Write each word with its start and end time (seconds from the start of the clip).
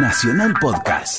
Nacional 0.00 0.54
Podcast. 0.60 1.18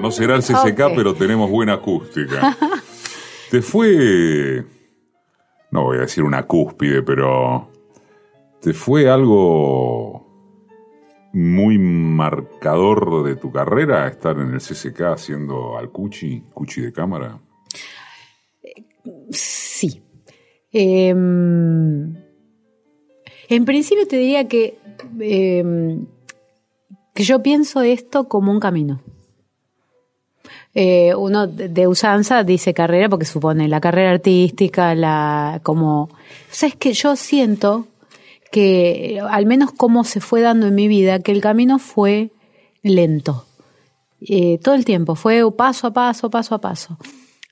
No 0.00 0.10
será 0.10 0.34
el 0.34 0.42
CCK, 0.42 0.94
pero 0.96 1.14
tenemos 1.14 1.48
buena 1.48 1.74
acústica. 1.74 2.56
Te 3.50 3.62
fue. 3.62 4.64
No 5.70 5.84
voy 5.84 5.98
a 5.98 6.00
decir 6.00 6.24
una 6.24 6.46
cúspide, 6.46 7.02
pero. 7.02 7.70
¿Te 8.60 8.72
fue 8.72 9.08
algo 9.08 10.26
muy 11.32 11.78
marcador 11.78 13.24
de 13.24 13.36
tu 13.36 13.52
carrera 13.52 14.08
estar 14.08 14.36
en 14.38 14.54
el 14.54 14.60
CCK 14.60 15.02
haciendo 15.02 15.78
al 15.78 15.90
cuchi, 15.90 16.42
cuchi 16.52 16.80
de 16.80 16.92
cámara? 16.92 17.38
Sí. 19.30 20.02
Em, 20.72 22.16
en 23.48 23.64
principio 23.66 24.08
te 24.08 24.16
diría 24.16 24.48
que, 24.48 24.78
em, 25.20 26.06
que 27.14 27.24
yo 27.24 27.42
pienso 27.42 27.82
esto 27.82 28.28
como 28.28 28.52
un 28.52 28.60
camino. 28.60 29.00
Eh, 30.74 31.14
uno 31.14 31.46
de 31.46 31.86
usanza 31.86 32.44
dice 32.44 32.72
carrera 32.72 33.08
porque 33.10 33.26
supone 33.26 33.68
la 33.68 33.80
carrera 33.80 34.12
artística, 34.12 34.94
la 34.94 35.60
como... 35.62 36.08
¿Sabes 36.50 36.76
que 36.76 36.94
Yo 36.94 37.14
siento 37.16 37.86
que, 38.50 39.20
al 39.28 39.46
menos 39.46 39.72
como 39.72 40.04
se 40.04 40.20
fue 40.20 40.40
dando 40.40 40.66
en 40.66 40.74
mi 40.74 40.88
vida, 40.88 41.20
que 41.20 41.32
el 41.32 41.40
camino 41.40 41.78
fue 41.78 42.30
lento. 42.82 43.46
Eh, 44.20 44.58
todo 44.62 44.74
el 44.74 44.84
tiempo, 44.84 45.14
fue 45.14 45.42
paso 45.52 45.88
a 45.88 45.92
paso, 45.92 46.30
paso 46.30 46.54
a 46.54 46.60
paso. 46.60 46.96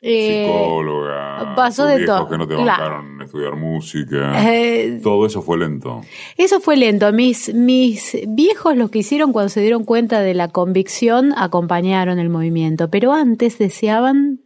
Eh, 0.02 0.46
Psicóloga. 0.46 1.54
pasó 1.54 1.84
de 1.84 1.98
viejos 1.98 2.16
todo, 2.20 2.28
que 2.30 2.38
no 2.38 2.48
te 2.48 2.54
claro. 2.54 2.66
bancaron 2.94 3.22
estudiar 3.22 3.56
música. 3.56 4.50
Eh, 4.52 4.98
Todo 5.02 5.26
eso 5.26 5.42
fue 5.42 5.58
lento. 5.58 6.00
Eso 6.38 6.60
fue 6.60 6.76
lento. 6.76 7.12
Mis, 7.12 7.52
mis 7.54 8.16
viejos 8.28 8.76
lo 8.76 8.90
que 8.90 9.00
hicieron 9.00 9.32
cuando 9.32 9.50
se 9.50 9.60
dieron 9.60 9.84
cuenta 9.84 10.20
de 10.20 10.32
la 10.34 10.48
convicción 10.48 11.34
acompañaron 11.36 12.18
el 12.18 12.30
movimiento, 12.30 12.88
pero 12.90 13.12
antes 13.12 13.58
deseaban 13.58 14.40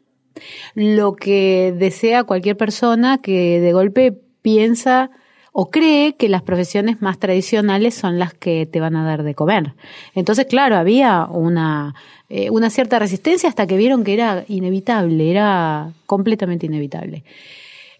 lo 0.75 1.15
que 1.15 1.73
desea 1.79 2.25
cualquier 2.25 2.57
persona 2.57 3.19
que 3.19 3.61
de 3.61 3.73
golpe 3.73 4.21
piensa 4.43 5.11
o 5.57 5.71
cree 5.71 6.17
que 6.17 6.29
las 6.29 6.43
profesiones 6.43 7.01
más 7.01 7.21
tradicionales 7.21 7.95
son 7.95 8.19
las 8.19 8.35
que 8.35 8.67
te 8.67 8.81
van 8.81 8.97
a 8.97 9.05
dar 9.05 9.23
de 9.23 9.37
comer. 9.37 9.75
Entonces, 10.17 10.47
claro, 10.47 10.75
había 10.75 11.27
una, 11.27 11.95
eh, 12.29 12.51
una 12.51 12.71
cierta 12.71 12.99
resistencia 12.99 13.49
hasta 13.49 13.69
que 13.69 13.77
vieron 13.77 14.03
que 14.03 14.15
era 14.15 14.45
inevitable, 14.49 15.31
era 15.31 15.93
completamente 16.07 16.67
inevitable. 16.67 17.23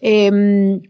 Em, 0.01 0.81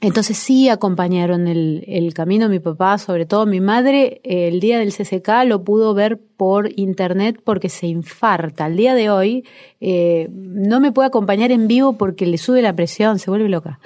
entonces 0.00 0.36
sí 0.36 0.68
acompañaron 0.68 1.46
el, 1.46 1.84
el 1.86 2.12
camino, 2.14 2.48
mi 2.48 2.58
papá, 2.58 2.98
sobre 2.98 3.24
todo 3.24 3.46
mi 3.46 3.60
madre, 3.60 4.20
el 4.24 4.58
día 4.58 4.80
del 4.80 4.92
CCK 4.92 5.44
lo 5.46 5.62
pudo 5.62 5.94
ver 5.94 6.18
por 6.36 6.68
internet 6.74 7.40
porque 7.44 7.68
se 7.68 7.86
infarta. 7.86 8.64
Al 8.64 8.76
día 8.76 8.96
de 8.96 9.08
hoy 9.08 9.44
eh, 9.80 10.28
no 10.32 10.80
me 10.80 10.90
puede 10.90 11.06
acompañar 11.06 11.52
en 11.52 11.68
vivo 11.68 11.92
porque 11.92 12.26
le 12.26 12.38
sube 12.38 12.60
la 12.60 12.74
presión, 12.74 13.20
se 13.20 13.30
vuelve 13.30 13.48
loca. 13.48 13.78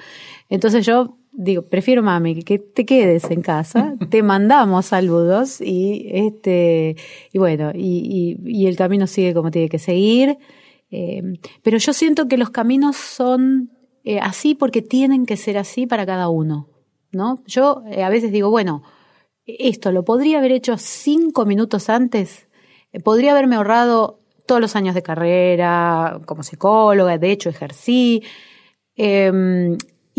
Entonces 0.49 0.83
yo 0.83 1.16
digo, 1.39 1.61
prefiero 1.61 2.01
mami 2.03 2.41
que 2.43 2.57
te 2.59 2.83
quedes 2.85 3.29
en 3.31 3.41
casa, 3.41 3.95
te 4.09 4.23
mandamos 4.23 4.87
saludos 4.87 5.61
y 5.61 6.07
este 6.11 6.95
y 7.31 7.37
bueno, 7.37 7.71
y, 7.73 8.37
y- 8.43 8.61
y 8.63 8.67
el 8.67 8.75
camino 8.75 9.05
sigue 9.07 9.33
como 9.33 9.51
tiene 9.51 9.69
que 9.69 9.79
seguir. 9.79 10.37
Eh, 10.89 11.21
pero 11.63 11.77
yo 11.77 11.93
siento 11.93 12.27
que 12.27 12.37
los 12.37 12.49
caminos 12.49 12.95
son 12.95 13.71
eh, 14.03 14.19
así 14.19 14.55
porque 14.55 14.81
tienen 14.81 15.25
que 15.25 15.37
ser 15.37 15.57
así 15.57 15.85
para 15.85 16.05
cada 16.05 16.29
uno, 16.29 16.69
¿no? 17.11 17.43
Yo 17.45 17.83
eh, 17.91 18.03
a 18.03 18.09
veces 18.09 18.31
digo, 18.31 18.49
bueno, 18.49 18.83
esto 19.45 19.91
lo 19.91 20.03
podría 20.03 20.39
haber 20.39 20.51
hecho 20.53 20.77
cinco 20.77 21.45
minutos 21.45 21.89
antes, 21.89 22.47
podría 23.03 23.31
haberme 23.33 23.57
ahorrado 23.57 24.19
todos 24.45 24.59
los 24.61 24.75
años 24.77 24.95
de 24.95 25.03
carrera 25.03 26.19
como 26.25 26.41
psicóloga, 26.41 27.17
de 27.17 27.31
hecho 27.31 27.49
ejercí. 27.49 28.23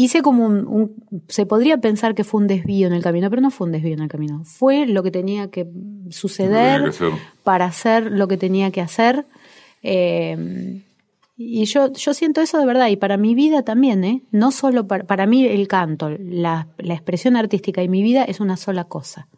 Hice 0.00 0.22
como 0.22 0.46
un, 0.46 0.64
un- 0.68 0.94
se 1.26 1.44
podría 1.44 1.78
pensar 1.78 2.14
que 2.14 2.22
fue 2.22 2.40
un 2.40 2.46
desvío 2.46 2.86
en 2.86 2.92
el 2.92 3.02
camino, 3.02 3.28
pero 3.30 3.42
no 3.42 3.50
fue 3.50 3.66
un 3.66 3.72
desvío 3.72 3.94
en 3.94 4.00
el 4.02 4.08
camino. 4.08 4.42
Fue 4.44 4.86
lo 4.86 5.02
que 5.02 5.10
tenía 5.10 5.50
que 5.50 5.66
suceder 6.10 6.76
Tenía 6.76 6.90
que 6.90 6.96
ser. 6.96 7.12
para 7.42 7.64
hacer 7.64 8.12
lo 8.12 8.28
que 8.28 8.36
tenía 8.36 8.70
que 8.70 8.80
hacer. 8.80 9.26
Eh, 9.82 10.82
y 11.36 11.64
yo, 11.66 11.92
yo 11.92 12.14
siento 12.14 12.40
eso 12.40 12.58
de 12.58 12.66
verdad, 12.66 12.88
y 12.88 12.96
para 12.96 13.16
mi 13.16 13.34
vida 13.34 13.62
también, 13.62 14.04
¿eh? 14.04 14.22
No 14.32 14.50
solo 14.50 14.86
para, 14.86 15.04
para 15.04 15.26
mí 15.26 15.44
el 15.46 15.68
canto, 15.68 16.10
la, 16.18 16.66
la 16.78 16.94
expresión 16.94 17.36
artística 17.36 17.82
y 17.82 17.88
mi 17.88 18.02
vida 18.02 18.24
es 18.24 18.40
una 18.40 18.56
sola 18.56 18.84
cosa. 18.84 19.28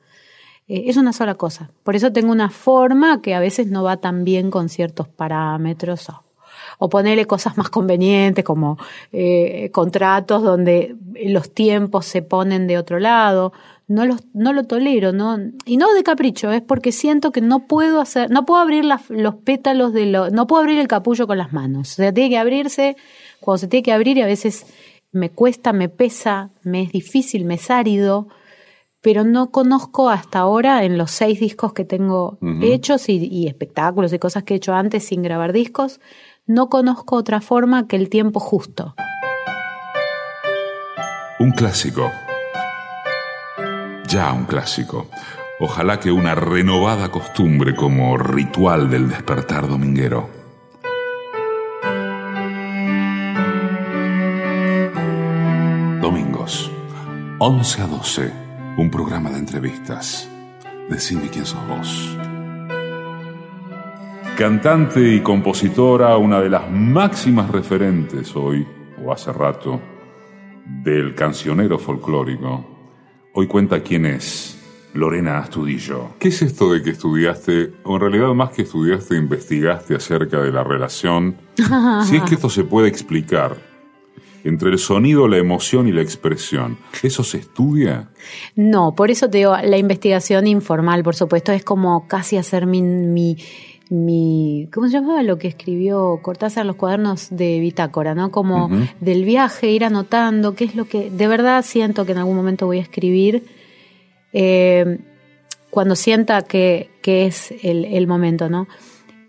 Eh, 0.68 0.84
es 0.86 0.96
una 0.96 1.12
sola 1.12 1.34
cosa. 1.34 1.70
Por 1.84 1.96
eso 1.96 2.12
tengo 2.12 2.32
una 2.32 2.48
forma 2.50 3.20
que 3.22 3.34
a 3.34 3.40
veces 3.40 3.66
no 3.66 3.82
va 3.82 3.98
tan 3.98 4.24
bien 4.24 4.50
con 4.50 4.68
ciertos 4.68 5.08
parámetros 5.08 6.08
o 6.80 6.88
ponerle 6.88 7.26
cosas 7.26 7.56
más 7.56 7.70
convenientes 7.70 8.44
como 8.44 8.76
eh, 9.12 9.70
contratos 9.72 10.42
donde 10.42 10.96
los 11.26 11.52
tiempos 11.54 12.06
se 12.06 12.22
ponen 12.22 12.66
de 12.66 12.78
otro 12.78 12.98
lado. 12.98 13.52
No, 13.86 14.04
los, 14.06 14.20
no 14.34 14.52
lo 14.52 14.64
tolero, 14.64 15.12
no, 15.12 15.36
y 15.66 15.76
no 15.76 15.92
de 15.94 16.02
capricho, 16.04 16.52
es 16.52 16.62
porque 16.62 16.92
siento 16.92 17.32
que 17.32 17.40
no 17.40 17.66
puedo 17.66 18.00
hacer, 18.00 18.30
no 18.30 18.44
puedo 18.46 18.60
abrir 18.60 18.84
las- 18.84 19.10
los 19.10 19.34
pétalos 19.34 19.92
de 19.92 20.06
lo, 20.06 20.30
no 20.30 20.46
puedo 20.46 20.60
abrir 20.62 20.78
el 20.78 20.86
capullo 20.86 21.26
con 21.26 21.38
las 21.38 21.52
manos. 21.52 21.92
O 21.92 21.94
sea, 21.96 22.12
tiene 22.14 22.30
que 22.30 22.38
abrirse 22.38 22.96
cuando 23.40 23.58
se 23.58 23.66
tiene 23.68 23.82
que 23.82 23.92
abrir 23.92 24.16
y 24.18 24.22
a 24.22 24.26
veces 24.26 24.64
me 25.10 25.30
cuesta, 25.30 25.72
me 25.72 25.88
pesa, 25.88 26.50
me 26.62 26.82
es 26.82 26.92
difícil, 26.92 27.44
me 27.44 27.54
es 27.54 27.70
árido 27.70 28.28
pero 29.02 29.24
no 29.24 29.50
conozco 29.50 30.10
hasta 30.10 30.40
ahora 30.40 30.84
en 30.84 30.98
los 30.98 31.10
seis 31.10 31.40
discos 31.40 31.72
que 31.72 31.86
tengo 31.86 32.36
hechos 32.62 33.08
y, 33.08 33.16
y 33.32 33.46
espectáculos 33.46 34.12
y 34.12 34.18
cosas 34.18 34.42
que 34.44 34.52
he 34.52 34.56
hecho 34.58 34.74
antes 34.74 35.04
sin 35.06 35.22
grabar 35.22 35.54
discos, 35.54 36.00
no 36.46 36.68
conozco 36.68 37.16
otra 37.16 37.40
forma 37.40 37.86
que 37.86 37.96
el 37.96 38.08
tiempo 38.08 38.40
justo. 38.40 38.94
Un 41.38 41.52
clásico. 41.52 42.10
Ya 44.06 44.32
un 44.32 44.44
clásico. 44.44 45.06
Ojalá 45.58 46.00
que 46.00 46.10
una 46.10 46.34
renovada 46.34 47.10
costumbre 47.10 47.74
como 47.76 48.16
ritual 48.16 48.90
del 48.90 49.08
despertar 49.08 49.68
dominguero. 49.68 50.28
Domingos, 56.00 56.70
11 57.38 57.82
a 57.82 57.86
12, 57.86 58.32
un 58.78 58.90
programa 58.90 59.30
de 59.30 59.38
entrevistas. 59.38 60.28
Decime 60.88 61.28
quién 61.28 61.46
sos 61.46 61.66
vos. 61.68 62.29
Cantante 64.36 65.14
y 65.14 65.20
compositora, 65.20 66.16
una 66.16 66.40
de 66.40 66.48
las 66.48 66.70
máximas 66.70 67.50
referentes 67.50 68.34
hoy, 68.34 68.66
o 69.04 69.12
hace 69.12 69.32
rato, 69.32 69.80
del 70.82 71.14
cancionero 71.14 71.78
folclórico. 71.78 72.64
Hoy 73.34 73.46
cuenta 73.46 73.80
quién 73.80 74.06
es 74.06 74.58
Lorena 74.94 75.38
Astudillo. 75.38 76.14
¿Qué 76.18 76.28
es 76.28 76.42
esto 76.42 76.72
de 76.72 76.82
que 76.82 76.90
estudiaste, 76.90 77.72
o 77.84 77.96
en 77.96 78.00
realidad 78.00 78.28
más 78.34 78.50
que 78.50 78.62
estudiaste, 78.62 79.16
investigaste 79.16 79.94
acerca 79.94 80.40
de 80.40 80.52
la 80.52 80.64
relación? 80.64 81.36
si 82.04 82.16
es 82.16 82.22
que 82.22 82.34
esto 82.34 82.48
se 82.48 82.64
puede 82.64 82.88
explicar 82.88 83.70
entre 84.44 84.70
el 84.70 84.78
sonido, 84.78 85.28
la 85.28 85.36
emoción 85.36 85.88
y 85.88 85.92
la 85.92 86.02
expresión. 86.02 86.78
¿Eso 87.02 87.22
se 87.24 87.38
estudia? 87.38 88.10
No, 88.56 88.94
por 88.94 89.10
eso 89.10 89.28
te 89.28 89.38
digo, 89.38 89.56
la 89.62 89.76
investigación 89.76 90.46
informal, 90.46 91.02
por 91.02 91.14
supuesto, 91.14 91.52
es 91.52 91.64
como 91.64 92.06
casi 92.08 92.36
hacer 92.36 92.66
mi, 92.66 92.82
mi, 92.82 93.36
mi 93.90 94.68
¿cómo 94.72 94.86
se 94.86 94.94
llamaba 94.94 95.22
lo 95.22 95.36
que 95.38 95.48
escribió 95.48 96.18
Cortázar 96.22 96.64
los 96.64 96.76
cuadernos 96.76 97.28
de 97.30 97.60
bitácora, 97.60 98.14
¿no? 98.14 98.30
Como 98.30 98.68
del 99.00 99.24
viaje, 99.24 99.70
ir 99.70 99.84
anotando 99.84 100.54
qué 100.54 100.64
es 100.64 100.74
lo 100.76 100.86
que 100.86 101.10
de 101.10 101.26
verdad 101.28 101.62
siento 101.64 102.06
que 102.06 102.12
en 102.12 102.18
algún 102.18 102.36
momento 102.36 102.66
voy 102.66 102.78
a 102.78 102.82
escribir. 102.82 103.42
eh, 104.32 104.98
cuando 105.70 105.94
sienta 105.94 106.42
que, 106.42 106.90
que 107.00 107.26
es 107.26 107.52
el, 107.62 107.84
el 107.84 108.08
momento, 108.08 108.48
¿no? 108.48 108.66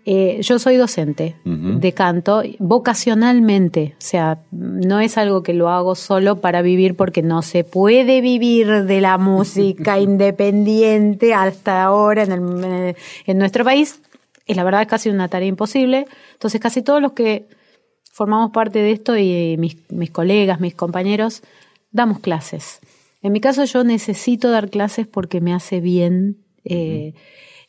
Eh, 0.04 0.40
yo 0.42 0.58
soy 0.58 0.76
docente 0.76 1.36
de 1.44 1.92
canto 1.92 2.42
vocacionalmente, 2.58 3.92
o 3.96 4.00
sea, 4.00 4.38
no 4.50 4.98
es 4.98 5.16
algo 5.18 5.44
que 5.44 5.54
lo 5.54 5.68
hago 5.68 5.94
solo 5.94 6.40
para 6.40 6.60
vivir 6.62 6.96
porque 6.96 7.22
no 7.22 7.42
se 7.42 7.62
puede 7.62 8.20
vivir 8.20 8.84
de 8.84 9.00
la 9.00 9.18
música 9.18 10.00
independiente 10.00 11.34
hasta 11.34 11.84
ahora 11.84 12.24
en, 12.24 12.32
el- 12.32 12.96
en 13.26 13.38
nuestro 13.38 13.64
país. 13.64 14.00
Y 14.46 14.54
la 14.54 14.64
verdad 14.64 14.82
es 14.82 14.88
casi 14.88 15.08
una 15.08 15.28
tarea 15.28 15.48
imposible. 15.48 16.06
Entonces 16.32 16.60
casi 16.60 16.82
todos 16.82 17.00
los 17.00 17.12
que 17.12 17.46
formamos 18.12 18.50
parte 18.50 18.80
de 18.80 18.92
esto 18.92 19.16
y 19.16 19.56
mis, 19.58 19.76
mis 19.90 20.10
colegas, 20.10 20.60
mis 20.60 20.74
compañeros, 20.74 21.42
damos 21.90 22.20
clases. 22.20 22.80
En 23.22 23.32
mi 23.32 23.40
caso 23.40 23.64
yo 23.64 23.84
necesito 23.84 24.50
dar 24.50 24.68
clases 24.70 25.06
porque 25.06 25.40
me 25.40 25.54
hace 25.54 25.80
bien. 25.80 26.38
eh, 26.64 27.14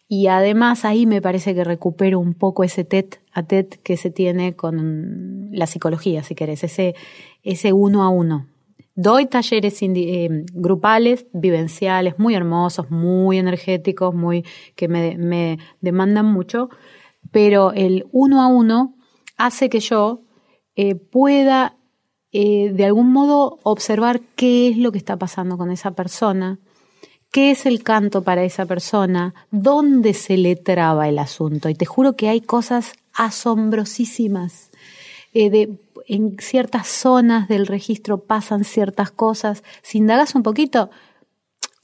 y 0.08 0.28
además 0.28 0.86
ahí 0.86 1.08
me 1.08 1.24
parece 1.24 1.56
que 1.56 1.64
recupero 1.64 2.20
un 2.20 2.36
poco 2.36 2.64
ese 2.64 2.84
tet 2.84 3.20
a 3.32 3.42
tet 3.42 3.82
que 3.82 3.98
se 3.98 4.12
tiene 4.12 4.54
con 4.54 5.50
la 5.52 5.66
psicología, 5.66 6.22
si 6.22 6.36
querés, 6.36 6.64
ese, 6.64 6.94
ese 7.42 7.74
uno 7.74 8.04
a 8.04 8.10
uno. 8.10 8.46
Doy 8.96 9.26
talleres 9.26 9.82
eh, 9.82 10.46
grupales, 10.54 11.26
vivenciales, 11.34 12.20
muy 12.20 12.36
hermosos, 12.36 12.90
muy 12.92 13.38
energéticos, 13.38 14.14
muy 14.14 14.46
que 14.76 14.88
me, 14.88 15.58
demandan 15.82 16.26
mucho, 16.26 16.70
pero 17.32 17.72
el 17.74 18.06
uno 18.12 18.42
a 18.42 18.48
uno 18.48 18.96
hace 19.38 19.70
que 19.70 19.80
yo 19.80 20.22
eh, 20.76 20.96
pueda 20.96 21.78
eh, 22.32 22.72
de 22.74 22.86
algún 22.86 23.12
modo 23.12 23.60
observar 23.64 24.22
qué 24.36 24.70
es 24.70 24.78
lo 24.78 24.92
que 24.92 24.98
está 24.98 25.18
pasando 25.18 25.58
con 25.58 25.72
esa 25.72 25.92
persona, 25.92 26.60
qué 27.32 27.52
es 27.52 27.66
el 27.66 27.84
canto 27.84 28.24
para 28.24 28.44
esa 28.44 28.66
persona, 28.66 29.34
dónde 29.50 30.14
se 30.14 30.38
le 30.38 30.56
traba 30.56 31.10
el 31.10 31.18
asunto. 31.18 31.70
Y 31.70 31.76
te 31.76 31.86
juro 31.86 32.16
que 32.16 32.30
hay 32.30 32.42
cosas 32.42 32.94
asombrosísimas. 33.14 34.70
De, 35.34 35.80
en 36.08 36.38
ciertas 36.40 36.88
zonas 36.88 37.48
del 37.48 37.68
registro 37.68 38.24
pasan 38.24 38.64
ciertas 38.64 39.12
cosas. 39.12 39.64
Si 39.82 39.98
indagas 39.98 40.36
un 40.36 40.44
poquito, 40.44 40.90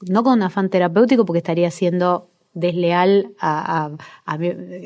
no 0.02 0.24
con 0.24 0.34
un 0.34 0.44
afán 0.44 0.70
terapéutico, 0.70 1.26
porque 1.26 1.40
estaría 1.40 1.72
siendo 1.72 2.30
desleal 2.54 3.34
a, 3.40 3.92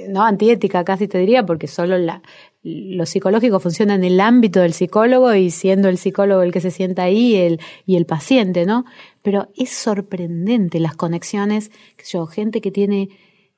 no 0.10 0.24
antiética 0.24 0.84
casi 0.84 1.08
te 1.08 1.18
diría 1.18 1.46
porque 1.46 1.68
solo 1.68 1.98
la, 1.98 2.22
lo 2.62 3.06
psicológico 3.06 3.60
funciona 3.60 3.96
en 3.96 4.04
el 4.04 4.20
ámbito 4.20 4.60
del 4.60 4.74
psicólogo 4.74 5.34
y 5.34 5.50
siendo 5.50 5.88
el 5.88 5.98
psicólogo 5.98 6.42
el 6.42 6.52
que 6.52 6.62
se 6.62 6.72
sienta 6.72 7.04
ahí 7.04 7.58
y 7.86 7.96
el 7.96 8.06
paciente, 8.06 8.66
¿no? 8.66 8.86
Pero 9.22 9.50
es 9.56 9.70
sorprendente 9.70 10.80
las 10.80 10.96
conexiones, 10.96 11.70
que 11.98 12.06
yo, 12.06 12.26
gente 12.28 12.62
que 12.62 12.72
tiene 12.72 13.10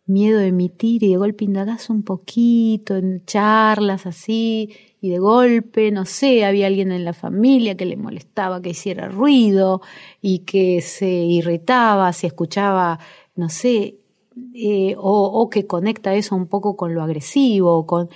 miedo 0.08 0.40
de 0.40 0.48
emitir 0.48 1.04
y 1.04 1.10
de 1.10 1.18
golpe 1.18 1.46
indagas 1.46 1.90
un 1.90 2.04
poquito 2.04 2.96
en 2.96 3.26
charlas 3.26 4.06
así 4.06 4.72
y 5.06 5.10
de 5.10 5.20
golpe, 5.20 5.92
no 5.92 6.06
sé, 6.06 6.46
había 6.46 6.66
alguien 6.66 6.92
en 6.92 7.06
la 7.06 7.14
familia 7.14 7.78
que 7.78 7.86
le 7.86 7.96
molestaba 7.96 8.60
que 8.60 8.72
hiciera 8.72 9.08
ruido 9.08 9.82
y 10.20 10.40
que 10.40 10.82
se 10.82 11.08
irritaba 11.08 12.12
si 12.12 12.26
escuchaba, 12.26 13.00
no 13.36 13.50
sé, 13.50 13.98
eh, 14.56 14.96
o, 14.98 15.26
o, 15.26 15.50
que 15.50 15.68
conecta 15.68 16.16
eso 16.16 16.36
un 16.36 16.48
poco 16.48 16.76
con 16.76 16.96
lo 16.96 17.04
agresivo, 17.04 17.86
con 17.86 18.10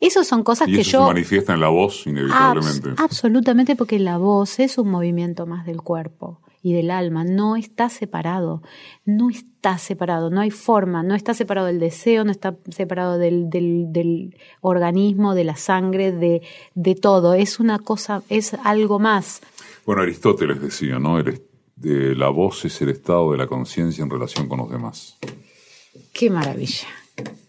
esas 0.00 0.26
son 0.26 0.42
cosas 0.42 0.68
que 0.68 0.82
yo... 0.82 1.00
se 1.00 1.12
manifiesta 1.12 1.52
en 1.52 1.60
la 1.60 1.68
voz, 1.68 2.06
inevitablemente. 2.06 2.90
absolutamente, 2.96 3.76
porque 3.76 3.98
la 3.98 4.16
voz 4.16 4.58
es 4.60 4.78
un 4.78 4.90
movimiento 4.90 5.44
más 5.44 5.66
del 5.66 5.82
cuerpo 5.82 6.40
y 6.64 6.72
del 6.72 6.90
alma, 6.90 7.24
no 7.24 7.56
está 7.56 7.90
separado, 7.90 8.62
no 9.04 9.28
está 9.28 9.76
separado, 9.76 10.30
no 10.30 10.40
hay 10.40 10.50
forma, 10.50 11.02
no 11.02 11.14
está 11.14 11.34
separado 11.34 11.66
del 11.66 11.78
deseo, 11.78 12.24
no 12.24 12.30
está 12.30 12.56
separado 12.70 13.18
del, 13.18 13.50
del, 13.50 14.34
organismo, 14.62 15.34
de 15.34 15.44
la 15.44 15.56
sangre, 15.56 16.10
de, 16.10 16.40
de, 16.74 16.94
todo, 16.94 17.34
es 17.34 17.60
una 17.60 17.78
cosa, 17.78 18.22
es 18.30 18.54
algo 18.64 18.98
más. 18.98 19.42
Bueno, 19.84 20.00
Aristóteles 20.00 20.58
decía, 20.58 20.98
¿no? 20.98 21.22
de, 21.22 22.16
la 22.16 22.30
voz 22.30 22.64
es 22.64 22.80
el 22.80 22.88
estado 22.88 23.32
de 23.32 23.36
la 23.36 23.46
conciencia 23.46 24.02
en 24.02 24.08
relación 24.08 24.48
con 24.48 24.60
los 24.60 24.70
demás. 24.70 25.18
Qué 26.14 26.30
maravilla. 26.30 26.88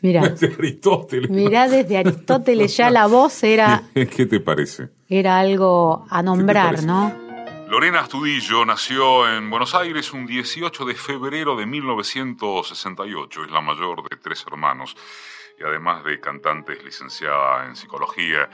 Mira, 0.02 0.28
desde 0.30 0.54
Aristóteles. 0.54 1.30
Mira, 1.30 1.70
desde 1.70 1.96
Aristóteles 1.96 2.76
ya 2.76 2.90
la 2.92 3.08
voz 3.08 3.46
era. 3.46 3.84
¿Qué 3.94 4.26
te 4.26 4.42
parece? 4.42 4.90
Era 5.08 5.40
algo 5.40 6.06
a 6.10 6.22
nombrar, 6.22 6.84
¿no? 6.84 7.25
Lorena 7.68 8.02
Astudillo 8.02 8.64
nació 8.64 9.28
en 9.28 9.50
Buenos 9.50 9.74
Aires 9.74 10.14
un 10.14 10.28
18 10.28 10.86
de 10.86 10.94
febrero 10.94 11.56
de 11.56 11.66
1968. 11.66 13.46
Es 13.46 13.52
la 13.52 13.62
mayor 13.62 14.08
de 14.08 14.18
tres 14.18 14.46
hermanos 14.48 14.96
y 15.60 15.64
además 15.64 16.04
de 16.04 16.20
cantante 16.20 16.74
es 16.74 16.84
licenciada 16.84 17.66
en 17.66 17.76
psicología 17.76 18.50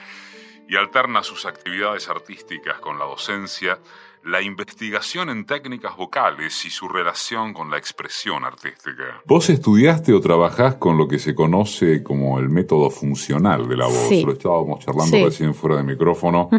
y 0.67 0.77
alterna 0.77 1.23
sus 1.23 1.45
actividades 1.45 2.07
artísticas 2.07 2.79
con 2.79 2.97
la 2.97 3.05
docencia 3.05 3.79
la 4.23 4.41
investigación 4.41 5.29
en 5.29 5.45
técnicas 5.45 5.97
vocales 5.97 6.65
y 6.65 6.69
su 6.69 6.87
relación 6.87 7.53
con 7.53 7.71
la 7.71 7.77
expresión 7.77 8.43
artística. 8.43 9.21
¿Vos 9.25 9.49
estudiaste 9.49 10.13
o 10.13 10.21
trabajás 10.21 10.75
con 10.75 10.97
lo 10.97 11.07
que 11.07 11.17
se 11.17 11.33
conoce 11.33 12.03
como 12.03 12.37
el 12.39 12.49
método 12.49 12.89
funcional 12.91 13.67
de 13.67 13.77
la 13.77 13.87
voz? 13.87 14.11
Lo 14.23 14.33
estábamos 14.33 14.85
charlando 14.85 15.25
recién 15.25 15.55
fuera 15.55 15.77
de 15.77 15.83
micrófono. 15.83 16.49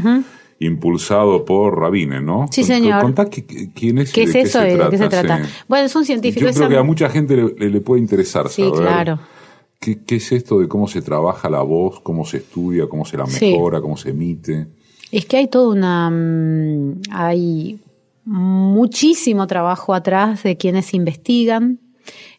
Impulsado 0.62 1.44
por 1.44 1.79
Rabine, 1.79 2.20
¿no? 2.20 2.47
Sí, 2.50 2.62
señor. 2.62 3.03
Contá 3.03 3.29
quién 3.29 3.99
es. 3.99 4.12
¿Qué 4.12 4.25
es 4.25 4.35
eso? 4.35 4.61
¿De 4.61 4.79
qué 4.91 4.99
se 4.99 5.09
trata? 5.09 5.43
Bueno, 5.69 5.87
es 5.87 5.97
un 5.97 6.05
científico. 6.05 6.47
Yo 6.47 6.53
creo 6.53 6.69
que 6.69 6.76
a 6.76 6.82
mucha 6.82 7.09
gente 7.09 7.37
le, 7.37 7.81
puede 7.81 8.00
interesar 8.00 8.49
sí, 8.49 8.70
claro. 8.75 9.19
¿Qué, 9.81 9.99
es 10.09 10.31
esto 10.31 10.61
de 10.61 10.69
cómo 10.69 10.87
se 10.87 11.03
trabaja 11.03 11.50
la 11.50 11.62
voz, 11.62 11.99
cómo 12.00 12.25
se 12.25 12.37
estudia, 12.37 12.87
cómo 12.88 13.05
se 13.05 13.17
la 13.17 13.26
mejora, 13.26 13.81
cómo 13.81 13.97
se 13.97 14.11
emite? 14.11 14.69
Es 15.11 15.26
que 15.26 15.38
hay 15.38 15.49
toda 15.49 15.75
una... 15.75 16.09
Mm, 16.11 17.03
hay 17.11 17.81
muchísimo 18.25 19.47
trabajo 19.49 19.94
atrás 19.94 20.44
de 20.44 20.56
quienes 20.56 20.94
investigan. 20.94 21.81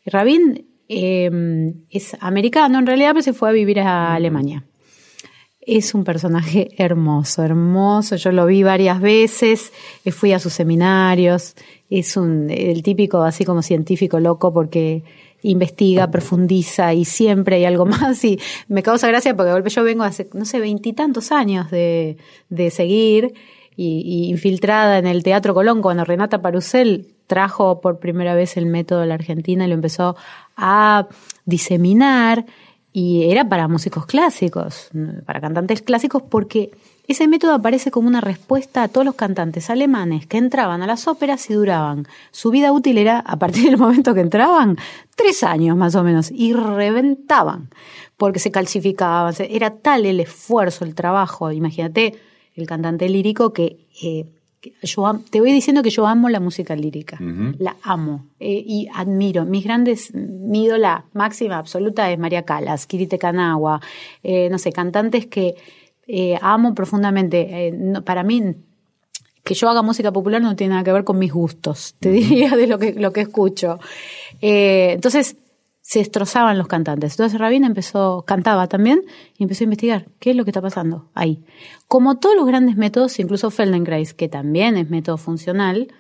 Rabin 0.05 0.65
em, 0.87 1.73
es 1.89 2.15
americano 2.19 2.79
en 2.79 2.85
realidad, 2.85 3.11
pero 3.11 3.23
se 3.23 3.33
fue 3.33 3.49
a 3.49 3.51
vivir 3.51 3.79
a 3.81 4.13
Alemania. 4.13 4.63
Es 5.65 5.93
un 5.93 6.03
personaje 6.03 6.69
hermoso, 6.77 7.43
hermoso. 7.43 8.15
Yo 8.17 8.31
lo 8.31 8.45
vi 8.45 8.63
varias 8.63 8.99
veces, 8.99 9.71
eh, 10.03 10.11
fui 10.11 10.33
a 10.33 10.39
sus 10.39 10.53
seminarios. 10.53 11.55
Es 11.89 12.17
un, 12.17 12.49
el 12.49 12.83
típico 12.83 13.21
así 13.23 13.45
como 13.45 13.61
científico 13.61 14.19
loco 14.19 14.53
porque 14.53 15.03
investiga, 15.43 16.09
profundiza 16.09 16.93
y 16.93 17.05
siempre 17.05 17.57
hay 17.57 17.65
algo 17.65 17.85
más 17.85 18.23
y 18.23 18.39
me 18.67 18.83
causa 18.83 19.07
gracia 19.07 19.35
porque 19.35 19.51
golpe 19.51 19.69
yo 19.69 19.83
vengo 19.83 20.03
hace, 20.03 20.29
no 20.33 20.45
sé, 20.45 20.59
veintitantos 20.59 21.31
años 21.31 21.69
de, 21.69 22.17
de 22.49 22.71
seguir 22.71 23.33
y, 23.75 24.29
infiltrada 24.29 24.97
en 24.97 25.07
el 25.07 25.23
Teatro 25.23 25.53
Colón 25.53 25.81
cuando 25.81 26.05
Renata 26.05 26.41
Parusel 26.41 27.07
trajo 27.27 27.81
por 27.81 27.99
primera 27.99 28.35
vez 28.35 28.57
el 28.57 28.65
método 28.65 29.01
a 29.01 29.05
la 29.05 29.15
Argentina 29.15 29.65
y 29.65 29.67
lo 29.67 29.73
empezó 29.73 30.15
a 30.55 31.07
diseminar 31.45 32.45
y 32.93 33.31
era 33.31 33.49
para 33.49 33.67
músicos 33.67 34.05
clásicos, 34.05 34.89
para 35.25 35.41
cantantes 35.41 35.81
clásicos 35.81 36.21
porque 36.21 36.71
ese 37.07 37.27
método 37.27 37.53
aparece 37.53 37.91
como 37.91 38.07
una 38.07 38.21
respuesta 38.21 38.83
a 38.83 38.87
todos 38.87 39.03
los 39.03 39.15
cantantes 39.15 39.69
alemanes 39.69 40.25
que 40.27 40.37
entraban 40.37 40.83
a 40.83 40.87
las 40.87 41.07
óperas 41.07 41.49
y 41.49 41.53
duraban. 41.53 42.07
Su 42.31 42.51
vida 42.51 42.71
útil 42.71 42.97
era, 42.97 43.19
a 43.19 43.37
partir 43.37 43.65
del 43.65 43.77
momento 43.77 44.13
que 44.13 44.21
entraban, 44.21 44.77
tres 45.15 45.43
años 45.43 45.75
más 45.75 45.95
o 45.95 46.03
menos, 46.03 46.31
y 46.31 46.53
reventaban, 46.53 47.69
porque 48.15 48.39
se 48.39 48.51
calcificaban. 48.51 49.33
Era 49.39 49.71
tal 49.71 50.05
el 50.05 50.21
esfuerzo, 50.21 50.85
el 50.85 50.95
trabajo. 50.95 51.51
Imagínate 51.51 52.15
el 52.55 52.67
cantante 52.67 53.09
lírico 53.09 53.51
que... 53.51 53.79
Eh, 54.01 54.27
yo 54.81 55.19
te 55.29 55.39
voy 55.39 55.51
diciendo 55.51 55.83
que 55.83 55.89
yo 55.89 56.05
amo 56.07 56.29
la 56.29 56.39
música 56.39 56.75
lírica, 56.75 57.19
la 57.57 57.75
amo 57.81 58.25
eh, 58.39 58.63
y 58.65 58.87
admiro. 58.93 59.45
Mis 59.45 59.63
grandes, 59.63 60.13
mi 60.13 60.65
ídola 60.65 61.05
máxima 61.13 61.57
absoluta 61.57 62.11
es 62.11 62.19
María 62.19 62.43
Calas, 62.43 62.85
Kirite 62.85 63.17
Kanawa, 63.17 63.81
eh, 64.23 64.49
no 64.49 64.57
sé, 64.57 64.71
cantantes 64.71 65.27
que 65.27 65.55
eh, 66.07 66.37
amo 66.41 66.73
profundamente. 66.73 67.73
Para 68.05 68.23
mí, 68.23 68.55
que 69.43 69.53
yo 69.53 69.69
haga 69.69 69.81
música 69.81 70.11
popular 70.11 70.41
no 70.41 70.55
tiene 70.55 70.71
nada 70.71 70.83
que 70.83 70.93
ver 70.93 71.03
con 71.03 71.19
mis 71.19 71.33
gustos, 71.33 71.95
te 71.99 72.09
diría 72.11 72.55
de 72.55 72.67
lo 72.67 72.79
que, 72.79 72.93
lo 72.93 73.11
que 73.11 73.21
escucho. 73.21 73.79
Entonces, 74.39 75.35
se 75.93 75.99
destrozaban 75.99 76.57
los 76.57 76.65
cantantes. 76.65 77.13
Entonces 77.13 77.39
Rabin 77.39 77.65
empezó, 77.65 78.23
cantaba 78.25 78.65
también, 78.67 79.03
y 79.37 79.43
empezó 79.43 79.63
a 79.63 79.65
investigar 79.65 80.07
qué 80.17 80.31
es 80.31 80.35
lo 80.35 80.43
que 80.43 80.49
está 80.49 80.59
pasando 80.59 81.11
ahí. 81.13 81.43
Como 81.87 82.17
todos 82.17 82.35
los 82.35 82.47
grandes 82.47 82.77
métodos, 82.77 83.19
incluso 83.19 83.51
Feldenkrais, 83.51 84.15
que 84.15 84.27
también 84.27 84.75
es 84.75 84.89
método 84.89 85.17
funcional, 85.17 85.93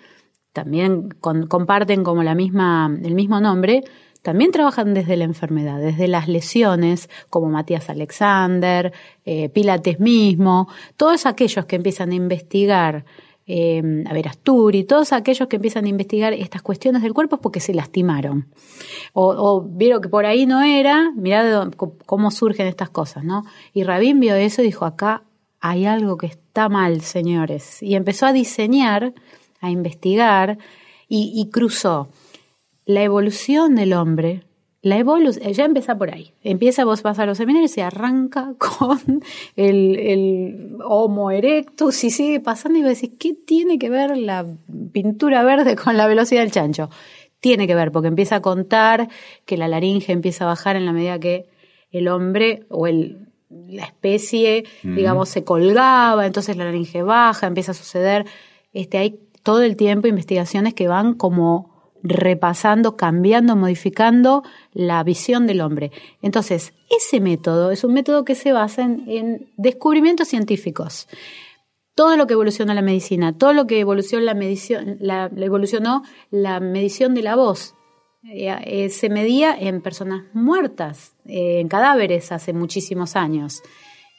también 0.51 1.09
comparten 1.19 2.03
como 2.03 2.23
la 2.23 2.33
misma, 2.33 2.91
el 3.03 3.13
mismo 3.13 3.39
nombre, 3.39 3.83
también 4.23 4.51
trabajan 4.51 4.95
desde 4.95 5.15
la 5.15 5.25
enfermedad, 5.25 5.79
desde 5.79 6.07
las 6.07 6.27
lesiones, 6.27 7.07
como 7.29 7.49
Matías 7.49 7.87
Alexander, 7.91 8.93
eh, 9.25 9.49
Pilates 9.49 9.99
mismo, 9.99 10.69
todos 10.97 11.27
aquellos 11.27 11.65
que 11.65 11.75
empiezan 11.75 12.13
a 12.13 12.15
investigar, 12.15 13.05
eh, 13.45 14.03
a 14.05 14.13
ver, 14.13 14.27
Asturi, 14.27 14.83
todos 14.83 15.11
aquellos 15.11 15.47
que 15.47 15.57
empiezan 15.57 15.85
a 15.85 15.89
investigar 15.89 16.33
estas 16.33 16.61
cuestiones 16.61 17.01
del 17.01 17.13
cuerpo 17.13 17.35
es 17.35 17.41
porque 17.41 17.59
se 17.59 17.73
lastimaron. 17.73 18.47
O, 19.13 19.61
vieron 19.61 20.01
que 20.01 20.09
por 20.09 20.25
ahí 20.25 20.45
no 20.45 20.61
era, 20.61 21.11
mirá 21.15 21.69
cómo 22.05 22.31
surgen 22.31 22.67
estas 22.67 22.89
cosas, 22.89 23.23
¿no? 23.23 23.43
Y 23.73 23.83
Rabín 23.83 24.19
vio 24.19 24.35
eso 24.35 24.61
y 24.61 24.65
dijo, 24.65 24.85
acá 24.85 25.23
hay 25.59 25.85
algo 25.85 26.17
que 26.17 26.27
está 26.27 26.69
mal, 26.69 27.01
señores. 27.01 27.83
Y 27.83 27.95
empezó 27.95 28.25
a 28.25 28.33
diseñar, 28.33 29.13
a 29.59 29.69
investigar 29.69 30.57
y 31.07 31.49
cruzó 31.51 32.09
la 32.85 33.03
evolución 33.03 33.75
del 33.75 33.93
hombre, 33.93 34.43
la 34.83 34.97
evolución, 34.97 35.53
ya 35.53 35.63
empieza 35.63 35.97
por 35.97 36.13
ahí. 36.13 36.33
Empieza, 36.43 36.83
vos 36.83 37.01
vas 37.03 37.17
a 37.17 37.25
los 37.25 37.37
seminarios 37.37 37.71
y 37.71 37.75
se 37.75 37.83
arranca 37.83 38.53
con 38.57 39.23
el, 39.55 39.95
el, 39.95 40.77
Homo 40.85 41.31
erectus 41.31 42.03
y 42.03 42.11
sigue 42.11 42.41
pasando 42.41 42.77
y 42.77 42.81
vos 42.81 42.91
decís, 42.91 43.11
¿qué 43.17 43.33
tiene 43.33 43.79
que 43.79 43.89
ver 43.89 44.17
la 44.17 44.45
pintura 44.91 45.41
verde 45.43 45.77
con 45.77 45.95
la 45.95 46.05
velocidad 46.05 46.41
del 46.41 46.51
chancho? 46.51 46.89
Tiene 47.39 47.65
que 47.65 47.75
ver, 47.75 47.91
porque 47.91 48.09
empieza 48.09 48.35
a 48.35 48.41
contar 48.41 49.07
que 49.45 49.55
la 49.55 49.69
laringe 49.69 50.11
empieza 50.11 50.43
a 50.43 50.47
bajar 50.47 50.75
en 50.75 50.85
la 50.85 50.91
medida 50.91 51.17
que 51.17 51.47
el 51.91 52.09
hombre 52.09 52.65
o 52.69 52.85
el, 52.85 53.29
la 53.49 53.85
especie, 53.85 54.65
digamos, 54.83 55.29
se 55.29 55.45
colgaba, 55.45 56.25
entonces 56.25 56.57
la 56.57 56.65
laringe 56.65 57.03
baja, 57.03 57.47
empieza 57.47 57.71
a 57.71 57.75
suceder 57.75 58.25
este, 58.73 58.97
hay 58.97 59.19
todo 59.43 59.61
el 59.61 59.77
tiempo 59.77 60.07
investigaciones 60.07 60.73
que 60.73 60.87
van 60.87 61.13
como 61.13 61.72
repasando, 62.03 62.97
cambiando, 62.97 63.55
modificando 63.55 64.43
la 64.73 65.01
visión 65.03 65.47
del 65.47 65.61
hombre. 65.61 65.91
Entonces, 66.21 66.73
ese 66.89 67.21
método 67.21 67.71
es 67.71 67.83
un 67.83 67.93
método 67.93 68.25
que 68.25 68.35
se 68.35 68.51
basa 68.51 68.83
en, 68.83 69.51
descubrimientos 69.57 70.27
científicos. 70.27 71.07
Todo 71.95 72.17
lo 72.17 72.27
que 72.27 72.33
evoluciona 72.33 72.73
la 72.73 72.81
medicina, 72.81 73.37
todo 73.37 73.53
lo 73.53 73.67
que 73.67 73.79
evolucionó 73.79 74.25
la, 74.25 74.33
medición, 74.33 74.97
la, 74.99 75.31
evolucionó 75.37 76.03
la 76.29 76.59
medición 76.59 77.13
de 77.13 77.23
la 77.23 77.35
voz, 77.35 77.75
eh, 78.31 78.55
eh, 78.65 78.89
se 78.89 79.09
medía 79.09 79.55
en 79.57 79.81
personas 79.81 80.23
muertas, 80.33 81.15
eh, 81.25 81.59
en 81.59 81.67
cadáveres 81.67 82.31
hace 82.31 82.53
muchísimos 82.53 83.15
años. 83.15 83.61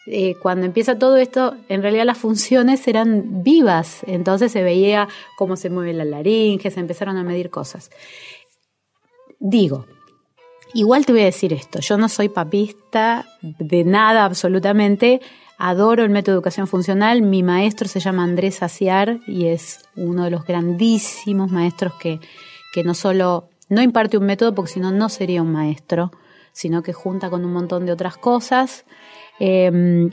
Eh, 0.06 0.36
cuando 0.42 0.66
empieza 0.66 0.98
todo 0.98 1.16
esto, 1.16 1.56
en 1.68 1.80
realidad 1.80 2.04
las 2.04 2.18
funciones 2.18 2.86
eran 2.86 3.42
vivas, 3.42 4.02
entonces 4.06 4.52
se 4.52 4.62
veía 4.62 5.08
cómo 5.38 5.56
se 5.56 5.70
mueve 5.70 5.94
la 5.94 6.04
laringe, 6.04 6.70
se 6.70 6.80
empezaron 6.80 7.16
a 7.16 7.22
medir 7.22 7.48
cosas. 7.48 7.90
Digo, 9.40 9.86
igual 10.74 11.06
te 11.06 11.12
voy 11.12 11.22
a 11.22 11.26
decir 11.26 11.54
esto, 11.54 11.80
yo 11.80 11.96
no 11.96 12.10
soy 12.10 12.28
papista 12.28 13.24
de 13.40 13.84
nada 13.84 14.26
absolutamente, 14.26 15.22
adoro 15.56 16.02
el 16.02 16.10
método 16.10 16.34
de 16.34 16.38
educación 16.38 16.66
funcional, 16.66 17.22
mi 17.22 17.42
maestro 17.42 17.88
se 17.88 18.00
llama 18.00 18.24
Andrés 18.24 18.62
Aciar 18.62 19.20
y 19.26 19.46
es 19.46 19.86
uno 19.96 20.24
de 20.24 20.30
los 20.30 20.44
grandísimos 20.44 21.50
maestros 21.50 21.94
que, 21.94 22.20
que 22.74 22.84
no 22.84 22.92
solo 22.92 23.48
no 23.68 23.80
imparte 23.80 24.18
un 24.18 24.26
método, 24.26 24.54
porque 24.54 24.72
si 24.72 24.80
no, 24.80 24.90
no 24.90 25.08
sería 25.08 25.42
un 25.42 25.52
maestro, 25.52 26.12
sino 26.52 26.82
que 26.82 26.92
junta 26.92 27.30
con 27.30 27.44
un 27.44 27.52
montón 27.52 27.86
de 27.86 27.92
otras 27.92 28.16
cosas. 28.16 28.84
Em, 29.38 30.10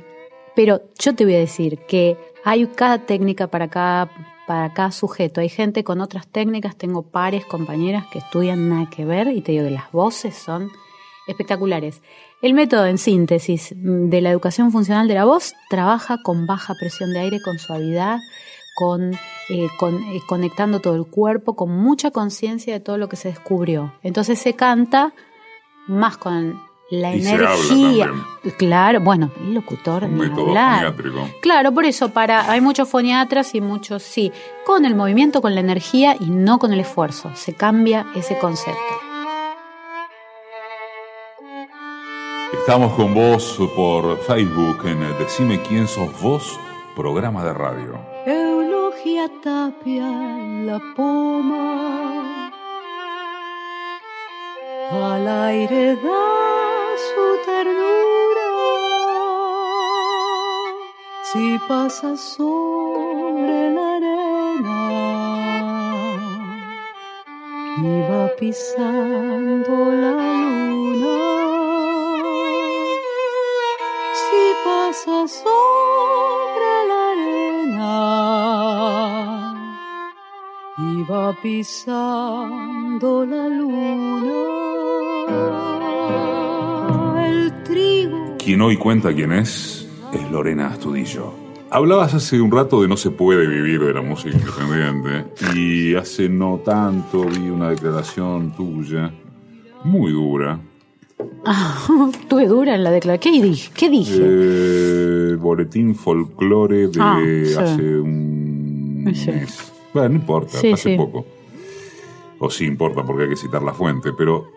pero 0.55 0.81
yo 0.99 1.15
te 1.15 1.25
voy 1.25 1.35
a 1.35 1.39
decir 1.39 1.77
que 1.87 2.17
hay 2.43 2.65
cada 2.67 3.05
técnica 3.05 3.47
para 3.47 3.69
cada, 3.69 4.09
para 4.47 4.73
cada 4.73 4.91
sujeto. 4.91 5.41
Hay 5.41 5.49
gente 5.49 5.83
con 5.83 6.01
otras 6.01 6.27
técnicas, 6.27 6.75
tengo 6.75 7.03
pares, 7.03 7.45
compañeras 7.45 8.05
que 8.11 8.19
estudian 8.19 8.69
nada 8.69 8.89
que 8.89 9.05
ver 9.05 9.27
y 9.27 9.41
te 9.41 9.53
digo 9.53 9.65
que 9.65 9.71
las 9.71 9.91
voces 9.91 10.35
son 10.35 10.69
espectaculares. 11.27 12.01
El 12.41 12.53
método 12.53 12.85
en 12.87 12.97
síntesis 12.97 13.73
de 13.75 14.21
la 14.21 14.31
educación 14.31 14.71
funcional 14.71 15.07
de 15.07 15.13
la 15.13 15.25
voz 15.25 15.53
trabaja 15.69 16.17
con 16.23 16.47
baja 16.47 16.73
presión 16.79 17.13
de 17.13 17.19
aire, 17.19 17.41
con 17.41 17.59
suavidad, 17.59 18.19
con, 18.75 19.13
eh, 19.13 19.17
eh, 19.49 19.69
conectando 20.27 20.79
todo 20.79 20.95
el 20.95 21.05
cuerpo, 21.05 21.55
con 21.55 21.69
mucha 21.69 22.11
conciencia 22.11 22.73
de 22.73 22.79
todo 22.79 22.97
lo 22.97 23.09
que 23.09 23.15
se 23.15 23.29
descubrió. 23.29 23.93
Entonces 24.01 24.39
se 24.39 24.55
canta 24.55 25.13
más 25.87 26.17
con 26.17 26.59
la 26.91 27.13
energía. 27.13 28.11
claro, 28.57 28.99
bueno, 28.99 29.31
el 29.39 29.53
locutor 29.53 30.03
Un 30.03 30.17
método 30.17 30.47
foniátrico. 30.47 31.29
Claro, 31.41 31.71
por 31.73 31.85
eso 31.85 32.09
para 32.09 32.51
hay 32.51 32.59
muchos 32.59 32.89
foniatras 32.89 33.55
y 33.55 33.61
muchos 33.61 34.03
sí, 34.03 34.31
con 34.65 34.83
el 34.83 34.93
movimiento, 34.93 35.41
con 35.41 35.55
la 35.55 35.61
energía 35.61 36.17
y 36.19 36.29
no 36.29 36.59
con 36.59 36.73
el 36.73 36.81
esfuerzo. 36.81 37.31
Se 37.33 37.53
cambia 37.53 38.07
ese 38.13 38.37
concepto. 38.37 38.79
Estamos 42.59 42.91
con 42.93 43.13
vos 43.13 43.57
por 43.73 44.19
Facebook 44.23 44.85
en 44.85 44.99
Decime 45.17 45.61
quién 45.61 45.87
sos 45.87 46.21
vos, 46.21 46.59
programa 46.93 47.45
de 47.45 47.53
radio. 47.53 47.99
Eulogia 48.25 49.31
Tapia, 49.41 50.09
la 50.65 50.81
poma, 50.93 52.51
al 54.91 55.27
aire 55.27 55.95
da 55.95 56.50
su 57.21 57.27
ternura. 57.45 58.49
Si 61.29 61.45
pasa 61.67 62.09
sobre 62.17 63.57
la 63.75 63.85
arena 63.97 64.79
y 67.77 67.91
va 68.09 68.23
pisando 68.39 69.75
la 70.03 70.13
luna. 70.69 71.17
Si 74.21 74.43
pasa 74.65 75.17
sobre 75.43 76.71
la 76.89 77.01
arena 77.13 77.95
y 80.77 80.91
va 81.09 81.25
pisando 81.41 83.09
la 83.25 83.43
luna. 83.59 84.41
Quien 88.51 88.61
hoy 88.63 88.75
cuenta 88.75 89.13
quién 89.13 89.31
es 89.31 89.87
es 90.11 90.29
Lorena 90.29 90.67
Astudillo. 90.67 91.33
Hablabas 91.69 92.13
hace 92.15 92.41
un 92.41 92.51
rato 92.51 92.81
de 92.81 92.89
no 92.89 92.97
se 92.97 93.09
puede 93.09 93.47
vivir 93.47 93.79
de 93.79 93.93
la 93.93 94.01
música 94.01 94.37
independiente 94.37 95.25
y 95.55 95.95
hace 95.95 96.27
no 96.27 96.57
tanto 96.57 97.23
vi 97.23 97.49
una 97.49 97.69
declaración 97.69 98.53
tuya 98.53 99.09
muy 99.85 100.11
dura. 100.11 100.59
Ah, 101.45 101.79
tuve 102.27 102.45
dura 102.45 102.75
en 102.75 102.83
la 102.83 102.91
declaración. 102.91 103.35
¿Qué 103.35 103.41
dije? 103.41 103.71
¿Qué 103.73 103.89
dije? 103.89 104.19
Eh, 104.21 105.35
boletín 105.39 105.95
folclore 105.95 106.89
de 106.89 106.99
ah, 106.99 107.21
hace 107.57 107.99
un 108.01 109.05
mes. 109.05 109.71
Bueno, 109.93 110.09
no 110.09 110.15
importa, 110.15 110.57
hace 110.57 110.97
poco. 110.97 111.25
O 112.39 112.49
sí 112.49 112.65
importa 112.65 113.01
porque 113.05 113.23
hay 113.23 113.29
que 113.29 113.37
citar 113.37 113.63
la 113.63 113.73
fuente, 113.73 114.11
pero 114.11 114.51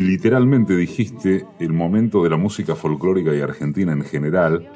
literalmente 0.00 0.74
dijiste, 0.74 1.44
el 1.58 1.72
momento 1.72 2.24
de 2.24 2.30
la 2.30 2.38
música 2.38 2.74
folclórica 2.74 3.34
y 3.34 3.40
argentina 3.40 3.92
en 3.92 4.02
general 4.02 4.66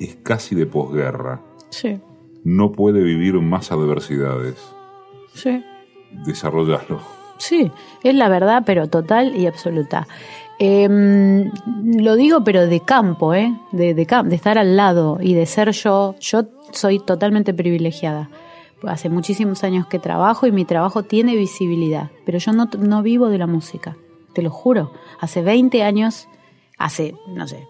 es 0.00 0.16
casi 0.16 0.56
de 0.56 0.66
posguerra. 0.66 1.40
Sí. 1.70 2.00
No 2.42 2.72
puede 2.72 3.00
vivir 3.02 3.34
más 3.34 3.70
adversidades. 3.70 4.56
Sí. 5.34 5.62
Desarrollarlo. 6.26 7.00
Sí, 7.38 7.70
es 8.02 8.14
la 8.14 8.28
verdad, 8.28 8.64
pero 8.66 8.88
total 8.88 9.36
y 9.36 9.46
absoluta. 9.46 10.08
Em, 10.58 11.50
lo 11.96 12.16
digo, 12.16 12.42
pero 12.44 12.66
de 12.66 12.80
campo, 12.80 13.34
¿eh? 13.34 13.54
De, 13.70 13.94
de, 13.94 14.04
de 14.04 14.34
estar 14.34 14.58
al 14.58 14.76
lado 14.76 15.18
y 15.20 15.34
de 15.34 15.46
ser 15.46 15.70
yo. 15.70 16.16
Yo 16.20 16.44
soy 16.72 16.98
totalmente 16.98 17.54
privilegiada 17.54 18.28
hace 18.84 19.08
muchísimos 19.08 19.62
años 19.62 19.86
que 19.86 20.00
trabajo 20.00 20.48
y 20.48 20.50
mi 20.50 20.64
trabajo 20.64 21.04
tiene 21.04 21.36
visibilidad, 21.36 22.10
pero 22.26 22.38
yo 22.38 22.52
no, 22.52 22.68
no, 22.80 23.00
vivo 23.04 23.28
de 23.28 23.38
la 23.38 23.46
música 23.46 23.96
te 24.34 24.42
lo 24.42 24.50
juro. 24.50 24.92
Hace 25.20 25.42
20 25.42 25.82
años, 25.82 26.28
hace, 26.78 27.14
no 27.28 27.46
sé, 27.46 27.66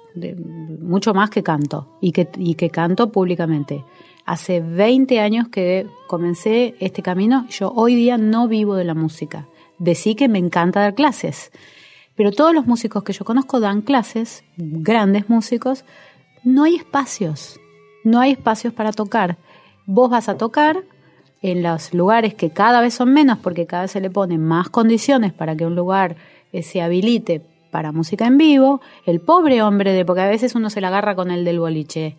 mucho 0.80 1.14
más 1.14 1.30
que 1.30 1.42
canto 1.42 1.98
y 2.00 2.12
que, 2.12 2.28
y 2.36 2.54
que 2.54 2.70
canto 2.70 3.10
públicamente. 3.10 3.84
Hace 4.24 4.60
20 4.60 5.20
años 5.20 5.48
que 5.48 5.86
comencé 6.06 6.76
este 6.78 7.02
camino, 7.02 7.46
yo 7.48 7.72
hoy 7.74 7.94
día 7.94 8.18
no 8.18 8.46
vivo 8.48 8.76
de 8.76 8.84
la 8.84 8.94
música. 8.94 9.48
Decí 9.78 10.14
que 10.14 10.28
me 10.28 10.38
encanta 10.38 10.80
dar 10.80 10.94
clases, 10.94 11.50
pero 12.14 12.30
todos 12.30 12.54
los 12.54 12.66
músicos 12.66 13.02
que 13.02 13.12
yo 13.12 13.24
conozco 13.24 13.58
dan 13.58 13.82
clases, 13.82 14.44
grandes 14.56 15.28
músicos, 15.28 15.84
no 16.44 16.64
hay 16.64 16.76
espacios, 16.76 17.58
no 18.04 18.20
hay 18.20 18.32
espacios 18.32 18.72
para 18.72 18.92
tocar. 18.92 19.38
Vos 19.86 20.10
vas 20.10 20.28
a 20.28 20.36
tocar 20.36 20.84
en 21.40 21.62
los 21.62 21.92
lugares 21.92 22.34
que 22.34 22.50
cada 22.50 22.80
vez 22.80 22.94
son 22.94 23.12
menos 23.12 23.38
porque 23.38 23.66
cada 23.66 23.82
vez 23.82 23.90
se 23.90 24.00
le 24.00 24.10
ponen 24.10 24.42
más 24.44 24.70
condiciones 24.70 25.32
para 25.32 25.56
que 25.56 25.66
un 25.66 25.74
lugar 25.74 26.16
se 26.60 26.82
habilite 26.82 27.40
para 27.72 27.90
música 27.90 28.26
en 28.26 28.36
vivo, 28.36 28.82
el 29.06 29.20
pobre 29.20 29.62
hombre 29.62 29.94
de, 29.94 30.04
porque 30.04 30.20
a 30.20 30.28
veces 30.28 30.54
uno 30.54 30.68
se 30.68 30.82
la 30.82 30.88
agarra 30.88 31.14
con 31.14 31.30
el 31.30 31.42
del 31.42 31.58
boliche, 31.58 32.18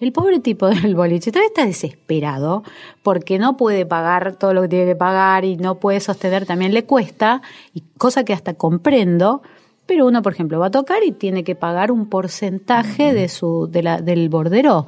el 0.00 0.12
pobre 0.12 0.40
tipo 0.40 0.66
del 0.70 0.94
boliche 0.96 1.30
todavía 1.30 1.48
está 1.48 1.66
desesperado 1.66 2.64
porque 3.02 3.38
no 3.38 3.58
puede 3.58 3.84
pagar 3.84 4.36
todo 4.36 4.54
lo 4.54 4.62
que 4.62 4.68
tiene 4.68 4.86
que 4.86 4.96
pagar 4.96 5.44
y 5.44 5.58
no 5.58 5.74
puede 5.74 6.00
sostener, 6.00 6.46
también 6.46 6.72
le 6.72 6.84
cuesta, 6.84 7.42
y 7.74 7.82
cosa 7.98 8.24
que 8.24 8.32
hasta 8.32 8.54
comprendo, 8.54 9.42
pero 9.84 10.06
uno, 10.06 10.22
por 10.22 10.32
ejemplo, 10.32 10.58
va 10.58 10.68
a 10.68 10.70
tocar 10.70 11.04
y 11.04 11.12
tiene 11.12 11.44
que 11.44 11.54
pagar 11.54 11.92
un 11.92 12.08
porcentaje 12.08 13.12
de 13.12 13.28
su, 13.28 13.68
del 13.70 14.28
bordero, 14.30 14.86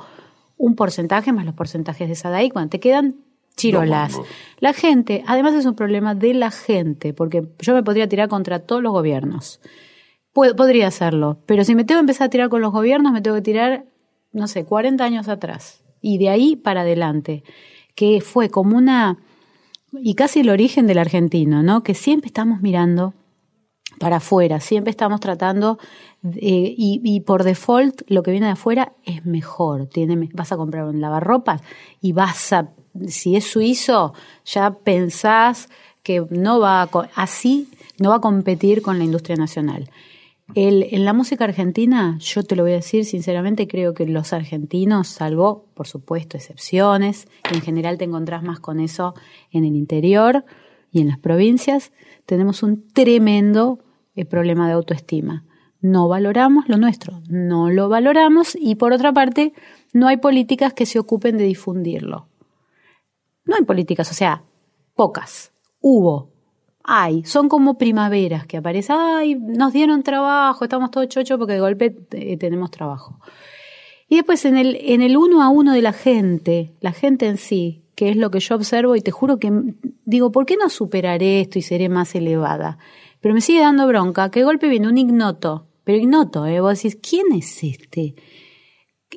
un 0.57 0.77
porcentaje 0.77 1.31
más 1.35 1.45
los 1.45 1.55
porcentajes 1.55 2.09
de 2.09 2.15
Sadai, 2.15 2.49
cuando 2.49 2.71
te 2.71 2.81
quedan 2.81 3.17
chirolas. 3.57 4.19
La 4.61 4.73
gente, 4.73 5.25
además 5.27 5.55
es 5.55 5.67
un 5.67 5.75
problema 5.75 6.15
de 6.15 6.35
la 6.35 6.51
gente, 6.51 7.13
porque 7.13 7.49
yo 7.61 7.75
me 7.75 7.83
podría 7.83 8.09
tirar 8.09 8.29
contra 8.29 8.61
todos 8.61 8.83
los 8.83 8.93
gobiernos. 8.93 9.61
podría 10.33 10.89
hacerlo, 10.89 11.39
pero 11.47 11.65
si 11.65 11.75
me 11.75 11.85
tengo 11.85 11.99
que 11.99 12.03
empezar 12.03 12.27
a 12.27 12.31
tirar 12.31 12.49
con 12.49 12.61
los 12.61 12.73
gobiernos, 12.73 13.13
me 13.13 13.23
tengo 13.23 13.37
que 13.37 13.43
tirar, 13.43 13.87
no 14.33 14.47
sé, 14.49 14.65
40 14.65 15.03
años 15.03 15.29
atrás. 15.29 15.83
Y 16.01 16.19
de 16.19 16.29
ahí 16.29 16.57
para 16.57 16.83
adelante, 16.83 17.43
que 17.95 18.21
fue 18.21 18.51
como 18.51 18.77
una, 18.77 19.19
y 19.93 20.15
casi 20.15 20.41
el 20.41 20.51
origen 20.51 20.87
del 20.87 20.99
argentino, 20.99 21.63
¿no? 21.63 21.83
Que 21.83 21.95
siempre 21.95 22.29
estamos 22.29 22.61
mirando 22.61 23.15
para 23.99 24.17
afuera, 24.17 24.61
siempre 24.61 24.91
estamos 24.91 25.21
tratando, 25.21 25.79
eh, 26.23 26.75
y, 26.77 27.21
por 27.21 27.45
default 27.45 28.03
lo 28.09 28.23
que 28.23 28.31
viene 28.31 28.47
de 28.47 28.53
afuera 28.53 28.93
es 29.05 29.25
mejor. 29.25 29.87
Tiene, 29.87 30.29
vas 30.35 30.53
a 30.53 30.57
comprar 30.57 30.85
un 30.85 31.01
lavarropas 31.01 31.63
y 32.01 32.13
vas 32.13 32.53
a 32.53 32.73
si 33.09 33.37
es 33.37 33.45
suizo, 33.45 34.15
ya 34.45 34.71
pensás 34.71 35.69
que 36.03 36.25
no 36.31 36.61
va 36.61 36.83
a, 36.83 36.91
así 37.15 37.69
no 37.99 38.11
va 38.11 38.17
a 38.17 38.21
competir 38.21 38.83
con 38.83 38.99
la 38.99 39.05
industria 39.05 39.37
nacional. 39.37 39.91
En 40.55 41.05
la 41.05 41.13
música 41.13 41.45
argentina, 41.45 42.17
yo 42.21 42.45
te 42.45 42.55
lo 42.55 42.63
voy 42.63 42.73
a 42.73 42.77
decir 42.77 43.05
sinceramente, 43.05 43.67
creo 43.67 43.95
que 43.95 44.07
los 44.07 44.33
argentinos, 44.33 45.09
salvo, 45.09 45.67
por 45.75 45.89
supuesto, 45.89 46.37
excepciones, 46.37 47.27
en 47.53 47.61
general 47.61 47.99
te 47.99 48.05
encontrás 48.05 48.45
más 48.45 48.61
con 48.61 48.79
eso 48.79 49.15
en 49.51 49.65
el 49.65 49.75
interior 49.75 50.45
y 50.93 51.01
en 51.01 51.09
las 51.09 51.19
provincias, 51.19 51.93
tenemos 52.27 52.63
un 52.63 52.87
tremendo 52.93 53.81
eh, 54.15 54.25
problema 54.25 54.69
de 54.69 54.75
autoestima. 54.75 55.45
No 55.81 56.09
valoramos 56.09 56.69
lo 56.69 56.79
nuestro, 56.79 57.23
no 57.29 57.69
lo 57.69 57.89
valoramos 57.89 58.57
y 58.59 58.77
por 58.77 58.93
otra 58.93 59.13
parte, 59.13 59.53
no 59.93 60.07
hay 60.07 60.19
políticas 60.19 60.73
que 60.73 60.87
se 60.87 61.01
ocupen 61.01 61.39
de 61.39 61.45
difundirlo. 61.45 62.29
No 63.47 63.57
hay 63.57 63.65
políticas, 63.65 64.11
o 64.11 64.15
sea, 64.15 64.45
pocas. 64.95 65.53
Hubo, 65.81 66.31
hay, 66.89 67.25
son 67.25 67.49
como 67.49 67.79
primaveras 67.79 68.47
que 68.47 68.57
aparecen, 68.59 68.97
ay, 68.99 69.35
nos 69.35 69.73
dieron 69.73 70.03
trabajo, 70.03 70.65
estamos 70.65 70.91
todos 70.91 71.09
chochos 71.09 71.37
porque 71.39 71.55
de 71.55 71.61
golpe 71.61 71.97
eh, 72.13 72.37
tenemos 72.37 72.71
trabajo. 72.71 73.19
Y 74.09 74.17
después 74.17 74.45
en 74.45 74.57
el, 74.57 74.77
en 74.81 75.03
el 75.03 75.17
uno 75.17 75.43
a 75.43 75.49
uno 75.49 75.73
de 75.73 75.83
la 75.83 75.93
gente, 75.93 76.75
la 76.81 76.93
gente 76.93 77.27
en 77.27 77.39
sí, 77.39 77.83
que 77.97 78.11
es 78.11 78.17
lo 78.17 78.31
que 78.31 78.39
yo 78.39 78.55
observo 78.55 78.95
y 78.95 79.01
te 79.01 79.11
juro 79.11 79.39
que 79.39 79.53
digo, 80.05 80.31
¿por 80.31 80.47
qué 80.47 80.57
no 80.57 80.69
superaré 80.71 81.41
esto 81.41 81.59
y 81.59 81.63
seré 81.63 81.89
más 81.89 82.15
elevada? 82.15 82.79
Pero 83.21 83.35
me 83.35 83.41
sigue 83.41 83.61
dando 83.61 83.87
bronca, 83.89 84.31
que 84.31 84.45
golpe 84.45 84.69
viene 84.69 84.87
un 84.87 84.99
ignoto, 84.99 85.67
pero 85.83 85.99
ignoto, 85.99 86.47
¿eh? 86.47 86.61
vos 86.61 86.81
decís, 86.81 86.99
¿quién 87.03 87.33
es 87.33 87.65
este? 87.65 88.15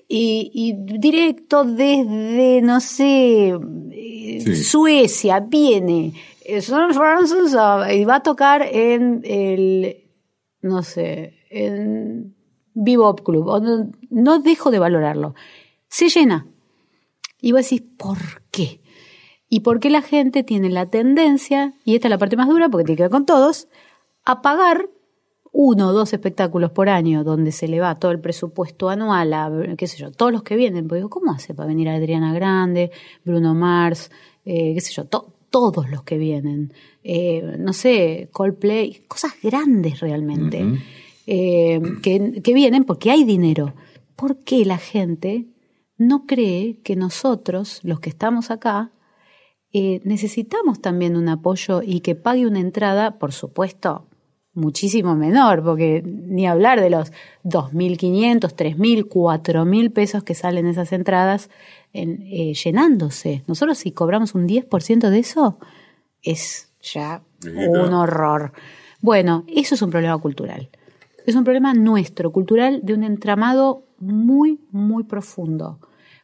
Y, 0.08 0.52
y 0.54 1.00
directo 1.00 1.64
desde, 1.64 2.62
no 2.62 2.80
sé, 2.80 3.58
eh, 3.92 4.56
Suecia, 4.56 5.40
viene 5.40 6.14
y 6.50 8.06
va 8.06 8.16
a 8.16 8.24
tocar 8.24 8.62
en 8.64 9.22
el, 9.24 9.98
no 10.62 10.84
sé, 10.84 11.36
en 11.50 12.36
Bebop 12.74 13.22
Club. 13.22 13.90
No, 14.10 14.40
dejo 14.40 14.72
de 14.72 14.80
valorarlo. 14.80 15.36
Se 15.88 16.10
llena. 16.10 16.48
Y 17.42 17.52
vos 17.52 17.70
decís, 17.70 17.84
¿por 17.98 18.18
qué? 18.52 18.82
Y 19.48 19.62
por 19.62 19.80
qué 19.80 19.90
la 19.90 20.02
gente 20.02 20.44
tiene 20.44 20.70
la 20.70 20.88
tendencia, 20.88 21.74
y 21.84 21.96
esta 21.96 22.08
es 22.08 22.12
la 22.12 22.18
parte 22.18 22.38
más 22.38 22.48
dura 22.48 22.70
porque 22.70 22.86
tiene 22.86 22.98
que 22.98 23.04
ver 23.04 23.12
con 23.12 23.26
todos, 23.26 23.68
a 24.26 24.42
pagar 24.42 24.90
uno 25.52 25.90
o 25.90 25.94
dos 25.94 26.14
espectáculos 26.14 26.72
por 26.72 26.90
año 26.90 27.24
donde 27.24 27.52
se 27.52 27.68
le 27.68 27.80
va 27.80 28.00
todo 28.00 28.12
el 28.12 28.20
presupuesto 28.20 28.90
anual 28.90 29.34
a, 29.34 29.52
qué 29.78 29.88
sé 29.88 29.98
yo, 29.98 30.12
todos 30.12 30.32
los 30.32 30.44
que 30.44 30.56
vienen. 30.56 30.88
Porque 30.88 31.00
digo, 31.00 31.10
¿cómo 31.10 31.32
hace 31.32 31.54
para 31.54 31.68
venir 31.68 31.90
Adriana 31.90 32.34
Grande, 32.34 32.92
Bruno 33.24 33.56
Mars, 33.56 34.12
eh, 34.46 34.74
qué 34.74 34.82
sé 34.82 34.94
yo, 34.94 35.06
todos 35.06 35.90
los 35.90 36.04
que 36.04 36.18
vienen. 36.18 36.74
Eh, 37.04 37.58
no 37.60 37.74
sé, 37.74 38.30
Coldplay, 38.32 39.06
cosas 39.08 39.34
grandes 39.42 40.00
realmente, 40.00 40.66
eh, 41.26 41.82
que, 42.02 42.42
que, 42.42 42.54
vienen 42.54 42.84
porque 42.84 43.12
hay 43.12 43.24
dinero. 43.24 43.74
¿Por 44.16 44.38
qué 44.44 44.66
la 44.66 44.78
gente 44.78 45.48
no 45.98 46.26
cree 46.26 46.80
que 46.82 46.96
nosotros, 46.96 47.80
los 47.84 48.00
que 48.00 48.10
estamos 48.10 48.52
acá, 48.52 48.92
eh, 49.72 50.02
necesitamos 50.04 50.82
también 50.82 51.16
un 51.16 51.30
apoyo 51.30 51.82
y 51.84 52.00
que 52.00 52.16
pague 52.16 52.48
una 52.48 52.60
entrada, 52.60 53.20
por 53.20 53.34
supuesto, 53.34 54.08
muchísimo 54.60 55.16
menor, 55.16 55.64
porque 55.64 56.04
ni 56.06 56.48
hablar 56.48 56.82
de 56.82 56.90
los 56.90 57.12
2.500, 57.44 58.54
3.000, 58.54 59.08
4.000 59.08 59.94
pesos 59.94 60.24
que 60.24 60.36
salen 60.36 60.68
esas 60.68 60.92
entradas 60.92 61.50
en, 61.94 62.22
eh, 62.24 62.54
llenándose. 62.54 63.44
Nosotros 63.48 63.78
si 63.78 63.92
cobramos 63.92 64.36
un 64.36 64.48
10% 64.48 65.10
de 65.10 65.20
eso, 65.20 65.58
es 66.22 66.72
ya 66.82 67.24
un 67.44 67.94
horror. 67.94 68.54
Bueno, 69.02 69.46
eso 69.48 69.76
es 69.76 69.82
un 69.82 69.90
problema 69.90 70.18
cultural. 70.18 70.70
Es 71.26 71.36
un 71.36 71.44
problema 71.44 71.74
nuestro, 71.74 72.32
cultural, 72.32 72.82
de 72.84 72.94
un 72.94 73.04
entramado 73.04 73.86
muy, 74.00 74.60
muy 74.72 75.04
profundo. 75.04 75.80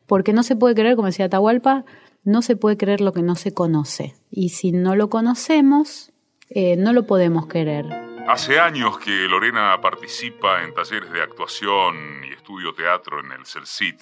Porque 0.06 0.34
no 0.34 0.44
se 0.44 0.56
puede 0.56 0.76
creer, 0.76 0.96
como 0.96 1.08
decía 1.08 1.26
Atahualpa, 1.26 1.86
no 2.24 2.42
se 2.42 2.56
puede 2.56 2.78
creer 2.78 3.02
lo 3.02 3.14
que 3.14 3.22
no 3.22 3.36
se 3.36 3.54
conoce. 3.54 4.16
Y 4.30 4.50
si 4.50 4.72
no 4.72 4.96
lo 4.96 5.10
conocemos, 5.10 6.12
eh, 6.50 6.76
no 6.76 6.94
lo 6.94 7.06
podemos 7.06 7.48
querer. 7.48 8.15
Hace 8.28 8.60
años 8.60 8.98
que 8.98 9.28
Lorena 9.28 9.80
participa 9.80 10.64
en 10.64 10.74
talleres 10.74 11.12
de 11.12 11.22
actuación 11.22 12.24
y 12.24 12.34
estudio 12.34 12.74
teatro 12.74 13.20
en 13.20 13.32
el 13.32 13.46
CELCIT, 13.46 14.02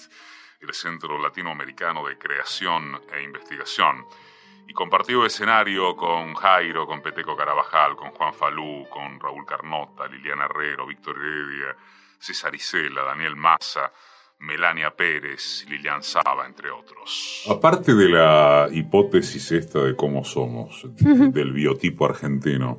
el 0.60 0.72
Centro 0.72 1.20
Latinoamericano 1.20 2.06
de 2.06 2.16
Creación 2.16 3.02
e 3.14 3.22
Investigación, 3.22 4.06
y 4.66 4.72
compartió 4.72 5.26
escenario 5.26 5.94
con 5.94 6.32
Jairo, 6.34 6.86
con 6.86 7.02
Peteco 7.02 7.36
Carabajal, 7.36 7.96
con 7.96 8.12
Juan 8.12 8.32
Falú, 8.32 8.86
con 8.88 9.20
Raúl 9.20 9.44
Carnota, 9.44 10.06
Liliana 10.06 10.46
Herrero, 10.46 10.86
Víctor 10.86 11.16
Heredia, 11.18 11.76
César 12.18 12.54
Isela, 12.54 13.02
Daniel 13.02 13.36
Massa, 13.36 13.92
Melania 14.38 14.90
Pérez, 14.90 15.66
Lilian 15.68 16.02
Saba, 16.02 16.46
entre 16.46 16.70
otros. 16.70 17.44
Aparte 17.50 17.94
de 17.94 18.08
la 18.08 18.68
hipótesis 18.72 19.52
esta 19.52 19.80
de 19.80 19.94
cómo 19.94 20.24
somos, 20.24 20.86
del 20.96 21.52
biotipo 21.52 22.06
argentino, 22.06 22.78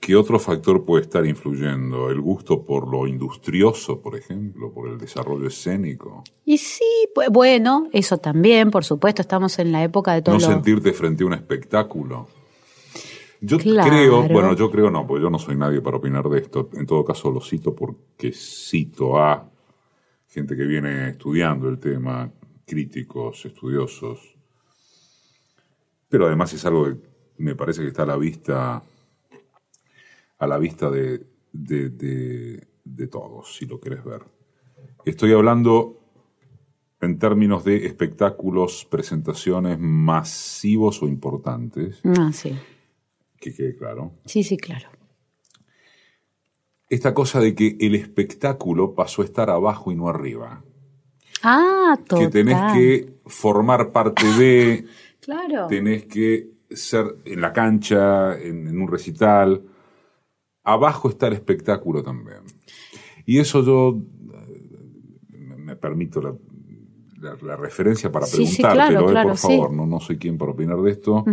¿Qué 0.00 0.14
otro 0.16 0.38
factor 0.38 0.84
puede 0.84 1.02
estar 1.02 1.26
influyendo? 1.26 2.10
¿El 2.10 2.20
gusto 2.20 2.64
por 2.64 2.88
lo 2.88 3.06
industrioso, 3.06 4.00
por 4.00 4.16
ejemplo, 4.16 4.72
por 4.72 4.88
el 4.88 4.98
desarrollo 4.98 5.48
escénico? 5.48 6.24
Y 6.44 6.58
sí, 6.58 7.08
pues, 7.14 7.28
bueno, 7.30 7.88
eso 7.92 8.18
también, 8.18 8.70
por 8.70 8.84
supuesto, 8.84 9.22
estamos 9.22 9.58
en 9.58 9.72
la 9.72 9.82
época 9.82 10.14
de 10.14 10.22
todo. 10.22 10.36
No 10.36 10.40
sentirte 10.40 10.92
frente 10.92 11.24
a 11.24 11.26
un 11.26 11.34
espectáculo. 11.34 12.28
Yo 13.40 13.58
creo, 13.58 14.22
bueno, 14.28 14.54
yo 14.54 14.70
creo 14.70 14.90
no, 14.90 15.06
porque 15.06 15.22
yo 15.22 15.30
no 15.30 15.38
soy 15.38 15.56
nadie 15.56 15.80
para 15.80 15.98
opinar 15.98 16.28
de 16.28 16.40
esto. 16.40 16.70
En 16.74 16.86
todo 16.86 17.04
caso 17.04 17.30
lo 17.30 17.40
cito 17.40 17.74
porque 17.74 18.32
cito 18.32 19.18
a 19.18 19.48
gente 20.28 20.56
que 20.56 20.64
viene 20.64 21.10
estudiando 21.10 21.68
el 21.68 21.78
tema, 21.78 22.30
críticos, 22.66 23.44
estudiosos. 23.44 24.36
Pero 26.08 26.26
además 26.26 26.52
es 26.52 26.64
algo 26.64 26.86
que 26.86 26.96
me 27.38 27.54
parece 27.54 27.82
que 27.82 27.88
está 27.88 28.02
a 28.02 28.06
la 28.06 28.16
vista 28.16 28.82
a 30.38 30.46
la 30.46 30.58
vista 30.58 30.90
de, 30.90 31.26
de, 31.52 33.06
todos, 33.10 33.56
si 33.56 33.66
lo 33.66 33.80
querés 33.80 34.04
ver. 34.04 34.22
Estoy 35.04 35.32
hablando 35.32 36.00
en 37.00 37.18
términos 37.18 37.64
de 37.64 37.86
espectáculos, 37.86 38.86
presentaciones 38.90 39.78
masivos 39.78 41.02
o 41.02 41.08
importantes. 41.08 42.00
Ah, 42.04 42.30
sí. 42.32 42.56
Que 43.40 43.54
quede 43.54 43.76
claro. 43.76 44.12
Sí, 44.24 44.42
sí, 44.42 44.56
claro. 44.56 44.88
Esta 46.88 47.14
cosa 47.14 47.40
de 47.40 47.54
que 47.54 47.76
el 47.80 47.94
espectáculo 47.94 48.94
pasó 48.94 49.22
a 49.22 49.26
estar 49.26 49.50
abajo 49.50 49.92
y 49.92 49.96
no 49.96 50.08
arriba. 50.08 50.64
Ah, 51.42 51.96
total. 52.06 52.26
Que 52.26 52.28
tenés 52.32 52.72
que 52.72 53.12
formar 53.26 53.92
parte 53.92 54.26
de. 54.38 54.86
claro. 55.20 55.66
Tenés 55.68 56.06
que 56.06 56.50
ser 56.70 57.16
en 57.24 57.40
la 57.40 57.52
cancha, 57.52 58.38
en 58.38 58.80
un 58.80 58.88
recital 58.88 59.62
abajo 60.68 61.08
está 61.08 61.28
el 61.28 61.32
espectáculo 61.34 62.02
también. 62.02 62.40
Y 63.24 63.38
eso 63.38 63.64
yo 63.64 63.98
eh, 65.32 65.56
me 65.56 65.76
permito 65.76 66.20
la, 66.20 67.56
referencia 67.56 68.12
para 68.12 68.26
preguntártelo, 68.26 69.10
eh, 69.10 69.22
por 69.24 69.36
favor, 69.36 69.72
no, 69.72 69.86
no 69.86 69.98
soy 69.98 70.18
quien 70.18 70.38
para 70.38 70.52
opinar 70.52 70.80
de 70.80 70.90
esto. 70.90 71.24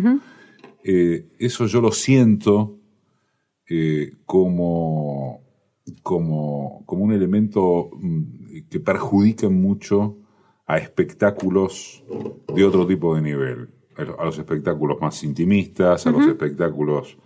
Eh, 0.83 1.27
eso 1.37 1.67
yo 1.67 1.81
lo 1.81 1.91
siento 1.91 2.79
como, 4.25 5.41
como, 6.01 6.83
como 6.85 7.03
un 7.03 7.11
elemento 7.11 7.89
mm, 7.93 8.67
que 8.69 8.79
perjudica 8.79 9.49
mucho 9.49 10.17
a 10.65 10.77
espectáculos 10.77 12.03
de 12.53 12.63
otro 12.63 12.87
tipo 12.87 13.15
de 13.15 13.21
nivel, 13.21 13.69
a 13.95 14.25
los 14.25 14.37
espectáculos 14.39 14.99
más 14.99 15.23
intimistas, 15.23 16.07
a 16.07 16.11
los 16.11 16.25
espectáculos 16.25 17.17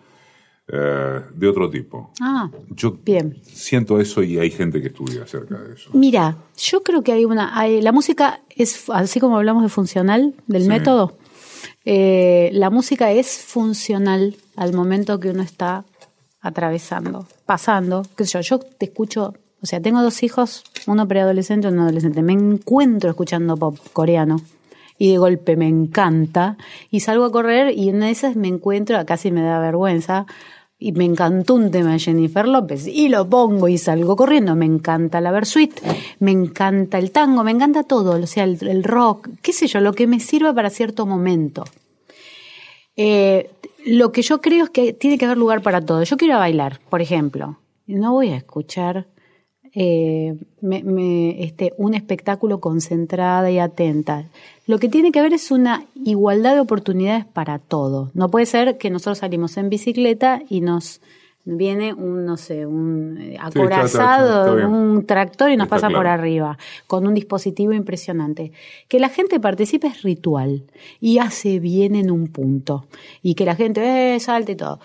eh, 0.72 1.22
de 1.34 1.48
otro 1.48 1.70
tipo. 1.70 2.12
Ah, 2.22 2.50
yo 2.70 2.98
bien. 3.04 3.38
siento 3.44 4.00
eso 4.00 4.22
y 4.22 4.38
hay 4.38 4.52
gente 4.52 4.82
que 4.82 4.90
estudia 4.90 5.24
acerca 5.24 5.58
de 5.58 5.74
eso. 5.74 5.90
Mira, 5.94 6.38
yo 6.58 6.84
creo 6.84 7.02
que 7.02 7.12
hay 7.12 7.26
una... 7.26 7.68
la 7.68 7.92
música 7.92 8.42
es, 8.56 8.90
así 8.90 9.20
como 9.20 9.38
hablamos 9.38 9.64
de 9.64 9.70
funcional, 9.70 10.36
del 10.48 10.68
método, 10.68 11.18
eh, 11.86 12.52
la 12.54 12.70
música 12.70 13.12
es 13.12 13.40
funcional 13.40 14.36
al 14.56 14.74
momento 14.74 15.20
que 15.20 15.30
uno 15.30 15.42
está 15.42 15.86
atravesando, 16.42 17.26
pasando. 17.46 18.06
Qué 18.16 18.26
sé 18.26 18.42
yo, 18.44 18.58
yo 18.58 18.60
te 18.60 18.86
escucho, 18.86 19.34
o 19.62 19.66
sea, 19.66 19.82
tengo 19.82 20.02
dos 20.02 20.22
hijos, 20.24 20.64
uno 20.86 21.08
preadolescente 21.08 21.68
y 21.68 21.72
uno 21.72 21.84
adolescente. 21.84 22.22
Me 22.22 22.34
encuentro 22.34 23.10
escuchando 23.10 23.58
pop 23.58 23.78
coreano 23.94 24.40
y 25.00 25.12
de 25.12 25.18
golpe 25.18 25.56
me 25.56 25.68
encanta 25.68 26.58
y 26.92 27.00
salgo 27.00 27.26
a 27.26 27.32
correr 27.32 27.76
y 27.76 27.90
en 27.90 28.04
esas 28.04 28.36
me 28.36 28.50
encuentro, 28.50 29.04
casi 29.06 29.32
me 29.32 29.42
da 29.42 29.60
vergüenza, 29.60 30.26
y 30.82 30.94
me 30.94 31.04
encantó 31.04 31.56
un 31.56 31.72
tema 31.72 31.92
de 31.92 32.00
Jennifer 32.00 32.48
López 32.48 32.88
y 32.88 33.10
lo 33.10 33.30
pongo 33.30 33.68
y 33.68 33.78
salgo 33.78 34.16
corriendo. 34.16 34.56
Me 34.56 34.66
encanta 34.66 35.20
la 35.20 35.32
Versuit, 35.32 35.78
me 36.20 36.32
encanta 36.32 36.98
el 36.98 37.12
tango, 37.12 37.44
me 37.44 37.52
encanta 37.52 37.84
todo, 37.84 38.22
o 38.22 38.28
sea, 38.28 38.46
el, 38.46 38.84
rock, 38.84 39.28
qué 39.42 39.52
sé 39.52 39.68
yo, 39.68 39.82
lo 39.82 39.92
que 39.92 40.08
me 40.08 40.22
sirva 40.22 40.54
para 40.54 40.70
cierto 40.70 41.06
momento. 41.06 41.66
Eh, 42.96 43.50
lo 43.86 44.14
que 44.14 44.22
yo 44.22 44.40
creo 44.40 44.66
es 44.66 44.70
que 44.70 44.94
tiene 44.94 45.18
que 45.18 45.26
haber 45.26 45.38
lugar 45.38 45.62
para 45.62 45.82
todo. 45.82 46.02
Yo 46.04 46.16
quiero 46.16 46.38
bailar, 46.38 46.80
por 46.90 47.02
ejemplo. 47.02 47.60
no 47.86 48.14
voy 48.14 48.30
a 48.30 48.38
escuchar 48.38 49.08
eh, 49.82 50.36
me, 50.60 51.42
este, 51.42 51.74
un 51.78 51.94
espectáculo 51.94 52.60
concentrada 52.60 53.50
y 53.50 53.60
atenta. 53.60 54.26
Lo 54.68 54.78
que 54.78 54.90
tiene 54.90 55.14
que 55.14 55.20
haber 55.20 55.32
es 55.32 55.52
una 55.52 55.86
igualdad 56.04 56.56
de 56.56 56.60
oportunidades 56.60 57.24
para 57.24 57.60
todo. 57.60 58.12
No 58.14 58.30
puede 58.30 58.46
ser 58.46 58.78
que 58.78 58.90
nosotros 58.90 59.20
salimos 59.20 59.56
en 59.56 59.70
bicicleta 59.70 60.42
y 60.50 60.60
nos 60.60 61.00
viene 61.46 61.94
un, 61.94 62.26
no 62.26 62.36
sé, 62.36 62.66
un 62.66 63.20
eh, 63.22 63.38
acorazado, 63.40 64.68
un 64.68 65.06
tractor 65.06 65.50
y 65.50 65.56
nos 65.56 65.70
pasa 65.70 65.90
por 65.90 66.08
arriba, 66.08 66.58
con 66.86 67.08
un 67.08 67.14
dispositivo 67.14 67.72
impresionante. 67.72 68.52
Que 68.90 69.00
la 69.00 69.08
gente 69.08 69.40
participe 69.40 69.88
es 69.88 70.02
ritual 70.02 70.64
y 71.00 71.20
hace 71.20 71.60
bien 71.60 71.96
en 71.96 72.12
un 72.12 72.28
punto. 72.28 72.86
Y 73.22 73.36
que 73.36 73.46
la 73.46 73.56
gente 73.56 74.16
eh, 74.16 74.20
salte 74.20 74.52
y 74.52 74.56
todo. 74.58 74.82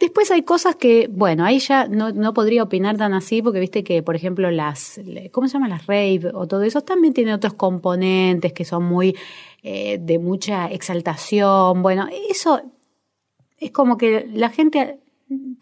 Después 0.00 0.30
hay 0.30 0.42
cosas 0.44 0.76
que, 0.76 1.10
bueno, 1.12 1.44
ahí 1.44 1.58
ya 1.58 1.86
no, 1.86 2.32
podría 2.32 2.62
opinar 2.62 2.96
tan 2.96 3.12
así, 3.12 3.42
porque 3.42 3.60
viste 3.60 3.84
que, 3.84 4.02
por 4.02 4.16
ejemplo, 4.16 4.50
las, 4.50 4.98
¿cómo 5.30 5.46
se 5.46 5.52
llama? 5.52 5.68
Las 5.68 5.86
rave 5.86 6.30
o 6.32 6.48
todo 6.48 6.62
eso 6.62 6.80
también 6.80 7.12
tiene 7.12 7.34
otros 7.34 7.52
componentes 7.52 8.54
que 8.54 8.64
son 8.64 8.84
muy 8.84 9.14
eh, 9.62 9.98
de 10.00 10.18
mucha 10.18 10.68
exaltación. 10.70 11.82
Bueno, 11.82 12.08
eso 12.30 12.62
es 13.58 13.72
como 13.72 13.98
que 13.98 14.26
la 14.32 14.48
gente 14.48 15.00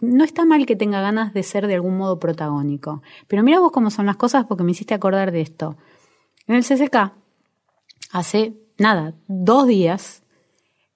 no 0.00 0.22
está 0.22 0.44
mal 0.44 0.66
que 0.66 0.76
tenga 0.76 1.00
ganas 1.00 1.34
de 1.34 1.42
ser 1.42 1.66
de 1.66 1.74
algún 1.74 1.96
modo 1.96 2.20
protagónico. 2.20 3.02
Pero 3.26 3.42
mira 3.42 3.58
vos 3.58 3.72
cómo 3.72 3.90
son 3.90 4.06
las 4.06 4.16
cosas 4.16 4.46
porque 4.46 4.62
me 4.62 4.70
hiciste 4.70 4.94
acordar 4.94 5.32
de 5.32 5.40
esto. 5.40 5.76
En 6.46 6.54
el 6.54 6.62
CCK, 6.62 7.12
hace 8.12 8.54
nada, 8.78 9.14
dos 9.26 9.66
días, 9.66 10.22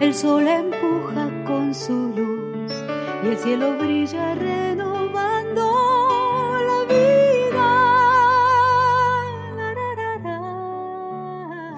El 0.00 0.14
sol 0.14 0.48
empuja 0.48 1.28
con 1.44 1.74
su 1.74 1.92
luz 2.16 2.72
y 3.22 3.26
el 3.26 3.36
cielo 3.36 3.76
brilla 3.76 4.34
renovando 4.34 5.66
la 6.68 6.84
vida. 6.94 7.66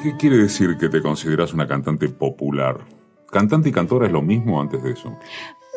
¿Qué 0.00 0.16
quiere 0.16 0.36
decir 0.36 0.76
que 0.78 0.88
te 0.88 1.02
consideras 1.02 1.52
una 1.52 1.66
cantante 1.66 2.08
popular? 2.08 2.78
¿Cantante 3.28 3.70
y 3.70 3.72
cantora 3.72 4.06
es 4.06 4.12
lo 4.12 4.22
mismo 4.22 4.60
antes 4.60 4.84
de 4.84 4.92
eso? 4.92 5.18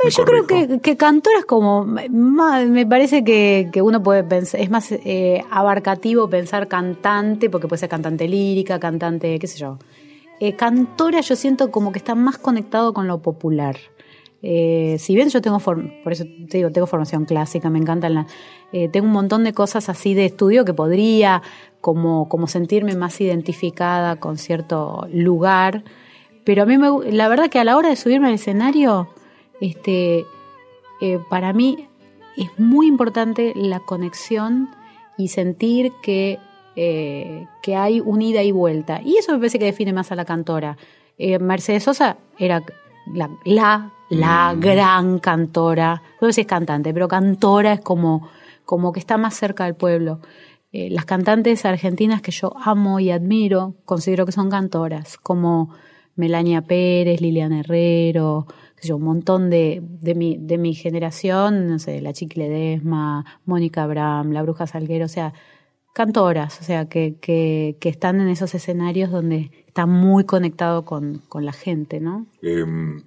Yo 0.09 0.25
creo 0.25 0.47
que, 0.47 0.79
que, 0.79 0.97
cantora 0.97 1.39
es 1.39 1.45
como, 1.45 1.85
me 1.85 2.85
parece 2.85 3.23
que, 3.23 3.69
uno 3.81 4.01
puede 4.01 4.23
pensar, 4.23 4.59
es 4.59 4.69
más 4.69 4.91
eh, 4.91 5.43
abarcativo 5.51 6.29
pensar 6.29 6.67
cantante, 6.67 7.49
porque 7.49 7.67
puede 7.67 7.79
ser 7.79 7.89
cantante 7.89 8.27
lírica, 8.27 8.79
cantante, 8.79 9.37
qué 9.37 9.47
sé 9.47 9.59
yo, 9.59 9.77
eh, 10.39 10.55
cantora 10.55 11.21
yo 11.21 11.35
siento 11.35 11.69
como 11.69 11.91
que 11.91 11.99
está 11.99 12.15
más 12.15 12.37
conectado 12.39 12.93
con 12.93 13.07
lo 13.07 13.21
popular. 13.21 13.77
Eh, 14.43 14.95
si 14.97 15.13
bien 15.13 15.29
yo 15.29 15.39
tengo, 15.41 15.59
por 15.59 16.11
eso 16.11 16.23
te 16.49 16.57
digo, 16.57 16.71
tengo 16.71 16.87
formación 16.87 17.25
clásica, 17.25 17.69
me 17.69 17.77
encanta, 17.77 18.09
la, 18.09 18.25
eh, 18.71 18.89
tengo 18.89 19.05
un 19.05 19.13
montón 19.13 19.43
de 19.43 19.53
cosas 19.53 19.87
así 19.87 20.15
de 20.15 20.25
estudio 20.25 20.65
que 20.65 20.73
podría 20.73 21.43
como, 21.79 22.27
como 22.27 22.47
sentirme 22.47 22.95
más 22.95 23.21
identificada 23.21 24.15
con 24.15 24.37
cierto 24.39 25.07
lugar, 25.13 25.83
pero 26.43 26.63
a 26.63 26.65
mí 26.65 26.79
me, 26.79 26.89
la 27.11 27.27
verdad 27.27 27.49
que 27.49 27.59
a 27.59 27.63
la 27.63 27.77
hora 27.77 27.89
de 27.89 27.95
subirme 27.95 28.29
al 28.29 28.33
escenario, 28.33 29.09
este, 29.61 30.25
para 31.29 31.53
mí 31.53 31.87
es 32.35 32.49
muy 32.59 32.87
importante 32.87 33.53
la 33.55 33.79
conexión 33.79 34.69
y 35.17 35.29
sentir 35.29 35.93
que 36.03 36.39
eh, 36.75 37.47
que 37.61 37.75
hay 37.75 37.99
un 37.99 38.21
ida 38.21 38.43
y 38.43 38.51
vuelta. 38.51 39.01
Y 39.03 39.17
eso 39.17 39.33
me 39.33 39.39
parece 39.39 39.59
que 39.59 39.65
define 39.65 39.91
más 39.91 40.11
a 40.13 40.15
la 40.15 40.23
cantora. 40.23 40.77
Eh, 41.17 41.37
Mercedes 41.37 41.83
Sosa 41.83 42.17
era 42.39 42.63
la, 43.13 43.29
la, 43.43 43.91
la 44.09 44.53
mm. 44.55 44.59
gran 44.61 45.19
cantora. 45.19 46.01
No 46.21 46.27
sé 46.27 46.33
si 46.33 46.41
es 46.41 46.47
cantante, 46.47 46.93
pero 46.93 47.09
cantora 47.09 47.73
es 47.73 47.81
como, 47.81 48.29
como 48.63 48.93
que 48.93 49.01
está 49.01 49.17
más 49.17 49.35
cerca 49.35 49.65
del 49.65 49.75
pueblo. 49.75 50.21
Eh, 50.71 50.89
las 50.89 51.03
cantantes 51.03 51.65
argentinas 51.65 52.21
que 52.21 52.31
yo 52.31 52.53
amo 52.63 53.01
y 53.01 53.11
admiro, 53.11 53.75
considero 53.83 54.25
que 54.25 54.31
son 54.31 54.49
cantoras, 54.49 55.17
como 55.17 55.71
Melania 56.15 56.61
Pérez, 56.61 57.19
Liliana 57.19 57.59
Herrero, 57.59 58.47
yo, 58.81 58.97
un 58.97 59.03
montón 59.03 59.49
de, 59.49 59.81
de, 59.83 60.15
mi, 60.15 60.37
de 60.37 60.57
mi 60.57 60.73
generación, 60.73 61.67
no 61.67 61.79
sé, 61.79 62.01
la 62.01 62.13
Chicle 62.13 62.49
Desma, 62.49 63.25
Mónica 63.45 63.83
Abraham, 63.83 64.31
la 64.31 64.41
Bruja 64.41 64.67
Salguero, 64.67 65.05
o 65.05 65.09
sea, 65.09 65.33
cantoras, 65.93 66.59
o 66.61 66.63
sea, 66.63 66.87
que, 66.87 67.15
que, 67.19 67.77
que, 67.79 67.89
están 67.89 68.21
en 68.21 68.29
esos 68.29 68.55
escenarios 68.55 69.11
donde 69.11 69.51
está 69.67 69.85
muy 69.85 70.25
conectado 70.25 70.85
con, 70.85 71.19
con 71.29 71.45
la 71.45 71.53
gente, 71.53 71.99
¿no? 71.99 72.27
Em, 72.41 73.03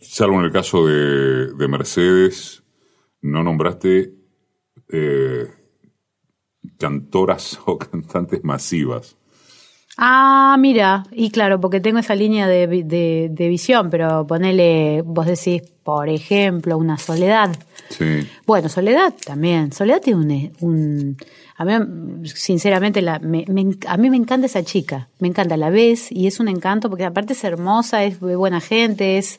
salvo 0.00 0.38
en 0.38 0.46
el 0.46 0.52
caso 0.52 0.86
de, 0.86 1.52
de 1.54 1.68
Mercedes, 1.68 2.62
no 3.20 3.42
nombraste 3.42 4.14
eh, 4.88 5.48
cantoras 6.78 7.60
o 7.66 7.78
cantantes 7.78 8.44
masivas. 8.44 9.16
Ah, 9.96 10.56
mira, 10.58 11.04
y 11.10 11.30
claro, 11.30 11.60
porque 11.60 11.80
tengo 11.80 11.98
esa 11.98 12.14
línea 12.14 12.46
de, 12.46 12.66
de, 12.66 13.28
de 13.30 13.48
visión, 13.48 13.88
pero 13.88 14.26
ponele, 14.26 15.02
vos 15.02 15.26
decís, 15.26 15.62
por 15.82 16.08
ejemplo, 16.08 16.76
una 16.76 16.98
soledad. 16.98 17.56
Sí. 17.88 18.28
Bueno, 18.46 18.68
Soledad 18.68 19.14
también. 19.24 19.72
Soledad 19.72 20.00
tiene 20.02 20.52
un, 20.60 20.66
un 20.68 21.16
a 21.56 21.64
mí, 21.64 22.28
sinceramente, 22.28 23.00
la, 23.00 23.18
me, 23.20 23.44
a 23.86 23.96
mí 23.96 24.10
me 24.10 24.16
encanta 24.16 24.46
esa 24.46 24.62
chica. 24.62 25.08
Me 25.20 25.28
encanta, 25.28 25.56
la 25.56 25.70
ves 25.70 26.10
y 26.12 26.26
es 26.26 26.40
un 26.40 26.48
encanto 26.48 26.90
porque 26.90 27.04
aparte 27.04 27.32
es 27.32 27.44
hermosa, 27.44 28.04
es 28.04 28.20
buena 28.20 28.60
gente, 28.60 29.18
es... 29.18 29.38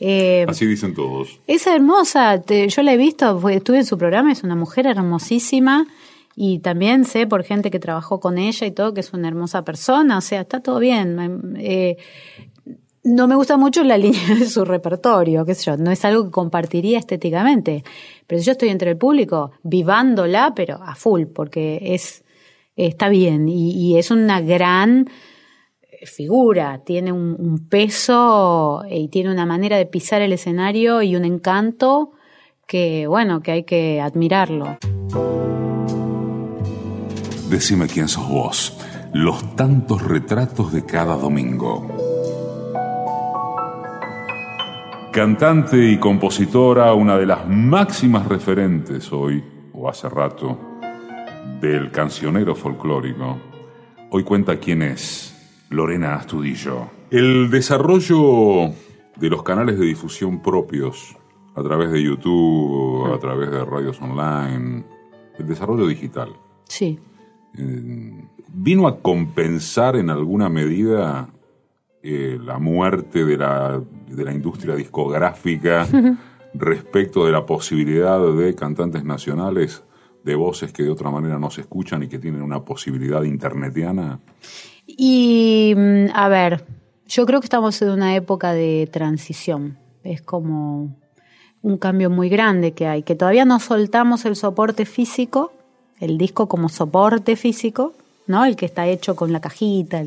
Eh, 0.00 0.46
Así 0.48 0.64
dicen 0.64 0.94
todos. 0.94 1.40
Es 1.48 1.66
hermosa, 1.66 2.40
yo 2.46 2.82
la 2.82 2.92
he 2.92 2.96
visto, 2.96 3.48
estuve 3.48 3.78
en 3.78 3.84
su 3.84 3.98
programa, 3.98 4.30
es 4.30 4.44
una 4.44 4.54
mujer 4.54 4.86
hermosísima 4.86 5.88
y 6.40 6.60
también 6.60 7.04
sé 7.04 7.26
por 7.26 7.42
gente 7.42 7.68
que 7.68 7.80
trabajó 7.80 8.20
con 8.20 8.38
ella 8.38 8.64
y 8.64 8.70
todo 8.70 8.94
que 8.94 9.00
es 9.00 9.12
una 9.12 9.26
hermosa 9.26 9.64
persona, 9.64 10.18
o 10.18 10.20
sea, 10.20 10.42
está 10.42 10.60
todo 10.60 10.78
bien. 10.78 11.56
Eh, 11.58 11.96
no 13.02 13.26
me 13.26 13.34
gusta 13.34 13.56
mucho 13.56 13.82
la 13.82 13.98
línea 13.98 14.36
de 14.38 14.48
su 14.48 14.64
repertorio, 14.64 15.44
qué 15.44 15.56
sé 15.56 15.64
yo, 15.64 15.76
no 15.76 15.90
es 15.90 16.04
algo 16.04 16.26
que 16.26 16.30
compartiría 16.30 17.00
estéticamente, 17.00 17.82
pero 18.28 18.40
yo 18.40 18.52
estoy 18.52 18.68
entre 18.68 18.92
el 18.92 18.96
público, 18.96 19.50
vivándola, 19.64 20.52
pero 20.54 20.78
a 20.80 20.94
full, 20.94 21.24
porque 21.24 21.80
es, 21.82 22.24
está 22.76 23.08
bien 23.08 23.48
y, 23.48 23.98
es 23.98 24.12
una 24.12 24.40
gran 24.40 25.10
figura, 26.04 26.82
tiene 26.84 27.10
un, 27.10 27.34
un, 27.36 27.68
peso 27.68 28.84
y 28.88 29.08
tiene 29.08 29.32
una 29.32 29.44
manera 29.44 29.76
de 29.76 29.86
pisar 29.86 30.22
el 30.22 30.32
escenario 30.32 31.02
y 31.02 31.16
un 31.16 31.24
encanto 31.24 32.12
que, 32.68 33.08
bueno, 33.08 33.42
que 33.42 33.50
hay 33.50 33.64
que 33.64 34.00
admirarlo. 34.00 34.78
Decime 37.50 37.86
quién 37.86 38.08
sos 38.08 38.28
vos, 38.28 38.76
los 39.14 39.56
tantos 39.56 40.02
retratos 40.02 40.70
de 40.70 40.84
cada 40.84 41.16
domingo. 41.16 41.86
Cantante 45.10 45.90
y 45.90 45.98
compositora, 45.98 46.92
una 46.92 47.16
de 47.16 47.24
las 47.24 47.48
máximas 47.48 48.26
referentes 48.28 49.10
hoy, 49.12 49.42
o 49.72 49.88
hace 49.88 50.10
rato, 50.10 50.58
del 51.58 51.90
cancionero 51.90 52.54
folclórico. 52.54 53.38
Hoy 54.10 54.24
cuenta 54.24 54.58
quién 54.58 54.82
es 54.82 55.64
Lorena 55.70 56.16
Astudillo. 56.16 56.90
El 57.10 57.50
desarrollo 57.50 58.74
de 59.16 59.30
los 59.30 59.42
canales 59.42 59.78
de 59.78 59.86
difusión 59.86 60.42
propios 60.42 61.16
a 61.54 61.62
través 61.62 61.90
de 61.92 62.02
YouTube, 62.02 63.10
a 63.10 63.18
través 63.18 63.50
de 63.50 63.64
radios 63.64 64.00
online, 64.02 64.84
el 65.38 65.48
desarrollo 65.48 65.86
digital. 65.86 66.36
Sí. 66.68 66.98
Eh, 67.56 68.24
¿Vino 68.52 68.88
a 68.88 69.00
compensar 69.00 69.96
en 69.96 70.10
alguna 70.10 70.48
medida 70.48 71.28
eh, 72.02 72.38
la 72.42 72.58
muerte 72.58 73.24
de 73.24 73.36
la, 73.36 73.82
de 74.08 74.24
la 74.24 74.32
industria 74.32 74.74
discográfica 74.74 75.86
respecto 76.54 77.26
de 77.26 77.32
la 77.32 77.44
posibilidad 77.44 78.20
de 78.34 78.54
cantantes 78.54 79.04
nacionales, 79.04 79.82
de 80.24 80.34
voces 80.34 80.72
que 80.72 80.82
de 80.82 80.90
otra 80.90 81.10
manera 81.10 81.38
no 81.38 81.50
se 81.50 81.62
escuchan 81.62 82.02
y 82.02 82.08
que 82.08 82.18
tienen 82.18 82.42
una 82.42 82.64
posibilidad 82.64 83.22
internetiana? 83.22 84.20
Y, 84.86 85.74
mm, 85.76 86.06
a 86.14 86.28
ver, 86.28 86.64
yo 87.06 87.26
creo 87.26 87.40
que 87.40 87.46
estamos 87.46 87.80
en 87.82 87.90
una 87.90 88.14
época 88.14 88.52
de 88.52 88.88
transición. 88.92 89.78
Es 90.04 90.22
como 90.22 90.96
un 91.62 91.78
cambio 91.78 92.10
muy 92.10 92.28
grande 92.28 92.72
que 92.72 92.86
hay, 92.86 93.02
que 93.02 93.14
todavía 93.14 93.44
no 93.44 93.60
soltamos 93.60 94.24
el 94.24 94.36
soporte 94.36 94.84
físico, 94.86 95.52
el 96.00 96.18
disco 96.18 96.48
como 96.48 96.68
soporte 96.68 97.36
físico, 97.36 97.94
¿no? 98.26 98.44
El 98.44 98.56
que 98.56 98.66
está 98.66 98.86
hecho 98.86 99.16
con 99.16 99.32
la 99.32 99.40
cajita. 99.40 100.02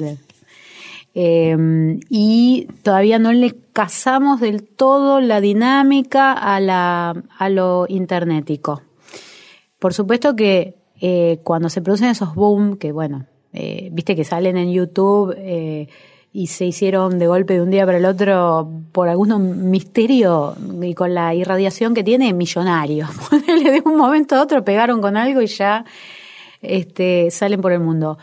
Em, 1.14 2.00
y 2.10 2.68
todavía 2.84 3.20
no 3.20 3.34
le 3.34 3.56
casamos 3.74 4.40
del 4.40 4.64
todo 4.64 5.20
la 5.20 5.42
dinámica 5.42 6.32
a, 6.32 6.60
la, 6.60 7.22
a 7.38 7.50
lo 7.50 7.86
internetico. 7.90 8.82
Por 9.80 9.94
supuesto 9.94 10.36
que 10.36 10.76
eh, 11.02 11.40
cuando 11.44 11.70
se 11.70 11.82
producen 11.82 12.10
esos 12.10 12.36
boom, 12.36 12.78
que 12.78 12.92
bueno, 12.92 13.26
eh, 13.54 13.90
viste 13.92 14.16
que 14.16 14.24
salen 14.24 14.56
en 14.56 14.72
YouTube 14.72 15.34
eh, 15.38 15.90
y 16.34 16.48
se 16.48 16.66
hicieron 16.66 17.20
de 17.20 17.28
golpe 17.28 17.56
de 17.56 17.62
un 17.62 17.72
día 17.72 17.86
para 17.86 17.98
el 17.98 18.06
otro 18.06 18.70
por 18.92 19.10
algún 19.10 19.70
misterio 19.70 20.56
y 20.82 20.94
con 20.94 21.14
la 21.14 21.34
irradiación 21.36 21.94
que 21.94 22.04
tiene 22.04 22.34
millonario. 22.34 23.08
de 23.32 23.82
un 23.84 23.98
momento 23.98 24.36
a 24.36 24.42
otro 24.42 24.64
pegaron 24.64 25.02
con 25.02 25.18
algo 25.18 25.42
y 25.42 25.48
ya 25.48 25.84
este, 26.62 27.30
salen 27.32 27.62
por 27.62 27.74
el 27.74 27.82
mundo. 27.82 28.18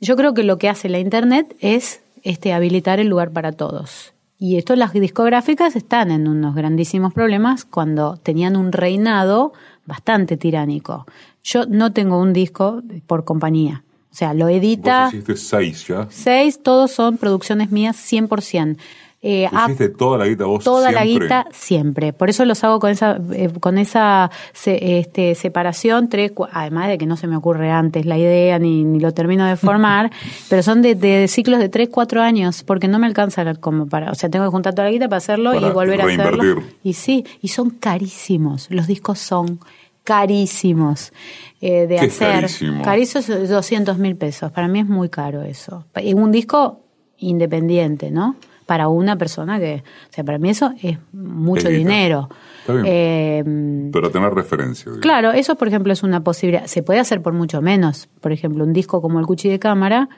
Yo 0.00 0.16
creo 0.16 0.34
que 0.34 0.42
lo 0.42 0.58
que 0.58 0.68
hace 0.68 0.88
la 0.88 0.98
Internet 0.98 1.56
es 1.60 2.00
este, 2.22 2.52
habilitar 2.52 2.98
el 2.98 3.08
lugar 3.08 3.30
para 3.30 3.52
todos. 3.52 4.12
Y 4.38 4.56
esto 4.56 4.76
las 4.76 4.92
discográficas 4.92 5.76
están 5.76 6.10
en 6.10 6.28
unos 6.28 6.54
grandísimos 6.54 7.14
problemas 7.14 7.64
cuando 7.64 8.18
tenían 8.18 8.56
un 8.56 8.72
reinado 8.72 9.52
bastante 9.86 10.36
tiránico. 10.36 11.06
Yo 11.42 11.64
no 11.66 11.92
tengo 11.92 12.18
un 12.20 12.32
disco 12.32 12.82
por 13.06 13.24
compañía. 13.24 13.84
O 14.16 14.18
sea, 14.18 14.32
lo 14.32 14.48
edita. 14.48 15.10
¿Vos 15.28 15.40
seis 15.40 15.86
ya? 15.86 16.06
Seis, 16.08 16.62
todos 16.62 16.90
son 16.90 17.18
producciones 17.18 17.70
mías 17.70 17.98
100%. 18.10 18.78
Eh, 19.20 19.46
¿Hiciste 19.52 19.90
toda 19.90 20.16
la 20.16 20.26
guita 20.26 20.46
vos 20.46 20.64
Toda 20.64 20.88
siempre? 20.88 21.04
la 21.04 21.04
guita 21.04 21.46
siempre. 21.52 22.12
Por 22.14 22.30
eso 22.30 22.46
los 22.46 22.64
hago 22.64 22.80
con 22.80 22.90
esa, 22.90 23.20
eh, 23.34 23.50
con 23.60 23.76
esa 23.76 24.30
este, 24.64 25.34
separación, 25.34 26.08
tres, 26.08 26.32
además 26.50 26.88
de 26.88 26.96
que 26.96 27.04
no 27.04 27.18
se 27.18 27.26
me 27.26 27.36
ocurre 27.36 27.70
antes 27.70 28.06
la 28.06 28.16
idea 28.16 28.58
ni, 28.58 28.84
ni 28.84 29.00
lo 29.00 29.12
termino 29.12 29.44
de 29.44 29.56
formar, 29.56 30.10
pero 30.48 30.62
son 30.62 30.80
de, 30.80 30.94
de, 30.94 31.28
ciclos 31.28 31.58
de 31.58 31.68
tres, 31.68 31.90
cuatro 31.90 32.22
años, 32.22 32.62
porque 32.62 32.88
no 32.88 32.98
me 32.98 33.06
alcanza 33.06 33.54
como 33.56 33.86
para, 33.86 34.12
o 34.12 34.14
sea, 34.14 34.30
tengo 34.30 34.46
que 34.46 34.50
juntar 34.50 34.72
toda 34.72 34.86
la 34.86 34.92
guita 34.92 35.08
para 35.10 35.18
hacerlo 35.18 35.54
y 35.54 35.70
volver 35.72 36.00
a 36.00 36.06
hacerlo. 36.06 36.62
Y 36.82 36.94
sí, 36.94 37.26
y 37.42 37.48
son 37.48 37.68
carísimos. 37.68 38.68
Los 38.70 38.86
discos 38.86 39.18
son 39.18 39.60
carísimos 40.06 41.12
eh, 41.60 41.86
de 41.86 41.96
¿Qué 41.96 42.06
hacer. 42.06 42.32
Carísimo? 42.42 42.82
Carísimos 42.82 43.48
200 43.48 43.98
mil 43.98 44.16
pesos. 44.16 44.52
Para 44.52 44.68
mí 44.68 44.78
es 44.80 44.86
muy 44.86 45.08
caro 45.10 45.42
eso. 45.42 45.84
Un 46.14 46.30
disco 46.32 46.80
independiente, 47.18 48.10
¿no? 48.10 48.36
Para 48.66 48.88
una 48.88 49.16
persona 49.16 49.58
que, 49.58 49.82
o 50.10 50.12
sea, 50.12 50.24
para 50.24 50.38
mí 50.38 50.50
eso 50.50 50.72
es 50.82 50.98
mucho 51.12 51.68
Es 51.68 51.76
dinero. 51.76 52.28
Está 52.60 52.72
bien. 52.74 52.84
Eh, 52.88 53.90
Pero 53.92 54.10
tener 54.10 54.32
referencia. 54.34 54.84
digamos. 54.84 55.02
Claro, 55.02 55.32
eso 55.32 55.54
por 55.56 55.68
ejemplo 55.68 55.92
es 55.92 56.02
una 56.02 56.22
posibilidad. 56.22 56.66
Se 56.66 56.82
puede 56.82 57.00
hacer 57.00 57.20
por 57.22 57.32
mucho 57.32 57.60
menos. 57.62 58.08
Por 58.20 58.32
ejemplo, 58.32 58.64
un 58.64 58.72
disco 58.72 59.00
como 59.02 59.18
el 59.20 59.26
Cuchi 59.26 59.48
de 59.48 59.58
Cámara 59.58 60.08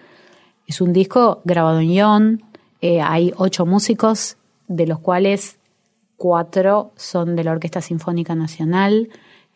es 0.66 0.80
un 0.80 0.92
disco 0.92 1.40
grabado 1.44 1.80
en 1.80 1.90
ion. 1.90 2.42
eh, 2.80 3.00
hay 3.00 3.32
ocho 3.36 3.64
músicos, 3.66 4.36
de 4.66 4.86
los 4.86 4.98
cuales 4.98 5.58
cuatro 6.16 6.92
son 6.96 7.36
de 7.36 7.44
la 7.44 7.52
Orquesta 7.52 7.80
Sinfónica 7.80 8.34
Nacional. 8.34 9.08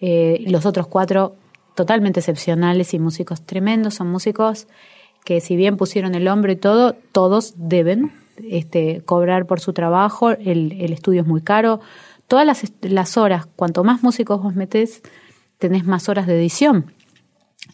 Eh, 0.04 0.42
los 0.48 0.66
otros 0.66 0.88
cuatro 0.88 1.36
totalmente 1.76 2.18
excepcionales 2.18 2.92
y 2.92 2.98
músicos 2.98 3.46
tremendos. 3.46 3.94
Son 3.94 4.10
músicos 4.10 4.66
que 5.24 5.40
si 5.40 5.54
bien 5.54 5.76
pusieron 5.76 6.16
el 6.16 6.26
hombro 6.26 6.50
y 6.50 6.56
todo, 6.56 6.96
todos 7.12 7.54
deben 7.56 8.12
este, 8.36 9.02
cobrar 9.04 9.46
por 9.46 9.60
su 9.60 9.72
trabajo. 9.72 10.32
El, 10.32 10.92
estudio 10.92 11.20
es 11.20 11.26
muy 11.28 11.40
caro. 11.40 11.80
Todas 12.26 12.64
las, 12.80 13.16
horas, 13.16 13.46
cuanto 13.54 13.84
más 13.84 14.02
músicos 14.02 14.42
vos 14.42 14.56
metés, 14.56 15.02
tenés 15.58 15.84
más 15.84 16.08
horas 16.08 16.26
de 16.26 16.36
edición 16.36 16.92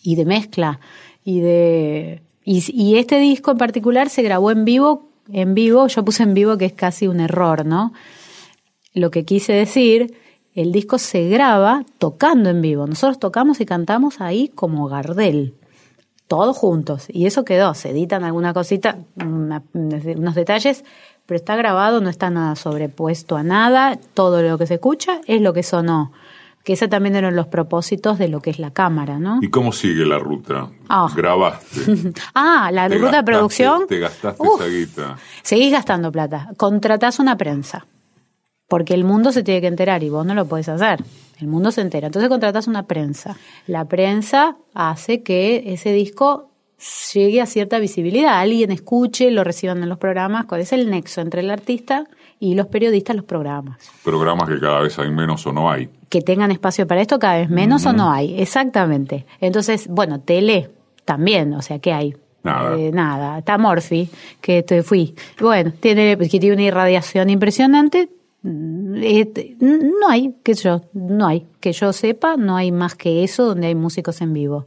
y 0.02 0.16
de 0.16 0.26
mezcla 0.26 0.80
y 1.24 1.40
de 1.40 2.22
y 2.44 2.96
este 2.96 3.18
disco 3.18 3.50
en 3.50 3.58
particular 3.58 4.08
se 4.08 4.22
grabó 4.22 4.50
en 4.50 4.64
vivo 4.64 5.10
en 5.30 5.54
vivo 5.54 5.86
yo 5.88 6.02
puse 6.02 6.22
en 6.22 6.32
vivo 6.32 6.56
que 6.56 6.64
es 6.64 6.72
casi 6.72 7.06
un 7.06 7.20
error 7.20 7.66
no 7.66 7.92
lo 8.94 9.10
que 9.10 9.24
quise 9.26 9.52
decir 9.52 10.14
el 10.60 10.72
disco 10.72 10.98
se 10.98 11.28
graba 11.28 11.84
tocando 11.98 12.50
en 12.50 12.60
vivo 12.62 12.86
nosotros 12.86 13.18
tocamos 13.18 13.60
y 13.60 13.66
cantamos 13.66 14.20
ahí 14.20 14.48
como 14.54 14.88
Gardel 14.88 15.54
todos 16.26 16.56
juntos 16.56 17.06
y 17.08 17.26
eso 17.26 17.44
quedó 17.44 17.74
se 17.74 17.90
editan 17.90 18.24
alguna 18.24 18.52
cosita 18.52 18.98
una- 19.16 19.62
unos 19.72 20.34
detalles 20.34 20.84
pero 21.26 21.36
está 21.36 21.56
grabado 21.56 22.00
no 22.00 22.08
está 22.10 22.30
nada 22.30 22.56
sobrepuesto 22.56 23.36
a 23.36 23.42
nada 23.42 23.98
todo 24.14 24.42
lo 24.42 24.58
que 24.58 24.66
se 24.66 24.74
escucha 24.74 25.20
es 25.26 25.40
lo 25.40 25.52
que 25.52 25.62
sonó 25.62 26.12
que 26.64 26.74
ese 26.74 26.86
también 26.88 27.16
eran 27.16 27.34
los 27.36 27.46
propósitos 27.46 28.18
de 28.18 28.28
lo 28.28 28.40
que 28.42 28.50
es 28.50 28.58
la 28.58 28.72
cámara, 28.72 29.18
¿no? 29.18 29.38
¿Y 29.40 29.48
cómo 29.48 29.72
sigue 29.72 30.04
la 30.04 30.18
ruta? 30.18 30.68
Ah. 30.90 31.08
Grabaste. 31.16 31.80
Ah, 32.34 32.68
la 32.70 32.88
ruta 32.88 33.16
de 33.18 33.22
producción. 33.22 33.86
Te 33.86 33.98
gastaste 34.00 34.42
Uf, 34.42 34.60
esa 34.60 34.68
guita. 34.68 35.16
Seguís 35.42 35.72
gastando 35.72 36.12
plata. 36.12 36.50
Contratás 36.58 37.20
una 37.20 37.38
prensa. 37.38 37.86
Porque 38.68 38.94
el 38.94 39.04
mundo 39.04 39.32
se 39.32 39.42
tiene 39.42 39.60
que 39.60 39.66
enterar 39.66 40.02
y 40.02 40.10
vos 40.10 40.24
no 40.24 40.34
lo 40.34 40.46
podés 40.46 40.68
hacer. 40.68 41.02
El 41.40 41.48
mundo 41.48 41.70
se 41.72 41.80
entera. 41.80 42.06
Entonces 42.06 42.28
contratás 42.28 42.66
una 42.66 42.86
prensa. 42.86 43.36
La 43.66 43.86
prensa 43.86 44.56
hace 44.74 45.22
que 45.22 45.72
ese 45.72 45.92
disco 45.92 46.50
llegue 47.12 47.40
a 47.40 47.46
cierta 47.46 47.78
visibilidad. 47.78 48.38
Alguien 48.38 48.70
escuche, 48.70 49.30
lo 49.30 49.42
reciban 49.44 49.82
en 49.82 49.88
los 49.88 49.98
programas. 49.98 50.46
¿Cuál 50.46 50.60
es 50.60 50.72
el 50.72 50.90
nexo 50.90 51.20
entre 51.20 51.40
el 51.40 51.50
artista 51.50 52.04
y 52.40 52.54
los 52.54 52.66
periodistas 52.66 53.16
los 53.16 53.24
programas? 53.24 53.78
Programas 54.04 54.48
que 54.48 54.60
cada 54.60 54.80
vez 54.80 54.98
hay 54.98 55.10
menos 55.10 55.46
o 55.46 55.52
no 55.52 55.70
hay. 55.70 55.88
que 56.08 56.22
tengan 56.22 56.50
espacio 56.50 56.86
para 56.86 57.00
esto 57.00 57.18
cada 57.18 57.38
vez 57.38 57.50
menos 57.50 57.84
o 57.86 57.92
no 57.92 58.10
hay. 58.10 58.40
Exactamente. 58.40 59.26
Entonces, 59.40 59.88
bueno, 59.88 60.20
tele 60.20 60.70
también, 61.04 61.52
o 61.54 61.62
sea, 61.62 61.78
¿qué 61.78 61.92
hay? 61.92 62.16
Nada. 62.42 62.76
Eh, 62.78 62.90
nada. 62.92 63.38
Está 63.38 63.58
Morphy, 63.58 64.08
que 64.40 64.62
te 64.62 64.82
fui. 64.82 65.14
Bueno, 65.40 65.72
tiene, 65.78 66.16
que 66.16 66.28
tiene 66.28 66.52
una 66.52 66.62
irradiación 66.62 67.30
impresionante. 67.30 68.08
Eh, 68.44 69.56
no 69.60 70.08
hay, 70.08 70.34
que 70.42 70.54
yo, 70.54 70.82
no 70.92 71.26
hay. 71.26 71.46
Que 71.60 71.72
yo 71.72 71.92
sepa, 71.92 72.36
no 72.36 72.56
hay 72.56 72.72
más 72.72 72.94
que 72.94 73.24
eso 73.24 73.44
donde 73.46 73.66
hay 73.66 73.74
músicos 73.74 74.20
en 74.20 74.32
vivo. 74.32 74.66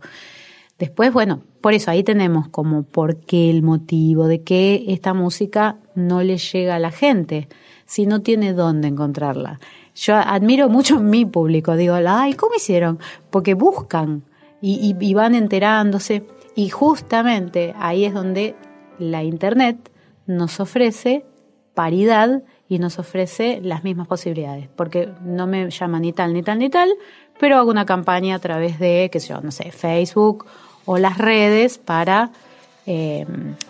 Después, 0.78 1.14
bueno, 1.14 1.42
por 1.62 1.74
eso 1.74 1.92
ahí 1.92 2.04
tenemos 2.04 2.48
como 2.50 2.84
por 2.84 3.18
qué 3.18 3.50
el 3.50 3.62
motivo 3.62 4.28
de 4.28 4.42
que 4.42 4.86
esta 4.88 5.14
música 5.14 5.78
no 5.96 6.24
le 6.24 6.38
llega 6.38 6.76
a 6.76 6.80
la 6.80 6.92
gente, 6.92 7.48
si 7.86 8.06
no 8.06 8.22
tiene 8.22 8.54
dónde 8.54 8.88
encontrarla. 8.88 9.60
Yo 9.96 10.16
admiro 10.16 10.70
mucho 10.70 10.98
a 10.98 11.02
mi 11.02 11.26
público, 11.26 11.76
digo, 11.76 11.96
ay, 12.08 12.34
¿cómo 12.34 12.56
hicieron? 12.56 13.00
Porque 13.30 13.54
buscan. 13.54 14.24
y, 14.62 14.96
y 15.00 15.14
van 15.14 15.36
enterándose. 15.36 16.24
Y 16.56 16.70
justamente 16.70 17.74
ahí 17.78 18.06
es 18.06 18.14
donde 18.14 18.56
la 19.00 19.24
Internet 19.24 19.92
nos 20.28 20.60
ofrece 20.60 21.26
paridad 21.74 22.44
y 22.72 22.80
nos 22.80 23.00
ofrece 23.00 23.60
las 23.62 23.84
mismas 23.84 24.08
posibilidades, 24.08 24.70
porque 24.78 25.10
no 25.26 25.46
me 25.46 25.70
llama 25.70 26.00
ni 26.00 26.14
tal, 26.14 26.34
ni 26.34 26.42
tal, 26.42 26.58
ni 26.58 26.70
tal, 26.70 26.90
pero 27.38 27.58
hago 27.58 27.70
una 27.70 27.86
campaña 27.86 28.36
a 28.36 28.40
través 28.40 28.80
de, 28.80 29.10
qué 29.12 29.20
sé 29.20 29.34
yo, 29.34 29.42
no 29.42 29.52
sé, 29.52 29.74
Facebook 29.74 30.46
o 30.86 30.98
las 30.98 31.18
redes 31.18 31.80
para, 31.80 32.32
eh, 32.86 33.26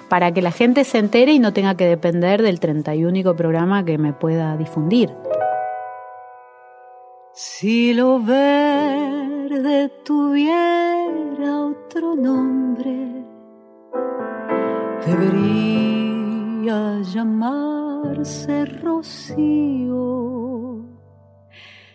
para 0.08 0.32
que 0.36 0.44
la 0.44 0.52
gente 0.52 0.84
se 0.84 1.00
entere 1.00 1.32
y 1.32 1.40
no 1.40 1.52
tenga 1.52 1.74
que 1.74 1.88
depender 1.88 2.44
del 2.44 2.60
31 2.60 3.36
programa 3.36 3.84
que 3.84 3.98
me 3.98 4.14
pueda 4.14 4.56
difundir. 4.56 5.12
Si 7.34 7.96
lo 7.96 8.20
verde 8.20 9.90
tuviera 10.06 11.60
otro 11.60 12.16
nombre, 12.16 13.26
debería 15.08 17.02
rocío. 18.82 20.02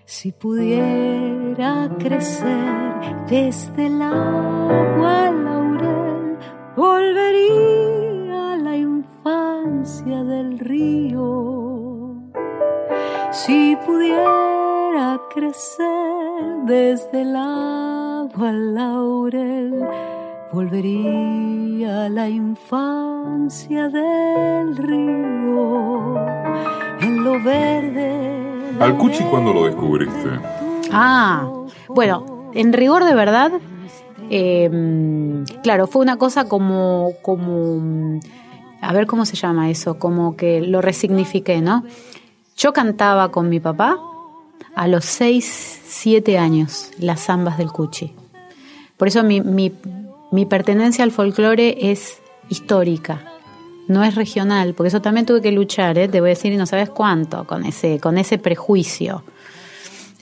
Si 0.04 0.32
pudiera 0.32 1.88
crecer 1.98 3.24
desde 3.28 3.86
el 3.86 4.02
agua 4.02 5.30
laurel, 5.30 6.38
volvería 6.76 8.52
a 8.52 8.56
la 8.56 8.76
infancia 8.76 10.22
del 10.24 10.58
río. 10.58 12.14
Si 13.32 13.76
pudiera 13.84 15.20
crecer 15.34 16.64
desde 16.66 17.22
el 17.22 17.36
agua 17.36 18.52
laurel, 18.52 19.86
volvería 20.56 22.06
a 22.06 22.08
la 22.08 22.30
infancia 22.30 23.90
del 23.90 24.74
río, 24.74 26.16
en 26.98 27.22
lo 27.22 27.32
verde. 27.44 28.74
¿Al 28.80 28.96
Cuchi 28.96 29.22
cuándo 29.24 29.52
lo 29.52 29.66
descubriste? 29.66 30.30
Ah, 30.90 31.46
bueno, 31.88 32.48
en 32.54 32.72
rigor 32.72 33.04
de 33.04 33.14
verdad, 33.14 33.52
eh, 34.30 35.44
claro, 35.62 35.86
fue 35.86 36.00
una 36.00 36.16
cosa 36.16 36.48
como, 36.48 37.10
como, 37.20 38.18
a 38.80 38.94
ver 38.94 39.06
cómo 39.06 39.26
se 39.26 39.36
llama 39.36 39.68
eso, 39.68 39.98
como 39.98 40.38
que 40.38 40.62
lo 40.62 40.80
resignifiqué, 40.80 41.60
¿no? 41.60 41.84
Yo 42.56 42.72
cantaba 42.72 43.30
con 43.30 43.50
mi 43.50 43.60
papá 43.60 43.98
a 44.74 44.88
los 44.88 45.04
6, 45.04 45.82
7 45.84 46.38
años 46.38 46.92
las 46.98 47.26
zambas 47.26 47.58
del 47.58 47.70
Cuchi. 47.72 48.14
Por 48.96 49.08
eso 49.08 49.22
mi, 49.22 49.42
mi, 49.42 49.70
mi 50.36 50.44
pertenencia 50.44 51.02
al 51.02 51.12
folclore 51.12 51.90
es 51.90 52.18
histórica, 52.50 53.24
no 53.88 54.04
es 54.04 54.16
regional, 54.16 54.74
porque 54.74 54.88
eso 54.88 55.00
también 55.00 55.24
tuve 55.24 55.40
que 55.40 55.50
luchar, 55.50 55.96
¿eh? 55.96 56.08
te 56.08 56.20
voy 56.20 56.28
a 56.28 56.34
decir, 56.34 56.52
y 56.52 56.58
no 56.58 56.66
sabes 56.66 56.90
cuánto, 56.90 57.46
con 57.46 57.64
ese, 57.64 57.98
con 58.00 58.18
ese 58.18 58.36
prejuicio. 58.36 59.24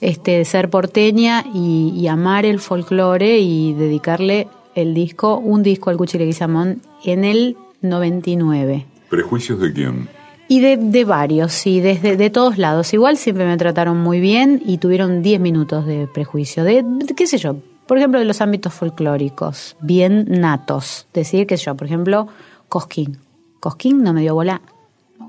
Este, 0.01 0.39
de 0.39 0.45
ser 0.45 0.71
porteña 0.71 1.45
y, 1.53 1.93
y 1.97 2.07
amar 2.07 2.47
el 2.47 2.61
folclore 2.61 3.41
y 3.41 3.75
dedicarle 3.75 4.47
el 4.77 4.95
disco, 4.95 5.39
un 5.39 5.65
disco 5.65 5.91
al 5.91 5.97
Cuchi 5.97 6.17
Leguizamón 6.17 6.81
en 7.05 7.25
el 7.25 7.57
99. 7.81 8.87
¿Prejuicios 9.11 9.59
de 9.59 9.73
quién? 9.73 10.09
Y 10.47 10.61
de, 10.61 10.77
de 10.77 11.05
varios, 11.05 11.53
sí, 11.53 11.81
desde 11.81 12.17
de 12.17 12.31
todos 12.31 12.57
lados. 12.57 12.95
Igual 12.95 13.17
siempre 13.17 13.47
me 13.47 13.57
trataron 13.57 13.97
muy 13.97 14.21
bien 14.21 14.63
y 14.65 14.79
tuvieron 14.79 15.23
10 15.23 15.41
minutos 15.41 15.87
de 15.87 16.07
prejuicio. 16.07 16.63
De, 16.63 16.85
de, 16.85 17.15
qué 17.17 17.27
sé 17.27 17.39
yo, 17.39 17.57
por 17.87 17.99
ejemplo, 17.99 18.19
de 18.19 18.27
los 18.27 18.41
ámbitos 18.41 18.73
folclóricos, 18.75 19.77
bien 19.81 20.27
natos. 20.29 21.07
Decir, 21.13 21.47
sé 21.49 21.57
yo, 21.57 21.77
por 21.77 21.87
ejemplo, 21.87 22.29
Cosquín. 22.69 23.19
Cosquín 23.61 24.03
no 24.03 24.13
me 24.13 24.21
dio 24.21 24.35
bola, 24.35 24.61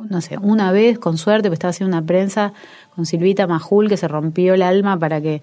no 0.09 0.21
sé, 0.21 0.37
una 0.37 0.71
vez, 0.71 0.99
con 0.99 1.17
suerte, 1.17 1.49
pues 1.49 1.57
estaba 1.57 1.69
haciendo 1.69 1.95
una 1.95 2.05
prensa 2.05 2.53
con 2.95 3.05
Silvita 3.05 3.47
Majul 3.47 3.89
que 3.89 3.97
se 3.97 4.07
rompió 4.07 4.53
el 4.53 4.61
alma 4.61 4.97
para 4.97 5.21
que... 5.21 5.41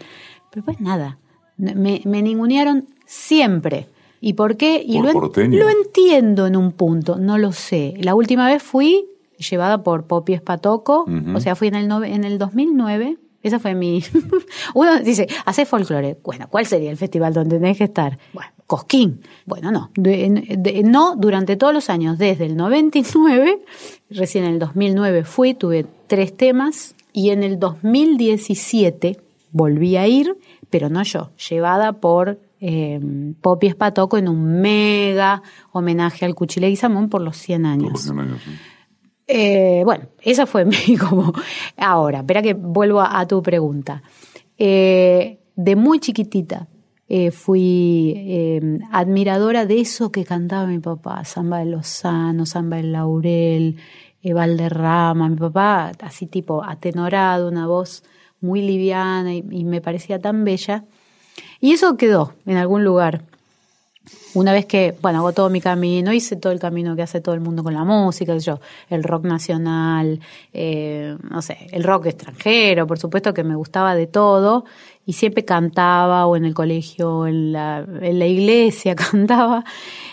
Pero 0.51 0.65
pues 0.65 0.81
nada, 0.81 1.19
me, 1.57 2.03
me 2.05 2.23
ningunearon 2.23 2.87
siempre. 3.07 3.89
¿Y 4.25 4.35
por 4.35 4.57
qué? 4.57 4.83
Y 4.87 5.01
¿Por 5.03 5.37
lo, 5.49 5.69
entiendo 5.69 6.47
en 6.47 6.57
un 6.57 6.71
punto, 6.71 7.17
no 7.19 7.39
lo 7.39 7.51
sé. 7.51 7.95
La 7.99 8.15
última 8.15 8.47
vez 8.47 8.63
fui 8.63 9.07
llevada 9.37 9.83
por 9.83 10.07
Popi 10.07 10.33
Espatoco, 10.33 11.07
o 11.35 11.41
sea, 11.41 11.57
fui 11.57 11.67
en 11.67 11.75
el, 11.75 11.91
en 12.05 12.23
el 12.23 12.39
2009. 12.39 13.19
Esa 13.43 13.59
fue 13.59 13.75
mi... 13.75 14.03
Uno 14.75 14.99
dice, 15.01 15.27
hace 15.45 15.67
folclore. 15.67 16.17
Bueno, 16.23 16.47
¿cuál 16.49 16.67
sería 16.67 16.91
el 16.91 16.97
festival 16.97 17.35
donde 17.35 17.59
tenés 17.59 17.79
que 17.79 17.85
estar? 17.85 18.19
Bueno, 18.33 18.51
Cosquín. 18.67 19.21
Bueno, 19.47 19.71
no. 19.71 19.91
De- 19.95 20.83
no 20.85 21.17
durante 21.17 21.57
todos 21.57 21.75
los 21.75 21.91
años, 21.91 22.19
desde 22.19 22.47
el 22.47 22.57
99, 22.57 23.63
recién 24.11 24.45
en 24.45 24.55
el 24.55 24.59
2009 24.59 25.25
fui, 25.25 25.55
tuve 25.55 25.85
tres 26.07 26.37
temas, 26.37 26.95
y 27.13 27.31
en 27.31 27.43
el 27.43 27.59
2017 27.59 29.19
volví 29.51 29.97
a 29.97 30.07
ir, 30.07 30.37
pero 30.71 30.89
no 30.89 31.03
yo, 31.03 31.31
llevada 31.49 31.93
por 31.95 32.39
eh, 32.61 33.01
Popi 33.41 33.67
Espatoco 33.67 34.17
en 34.17 34.29
un 34.29 34.61
mega 34.63 35.43
homenaje 35.73 36.25
al 36.25 36.35
Cuchile 36.35 36.69
Guizamón 36.69 37.09
por 37.11 37.21
los 37.21 37.37
100 37.37 37.67
años. 37.67 37.91
Por 37.91 38.01
cien 38.01 38.19
años, 38.21 38.41
sí. 38.45 38.51
Eh, 39.35 39.81
bueno, 39.87 40.09
esa 40.21 40.45
fue 40.45 40.65
mi 40.67 40.97
como. 40.99 41.33
Ahora, 41.79 42.19
espera 42.19 42.43
que 42.43 42.53
vuelvo 42.53 43.01
a, 43.01 43.27
tu 43.27 43.43
pregunta. 43.43 44.03
Eh, 44.59 45.39
de 45.57 45.75
muy 45.75 46.01
chiquitita 46.01 46.69
eh, 47.09 47.31
fui 47.31 48.61
admiradora 48.93 49.65
de 49.65 49.81
eso 49.81 50.13
que 50.13 50.27
cantaba 50.27 50.67
mi 50.67 50.81
papá: 50.81 51.25
Samba 51.25 51.61
de 51.61 51.65
Lozano, 51.65 52.45
Samba 52.45 52.77
del 52.77 52.93
Laurel, 52.93 53.77
Valderrama. 54.23 55.31
Mi 55.31 55.37
papá, 55.37 55.93
así 56.03 56.27
tipo 56.27 56.63
atenorado, 56.63 57.49
una 57.49 57.67
voz 57.67 58.05
muy 58.43 58.61
liviana 58.61 59.35
y 59.35 59.65
me 59.65 59.81
parecía 59.81 60.21
tan 60.21 60.45
bella. 60.45 60.85
Y 61.59 61.73
eso 61.73 61.97
quedó 61.97 62.35
en 62.45 62.59
algún 62.59 62.85
lugar. 62.85 63.25
Una 64.35 64.53
vez 64.53 64.67
que, 64.67 64.95
bueno, 65.03 65.19
hago 65.19 65.33
todo 65.33 65.49
mi 65.51 65.61
camino, 65.61 66.13
hice 66.13 66.37
todo 66.37 66.53
el 66.53 66.59
camino 66.59 66.97
que 66.97 67.03
hace 67.03 67.21
todo 67.21 67.35
el 67.35 67.41
mundo 67.41 67.63
con 67.63 67.75
la 67.75 67.85
música, 67.85 68.37
yo, 68.39 68.61
el 68.89 69.05
rock 69.05 69.25
nacional, 69.25 70.21
eh, 70.53 71.17
no 71.31 71.41
sé, 71.43 71.69
el 71.71 71.85
rock 71.85 72.07
extranjero, 72.07 72.87
por 72.87 72.99
supuesto 72.99 73.33
que 73.35 73.45
me 73.45 73.55
gustaba 73.55 73.95
de 73.95 74.07
todo, 74.07 74.65
y 75.07 75.13
siempre 75.13 75.45
cantaba, 75.45 76.27
o 76.27 76.35
en 76.37 76.45
el 76.47 76.55
colegio, 76.55 77.27
en 77.27 77.53
la, 77.53 77.87
en 78.01 78.19
la 78.19 78.27
iglesia 78.27 78.95
cantaba, 78.97 79.65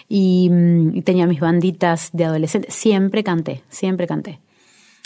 y, 0.07 0.49
mm, 0.51 0.97
y 0.97 1.01
tenía 1.01 1.25
mis 1.25 1.39
banditas 1.39 2.09
de 2.13 2.25
adolescente, 2.25 2.69
siempre 2.71 3.23
canté, 3.23 3.63
siempre 3.69 4.05
canté. 4.05 4.39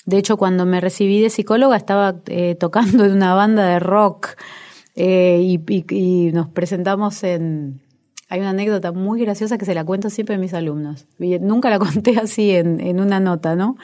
De 0.06 0.17
hecho, 0.17 0.36
cuando 0.38 0.65
me 0.65 0.82
recibí 0.82 1.22
de 1.22 1.30
psicóloga 1.30 1.78
estaba 1.78 2.15
eh, 2.28 2.56
tocando 2.60 3.06
en 3.06 3.12
una 3.13 3.34
banda 3.36 3.65
de 3.65 3.80
rock 3.80 4.30
eh, 4.96 5.39
y- 5.41 5.86
y 5.96 6.32
nos 6.34 6.50
presentamos 6.50 7.24
en... 7.24 7.80
Hay 8.34 8.39
una 8.39 8.50
anécdota 8.50 8.91
muy 8.91 9.22
graciosa 9.22 9.60
que 9.60 9.65
se 9.65 9.76
la 9.76 9.86
cuento 9.86 10.10
siempre 10.10 10.34
a 10.34 10.38
mis 10.39 10.56
alumnos. 10.56 11.06
Y 11.19 11.38
nunca 11.38 11.69
la 11.69 11.78
conté 11.86 12.17
así 12.17 12.50
en, 12.50 12.80
en 12.80 13.00
una 13.00 13.19
nota, 13.19 13.56
¿no? 13.56 13.78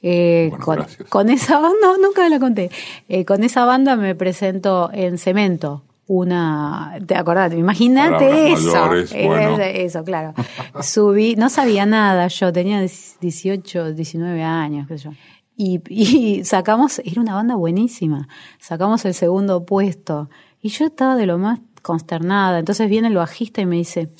Eh, 0.00 0.50
Bueno, 0.64 0.86
con, 1.10 1.28
esa 1.28 1.58
banda, 1.60 1.76
no, 1.82 1.98
nunca 1.98 2.26
la 2.30 2.38
conté. 2.38 2.70
Eh, 3.10 3.26
con 3.26 3.44
esa 3.44 3.66
banda 3.66 3.96
me 3.96 4.14
presento 4.14 4.88
en 4.94 5.18
Cemento. 5.18 5.84
Una, 6.06 6.98
te 7.06 7.14
acordás, 7.14 7.52
imagínate 7.52 8.52
eso. 8.52 8.72
mayores, 8.72 9.12
Eh, 9.12 9.26
bueno. 9.26 9.58
Eso, 9.60 10.02
claro. 10.02 10.32
Subí, 10.80 11.36
no 11.36 11.50
sabía 11.50 11.84
nada, 11.84 12.26
yo 12.28 12.50
tenía 12.54 12.80
18, 12.80 13.92
19 13.92 14.42
años, 14.42 14.88
qué 14.88 14.96
sé 14.96 15.04
yo. 15.04 15.10
Y, 15.58 15.82
y 15.90 16.44
sacamos, 16.44 17.02
era 17.04 17.20
una 17.20 17.34
banda 17.34 17.54
buenísima, 17.54 18.28
sacamos 18.58 19.04
el 19.04 19.12
segundo 19.12 19.66
puesto. 19.66 20.30
Y 20.62 20.70
yo 20.70 20.86
estaba 20.86 21.16
de 21.16 21.26
lo 21.26 21.36
más 21.38 21.60
consternada. 21.82 22.58
Entonces 22.58 22.88
viene 22.88 23.08
el 23.08 23.14
bajista 23.14 23.60
y 23.60 23.66
me 23.66 23.76
dice, 23.76 24.10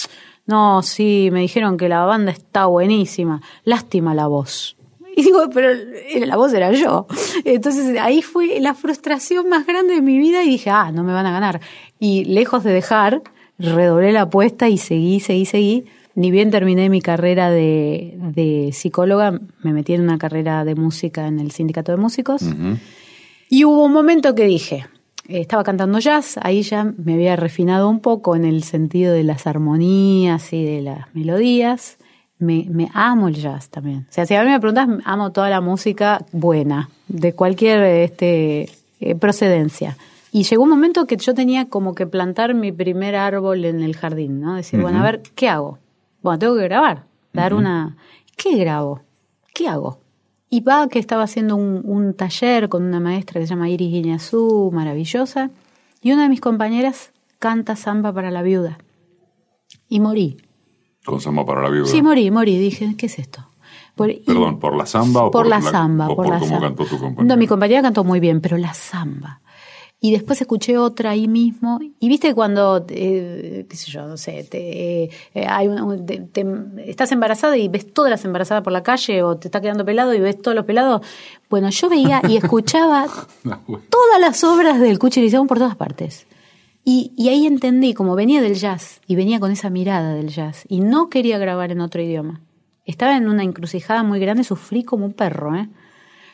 no, 0.47 0.83
sí, 0.83 1.29
me 1.33 1.41
dijeron 1.41 1.77
que 1.77 1.89
la 1.89 2.05
banda 2.05 2.33
está 2.33 2.67
buenísima, 2.67 3.41
lástima 3.65 4.15
la 4.15 4.27
voz. 4.27 4.77
Y 5.17 5.23
digo, 5.23 5.51
pero 5.53 5.71
la 6.25 6.37
voz 6.37 6.53
era 6.53 6.73
yo. 6.73 7.07
Entonces 7.45 7.99
ahí 7.99 8.23
fue 8.23 8.61
la 8.61 8.75
frustración 8.75 9.49
más 9.49 9.67
grande 9.67 9.95
de 9.95 10.03
mi 10.03 10.19
vida 10.19 10.45
y 10.45 10.49
dije, 10.49 10.71
ah, 10.71 10.93
no 10.93 11.03
me 11.03 11.13
van 11.13 11.27
a 11.27 11.33
ganar. 11.33 11.61
Y 11.99 12.25
lejos 12.25 12.65
de 12.65 12.73
dejar, 12.73 13.23
redoblé 13.59 14.13
la 14.13 14.23
apuesta 14.23 14.69
y 14.69 14.79
seguí, 14.79 15.21
seguí, 15.21 15.47
seguí. 15.47 15.85
Ni 16.15 16.31
bien 16.31 16.51
terminé 16.51 16.89
mi 16.89 17.01
carrera 17.01 17.51
de, 17.51 18.15
de 18.17 18.71
psicóloga, 18.73 19.41
me 19.63 19.73
metí 19.73 19.95
en 19.95 20.03
una 20.03 20.19
carrera 20.19 20.65
de 20.65 20.75
música 20.75 21.27
en 21.27 21.39
el 21.39 21.51
sindicato 21.51 21.93
de 21.93 21.99
músicos. 21.99 22.43
Y 23.49 23.65
hubo 23.65 23.85
un 23.85 23.93
momento 23.93 24.35
que 24.35 24.45
dije, 24.45 24.77
eh, 24.77 24.87
estaba 25.31 25.65
cantando 25.65 25.99
jazz, 25.99 26.39
ahí 26.43 26.63
ya 26.63 26.85
me 26.85 27.15
había 27.15 27.37
refinado 27.37 27.89
un 27.89 28.01
poco 28.01 28.37
en 28.37 28.45
el 28.45 28.63
sentido 28.63 29.13
de 29.13 29.25
las 29.25 29.47
armonías 29.47 30.53
y 30.53 30.65
de 30.65 30.83
las 30.83 31.15
melodías. 31.15 31.99
Me, 32.39 32.67
me 32.71 32.89
amo 32.95 33.29
el 33.29 33.35
jazz 33.35 33.69
también. 33.69 34.07
O 34.09 34.13
sea, 34.13 34.27
si 34.27 34.35
a 34.35 34.43
mí 34.43 34.51
me 34.51 34.59
preguntas, 34.61 34.89
amo 35.05 35.31
toda 35.31 35.51
la 35.51 35.61
música 35.61 36.25
buena, 36.33 36.89
de 37.09 37.35
cualquier 37.35 37.83
este, 37.83 38.71
eh, 39.01 39.15
procedencia. 39.15 39.97
Y 40.33 40.45
llegó 40.45 40.63
un 40.63 40.71
momento 40.71 41.07
que 41.07 41.17
yo 41.17 41.35
tenía 41.35 41.69
como 41.69 41.95
que 41.95 42.07
plantar 42.07 42.55
mi 42.55 42.73
primer 42.73 43.17
árbol 43.17 43.65
en 43.65 43.81
el 43.81 43.97
jardín, 43.97 44.41
¿no? 44.41 44.55
Decir, 44.55 44.81
bueno, 44.81 45.01
a 45.01 45.03
ver, 45.03 45.23
¿qué 45.35 45.49
hago? 45.49 45.79
Bueno, 46.23 46.39
tengo 46.39 46.57
que 46.57 46.65
grabar, 46.65 47.05
dar 47.33 47.53
una... 47.53 47.97
¿Qué 48.37 48.57
grabo? 48.57 49.01
¿Qué 49.53 49.69
hago? 49.69 49.99
Y 50.51 50.61
va 50.61 50.89
que 50.89 50.99
estaba 50.99 51.23
haciendo 51.23 51.57
un, 51.57 51.81
un, 51.85 52.13
taller 52.13 52.69
con 52.69 52.83
una 52.83 53.01
maestra 53.01 53.41
que 53.41 53.47
se 53.47 53.55
llama 53.55 53.71
Iris 53.71 53.91
Guiñazú, 53.91 54.71
maravillosa, 54.73 55.51
y 56.03 56.13
una 56.13 56.25
de 56.25 56.29
mis 56.29 56.41
compañeras 56.41 57.13
canta 57.39 57.77
samba 57.77 58.13
para 58.13 58.31
la 58.31 58.43
viuda. 58.43 58.79
Y 59.89 60.01
morí. 60.01 60.37
¿Con 61.05 61.21
samba 61.21 61.47
para 61.47 61.63
la 61.63 61.71
viuda? 61.71 61.87
Sí, 61.87 62.03
morí, 62.03 62.31
morí. 62.31 62.59
Dije, 62.59 62.97
¿qué 62.99 63.07
es 63.07 63.19
esto? 63.19 63.51
Perdón, 63.97 64.59
¿por 64.59 64.77
la 64.77 64.87
samba 64.87 65.25
o 65.25 65.31
por, 65.31 65.47
la, 65.47 65.61
samba? 65.61 66.09
O 66.09 66.17
por, 66.17 66.29
la 66.29 66.39
cómo 66.39 66.53
samba. 66.53 66.69
cantó 66.69 66.85
tu 66.85 66.99
compañera? 66.99 67.23
No, 67.25 67.37
mi 67.37 67.47
compañera 67.47 67.83
cantó 67.83 68.05
muy 68.05 68.19
bien, 68.19 68.41
pero 68.41 68.57
la 68.57 68.73
samba. 68.73 69.43
Y 70.03 70.13
después 70.13 70.41
escuché 70.41 70.79
otra 70.79 71.11
ahí 71.11 71.29
mismo. 71.29 71.79
Y 71.99 72.09
viste 72.09 72.35
cuando, 72.35 72.87
eh, 72.89 73.67
qué 73.69 73.77
sé 73.77 73.91
yo, 73.91 74.07
no 74.07 74.17
sé, 74.17 74.45
te, 74.45 75.05
eh, 75.05 75.11
hay 75.47 75.69
un, 75.69 76.07
te, 76.07 76.21
te, 76.21 76.47
estás 76.87 77.13
embarazada 77.13 77.59
y 77.59 77.69
ves 77.69 77.93
todas 77.93 78.11
las 78.11 78.25
embarazadas 78.25 78.65
por 78.65 78.73
la 78.73 78.83
calle 78.83 79.23
o 79.23 79.37
te 79.37 79.49
está 79.49 79.61
quedando 79.61 79.85
pelado 79.85 80.15
y 80.15 80.21
ves 80.21 80.41
todos 80.41 80.55
los 80.55 80.65
pelados. 80.65 81.07
Bueno, 81.51 81.69
yo 81.69 81.91
veía 81.91 82.23
y 82.27 82.39
escuchaba 82.39 83.07
todas 83.45 84.21
las 84.21 84.43
obras 84.43 84.81
del 84.81 84.99
Cuchi 84.99 85.21
Leguizamón 85.21 85.49
por 85.49 85.59
todas 85.59 85.77
partes. 85.77 86.27
Y, 86.83 87.13
y 87.19 87.29
ahí 87.29 87.47
entendí, 87.47 87.93
como 87.93 88.15
venía 88.15 88.41
del 88.41 88.55
jazz 88.55 89.03
y 89.07 89.17
venía 89.17 89.39
con 89.39 89.51
esa 89.51 89.69
mirada 89.69 90.15
del 90.15 90.29
jazz 90.29 90.65
y 90.67 90.81
no 90.81 91.11
quería 91.11 91.37
grabar 91.37 91.73
en 91.73 91.83
otro 91.83 92.01
idioma. 92.01 92.41
Estaba 92.87 93.19
en 93.19 93.29
una 93.29 93.43
encrucijada 93.43 94.03
muy 94.03 94.19
grande, 94.19 94.45
sufrí 94.45 94.83
como 94.83 95.05
un 95.05 95.13
perro, 95.13 95.55
¿eh? 95.55 95.69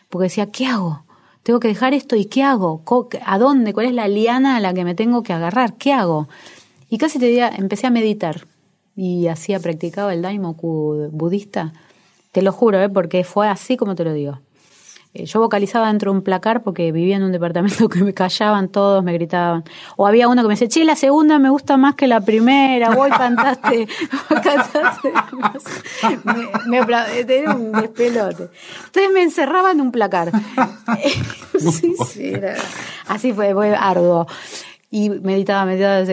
Porque 0.09 0.25
decía, 0.25 0.53
¿qué 0.53 0.67
hago? 0.67 1.06
Tengo 1.47 1.61
que 1.61 1.69
dejar 1.69 1.95
esto 1.95 2.17
y 2.17 2.25
¿qué 2.25 2.43
hago? 2.43 2.83
¿A 3.25 3.39
dónde? 3.39 3.73
¿Cuál 3.73 3.87
es 3.87 3.93
la 3.93 4.09
liana 4.09 4.57
a 4.57 4.61
la 4.61 4.75
que 4.75 4.85
me 4.85 4.97
tengo 4.97 5.23
que 5.23 5.33
agarrar? 5.33 5.75
¿Qué 5.75 5.93
hago? 5.93 6.27
Y 6.91 6.99
casi 6.99 7.21
te 7.21 7.27
diría, 7.27 7.49
empecé 7.57 7.87
a 7.87 7.91
meditar 7.91 8.49
y 8.97 9.29
hacía, 9.29 9.61
practicaba 9.61 10.13
el 10.13 10.23
Daimoku 10.23 11.09
budista. 11.13 11.73
Te 12.33 12.43
lo 12.43 12.51
juro, 12.51 12.83
¿eh? 12.83 12.89
porque 12.89 13.23
fue 13.23 13.47
así 13.47 13.77
como 13.77 13.95
te 13.95 14.03
lo 14.03 14.13
digo. 14.13 14.41
Yo 15.25 15.41
vocalizaba 15.41 15.89
dentro 15.89 16.13
de 16.13 16.19
un 16.19 16.23
placar 16.23 16.63
porque 16.63 16.93
vivía 16.93 17.17
en 17.17 17.23
un 17.23 17.33
departamento 17.33 17.89
que 17.91 18.05
me 18.05 18.13
callaban 18.13 18.69
todos, 18.69 19.03
me 19.03 19.13
gritaban. 19.13 19.65
O 19.97 20.07
había 20.07 20.29
uno 20.29 20.43
que 20.43 20.49
me 20.49 20.55
decía, 20.55 20.69
che, 20.69 20.85
la 20.85 20.97
segunda 20.97 21.39
me 21.39 21.51
gusta 21.51 21.77
más 21.77 21.95
que 21.95 22.07
la 22.07 22.21
primera, 22.21 22.91
vos 22.91 23.09
cantaste, 23.09 23.89
cantaste. 24.43 25.13
Me, 26.67 26.81
me 26.83 27.25
tenía 27.25 27.55
un 27.55 27.73
despelote. 27.73 28.49
Entonces 28.87 29.13
me 29.13 29.23
encerraba 29.23 29.71
en 29.71 29.81
un 29.81 29.93
placar. 29.93 30.33
sí, 31.59 31.95
sí, 32.09 32.29
era, 32.35 32.55
así 33.07 33.33
fue, 33.33 33.55
fue 33.55 33.75
arduo. 33.75 34.27
Y 34.91 35.11
meditaba, 35.11 35.65
meditaba, 35.65 36.05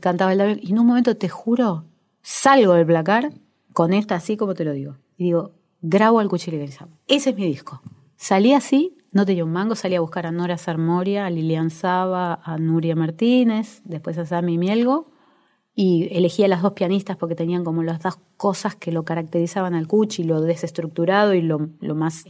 cantaba 0.00 0.32
el 0.32 0.38
David. 0.38 0.58
Y 0.62 0.72
en 0.72 0.78
un 0.78 0.86
momento, 0.86 1.16
te 1.16 1.28
juro, 1.28 1.84
salgo 2.22 2.74
del 2.74 2.86
placar 2.86 3.32
con 3.72 3.92
esta 3.92 4.14
así 4.14 4.36
como 4.36 4.54
te 4.54 4.64
lo 4.64 4.72
digo. 4.72 4.96
Y 5.16 5.24
digo, 5.24 5.52
grabo 5.82 6.18
al 6.20 6.28
cuchillo 6.28 6.58
Ese 6.62 7.30
es 7.30 7.36
mi 7.36 7.46
disco. 7.46 7.80
Salí 8.16 8.54
así, 8.54 8.96
no 9.12 9.26
tenía 9.26 9.44
un 9.44 9.52
mango, 9.52 9.74
salí 9.74 9.94
a 9.94 10.00
buscar 10.00 10.26
a 10.26 10.32
Nora 10.32 10.56
Sarmoria, 10.58 11.26
a 11.26 11.30
Lilian 11.30 11.70
Saba, 11.70 12.40
a 12.42 12.58
Nuria 12.58 12.96
Martínez, 12.96 13.82
después 13.84 14.16
a 14.18 14.24
Sami 14.24 14.58
Mielgo, 14.58 15.10
y 15.74 16.08
elegí 16.10 16.42
a 16.42 16.48
las 16.48 16.62
dos 16.62 16.72
pianistas 16.72 17.18
porque 17.18 17.34
tenían 17.34 17.62
como 17.62 17.82
las 17.82 18.00
dos 18.00 18.18
cosas 18.38 18.74
que 18.74 18.90
lo 18.90 19.04
caracterizaban 19.04 19.74
al 19.74 19.86
Cuchi, 19.86 20.24
lo 20.24 20.40
desestructurado 20.40 21.34
y 21.34 21.42
lo, 21.42 21.58
más 21.94 22.24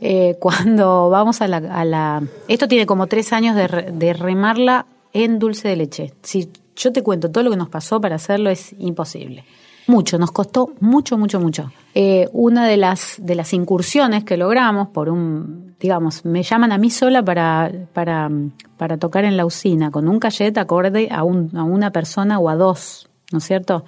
Eh, 0.00 0.36
cuando 0.40 1.08
vamos 1.10 1.40
a 1.40 1.48
la, 1.48 2.22
Esto 2.48 2.68
tiene 2.68 2.86
como 2.86 3.06
tres 3.06 3.32
años 3.32 3.56
de, 3.56 3.90
de, 3.92 4.12
remarla 4.12 4.86
en 5.12 5.38
dulce 5.38 5.68
de 5.68 5.76
leche. 5.76 6.14
Si 6.22 6.50
yo 6.76 6.92
te 6.92 7.02
cuento 7.02 7.30
todo 7.30 7.44
lo 7.44 7.50
que 7.50 7.56
nos 7.56 7.68
pasó 7.68 8.00
para 8.00 8.16
hacerlo 8.16 8.50
es 8.50 8.74
imposible. 8.78 9.44
Mucho, 9.88 10.18
nos 10.18 10.32
costó 10.32 10.72
mucho, 10.80 11.16
mucho, 11.16 11.38
mucho. 11.38 11.70
Eh, 11.94 12.28
una 12.32 12.66
de 12.66 12.76
las, 12.76 13.16
de 13.20 13.36
las 13.36 13.52
incursiones 13.52 14.24
que 14.24 14.36
logramos 14.36 14.88
por 14.88 15.08
un, 15.08 15.76
digamos, 15.78 16.24
me 16.24 16.42
llaman 16.42 16.72
a 16.72 16.78
mí 16.78 16.90
sola 16.90 17.24
para, 17.24 17.70
para, 17.92 18.28
para 18.76 18.98
tocar 18.98 19.24
en 19.24 19.36
la 19.36 19.46
usina, 19.46 19.92
con 19.92 20.08
un 20.08 20.18
cayet 20.18 20.58
acorde 20.58 21.08
a, 21.10 21.20
a 21.20 21.22
una 21.24 21.92
persona 21.92 22.40
o 22.40 22.48
a 22.48 22.56
dos, 22.56 23.08
¿no 23.30 23.38
es 23.38 23.44
cierto? 23.44 23.84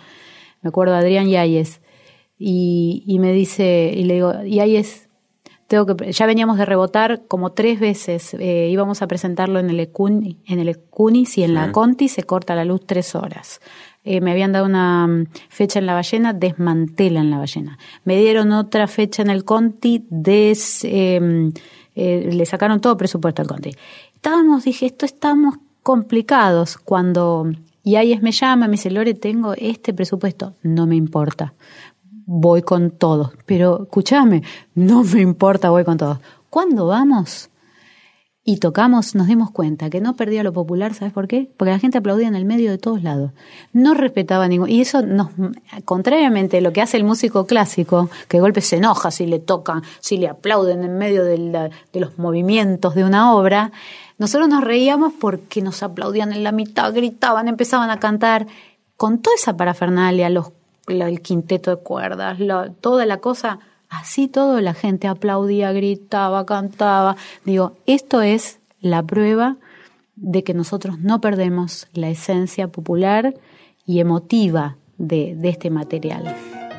Me 0.63 0.69
acuerdo 0.69 0.95
de 0.95 1.01
Adrián 1.01 1.29
Yáñez. 1.29 1.81
Y, 2.39 3.03
y 3.05 3.19
me 3.19 3.33
dice, 3.33 3.93
y 3.93 4.05
le 4.05 4.15
digo, 4.15 4.33
Yáñez, 4.45 5.08
tengo 5.69 5.85
que, 5.85 6.13
ya 6.13 6.27
veníamos 6.27 6.57
de 6.57 6.65
rebotar 6.65 7.27
como 7.29 7.53
tres 7.53 7.79
veces. 7.79 8.35
Eh, 8.35 8.69
íbamos 8.71 9.03
a 9.03 9.07
presentarlo 9.07 9.61
en 9.61 9.69
el 9.69 9.79
Ecuni, 9.79 10.39
en 10.47 10.59
el 10.61 10.71
Ecunis 10.71 11.37
y 11.37 11.45
en 11.45 11.53
la 11.53 11.73
Conti 11.73 12.09
se 12.09 12.23
corta 12.23 12.57
la 12.57 12.65
luz 12.65 12.81
tres 12.87 13.15
horas. 13.15 13.61
Eh, 14.03 14.23
me 14.23 14.31
habían 14.31 14.53
dado 14.53 14.65
una 14.65 15.07
mm, 15.07 15.27
fecha 15.51 15.79
en 15.79 15.85
la 15.85 15.93
ballena, 15.93 16.33
desmantelan 16.33 17.31
la 17.31 17.37
ballena. 17.37 17.79
Me 18.05 18.17
dieron 18.17 18.51
otra 18.53 18.89
fecha 18.89 19.21
en 19.21 19.29
el 19.29 19.45
Conti, 19.45 20.07
des, 20.09 20.85
em, 20.85 21.53
eh, 21.95 22.31
le 22.33 22.47
sacaron 22.47 22.81
todo 22.81 22.97
presupuesto 22.97 23.43
al 23.43 23.49
Conti. 23.49 23.77
Estábamos, 24.15 24.65
dije, 24.65 24.87
esto 24.87 25.05
estamos 25.05 25.57
complicados 25.83 26.79
cuando 26.79 27.53
y 27.85 27.97
ahí 27.97 28.19
me 28.21 28.33
llama, 28.33 28.67
me 28.67 28.73
dice, 28.73 28.91
Lore, 28.91 29.15
tengo 29.15 29.55
este 29.55 29.95
presupuesto. 29.95 30.55
No 30.63 30.87
me 30.87 30.97
importa 30.97 31.55
voy 32.31 32.61
con 32.61 32.91
todo. 32.91 33.33
Pero 33.47 33.85
escúchame, 33.85 34.43
no 34.75 35.03
me 35.15 35.21
importa, 35.21 35.71
voy 35.71 35.85
con 35.85 35.97
todo. 35.97 36.21
¿Cuándo 36.51 36.87
vamos? 36.87 37.51
Y 38.45 38.59
tocamos, 38.59 39.15
nos 39.15 39.27
dimos 39.27 39.51
cuenta 39.51 39.91
que 39.91 40.01
no 40.01 40.17
perdía 40.17 40.43
lo 40.43 40.55
popular, 40.55 40.95
¿sabes 40.95 41.13
por 41.13 41.29
qué? 41.29 41.51
Porque 41.57 41.71
la 41.71 41.79
gente 41.79 41.99
aplaudía 41.99 42.29
en 42.29 42.35
el 42.35 42.47
medio 42.47 42.71
de 42.71 42.79
todos 42.79 43.03
lados. 43.03 43.33
No 43.75 43.93
respetaba 43.93 44.49
ningún. 44.49 44.71
Y 44.71 44.81
eso, 44.81 45.03
nos, 45.03 45.29
contrariamente 45.85 46.59
a 46.59 46.61
lo 46.63 46.73
que 46.73 46.81
hace 46.81 46.97
el 46.97 47.05
músico 47.05 47.47
clásico, 47.47 48.09
que 48.27 48.39
de 48.39 48.41
golpe 48.41 48.63
se 48.63 48.77
enoja 48.77 49.11
si 49.11 49.27
le 49.27 49.39
tocan, 49.39 49.83
si 50.01 50.17
le 50.17 50.29
aplauden 50.29 50.83
en 50.83 50.97
medio 50.97 51.25
de, 51.25 51.71
de 51.93 52.01
los 52.01 52.19
movimientos 52.19 52.95
de 52.95 53.05
una 53.05 53.35
obra, 53.35 53.71
nosotros 54.17 54.49
nos 54.49 54.65
reíamos 54.65 55.13
porque 55.19 55.61
nos 55.61 55.83
aplaudían 55.83 56.33
en 56.33 56.43
la 56.43 56.53
mitad, 56.53 56.95
gritaban, 56.95 57.49
empezaban 57.49 57.91
a 57.91 58.01
cantar. 58.01 58.47
Con 58.97 59.21
toda 59.21 59.37
esa 59.37 59.57
parafernalia, 59.57 60.29
los 60.31 60.53
el 60.89 61.21
quinteto 61.21 61.71
de 61.75 61.83
cuerdas, 61.83 62.39
toda 62.81 63.07
la 63.07 63.19
cosa, 63.19 63.59
así 63.89 64.29
todo 64.29 64.61
la 64.61 64.75
gente 64.75 65.09
aplaudía, 65.09 65.73
gritaba, 65.73 66.47
cantaba. 66.47 67.17
Digo, 67.45 67.77
esto 67.87 68.23
es 68.23 68.61
la 68.81 69.03
prueba 69.03 69.57
de 70.17 70.45
que 70.45 70.55
nosotros 70.55 70.99
no 70.99 71.21
perdemos 71.21 71.89
la 71.93 72.09
esencia 72.09 72.69
popular 72.69 73.35
y 73.87 74.01
emotiva 74.01 74.77
de, 74.97 75.35
de 75.37 75.49
este 75.49 75.71
material. 75.71 76.35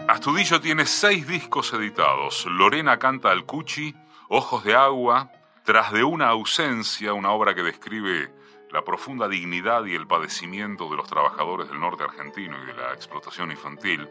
Astudillo 0.07 0.60
tiene 0.60 0.86
seis 0.86 1.28
discos 1.28 1.74
editados. 1.74 2.45
Lorena 2.49 2.97
canta 2.97 3.32
al 3.32 3.45
Cuchi, 3.45 3.95
Ojos 4.28 4.64
de 4.64 4.76
Agua, 4.76 5.32
Tras 5.64 5.93
de 5.93 6.03
una 6.03 6.30
ausencia, 6.30 7.14
una 7.14 7.32
obra 7.32 7.53
que 7.53 7.62
describe 7.62 8.32
la 8.72 8.84
profunda 8.84 9.28
dignidad 9.28 9.86
y 9.86 9.95
el 9.95 10.07
padecimiento 10.07 10.89
de 10.89 10.97
los 10.97 11.07
trabajadores 11.07 11.70
del 11.70 11.80
norte 11.80 12.03
argentino 12.03 12.61
y 12.63 12.65
de 12.65 12.74
la 12.74 12.93
explotación 12.93 13.51
infantil, 13.51 14.07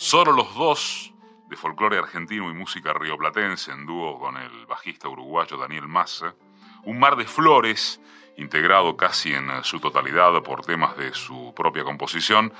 Solo 0.00 0.30
los 0.30 0.54
dos 0.54 1.12
de 1.48 1.56
folclore 1.56 1.98
argentino 1.98 2.48
y 2.48 2.54
música 2.54 2.92
rioplatense 2.92 3.72
en 3.72 3.84
dúo 3.84 4.16
con 4.20 4.36
el 4.36 4.64
bajista 4.66 5.08
uruguayo 5.08 5.56
Daniel 5.56 5.88
Massa, 5.88 6.36
un 6.84 7.00
mar 7.00 7.16
de 7.16 7.24
flores 7.24 8.00
integrado 8.36 8.96
casi 8.96 9.34
en 9.34 9.50
su 9.64 9.80
totalidad 9.80 10.40
por 10.44 10.64
temas 10.64 10.96
de 10.96 11.12
su 11.14 11.52
propia 11.52 11.82
composición 11.82 12.52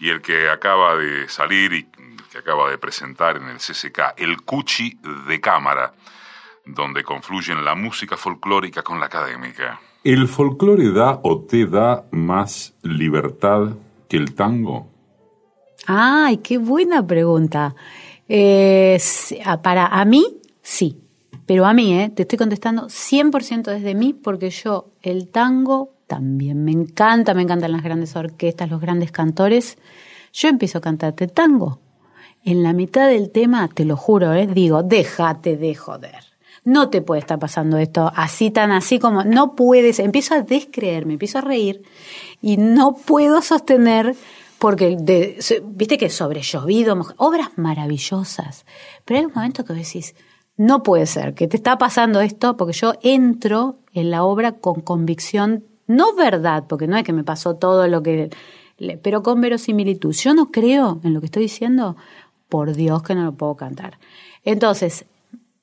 y 0.00 0.08
el 0.08 0.20
que 0.20 0.50
acaba 0.50 0.96
de 0.96 1.28
salir 1.28 1.74
y 1.74 1.84
que 2.32 2.38
acaba 2.38 2.68
de 2.68 2.78
presentar 2.78 3.36
en 3.36 3.44
el 3.44 3.58
CCK, 3.58 4.14
el 4.16 4.42
Cuchi 4.42 4.98
de 5.28 5.40
Cámara, 5.40 5.94
donde 6.64 7.04
confluyen 7.04 7.64
la 7.64 7.76
música 7.76 8.16
folclórica 8.16 8.82
con 8.82 8.98
la 8.98 9.06
académica. 9.06 9.78
¿El 10.02 10.28
folclore 10.28 10.92
da 10.92 11.20
o 11.22 11.40
te 11.40 11.66
da 11.66 12.06
más 12.10 12.72
libertad 12.82 13.76
que 14.08 14.16
el 14.16 14.34
tango? 14.34 14.86
Ay, 15.86 16.38
qué 16.38 16.56
buena 16.56 17.06
pregunta. 17.06 17.74
Eh, 18.26 18.98
para 19.62 19.86
a 19.88 20.04
mí, 20.06 20.38
sí. 20.62 20.98
Pero 21.44 21.66
a 21.66 21.74
mí, 21.74 22.00
eh, 22.00 22.08
te 22.08 22.22
estoy 22.22 22.38
contestando 22.38 22.88
100% 22.88 23.70
desde 23.70 23.94
mí, 23.94 24.14
porque 24.14 24.48
yo 24.48 24.92
el 25.02 25.28
tango 25.28 25.90
también 26.06 26.64
me 26.64 26.72
encanta, 26.72 27.34
me 27.34 27.42
encantan 27.42 27.72
las 27.72 27.82
grandes 27.82 28.16
orquestas, 28.16 28.70
los 28.70 28.80
grandes 28.80 29.12
cantores. 29.12 29.76
Yo 30.32 30.48
empiezo 30.48 30.78
a 30.78 30.80
cantarte 30.80 31.28
tango. 31.28 31.80
En 32.42 32.62
la 32.62 32.72
mitad 32.72 33.06
del 33.06 33.30
tema, 33.30 33.68
te 33.68 33.84
lo 33.84 33.98
juro, 33.98 34.32
eh, 34.32 34.46
digo, 34.46 34.82
déjate 34.82 35.58
de 35.58 35.74
joder. 35.74 36.29
No 36.64 36.90
te 36.90 37.02
puede 37.02 37.20
estar 37.20 37.38
pasando 37.38 37.78
esto 37.78 38.12
así 38.14 38.50
tan 38.50 38.70
así 38.70 38.98
como 38.98 39.24
no 39.24 39.54
puedes. 39.54 39.98
Empiezo 39.98 40.34
a 40.34 40.42
descreerme, 40.42 41.14
empiezo 41.14 41.38
a 41.38 41.42
reír 41.42 41.82
y 42.42 42.56
no 42.56 42.94
puedo 42.94 43.42
sostener 43.42 44.14
porque 44.58 44.98
viste 45.64 45.96
que 45.96 46.10
sobre 46.10 46.42
llovido, 46.42 46.94
obras 47.16 47.48
maravillosas, 47.56 48.66
pero 49.06 49.20
hay 49.20 49.24
un 49.24 49.32
momento 49.34 49.64
que 49.64 49.72
decís, 49.72 50.14
no 50.58 50.82
puede 50.82 51.06
ser, 51.06 51.32
que 51.32 51.48
te 51.48 51.56
está 51.56 51.78
pasando 51.78 52.20
esto, 52.20 52.58
porque 52.58 52.74
yo 52.74 52.92
entro 53.02 53.76
en 53.94 54.10
la 54.10 54.22
obra 54.22 54.52
con 54.52 54.82
convicción, 54.82 55.64
no 55.86 56.14
verdad, 56.14 56.64
porque 56.68 56.86
no 56.86 56.98
es 56.98 57.04
que 57.04 57.14
me 57.14 57.24
pasó 57.24 57.56
todo 57.56 57.88
lo 57.88 58.02
que, 58.02 58.28
pero 59.02 59.22
con 59.22 59.40
verosimilitud. 59.40 60.12
Yo 60.12 60.34
no 60.34 60.50
creo 60.50 61.00
en 61.04 61.14
lo 61.14 61.20
que 61.20 61.26
estoy 61.26 61.44
diciendo, 61.44 61.96
por 62.50 62.74
Dios 62.74 63.02
que 63.02 63.14
no 63.14 63.24
lo 63.24 63.32
puedo 63.32 63.54
cantar. 63.56 63.98
Entonces, 64.44 65.06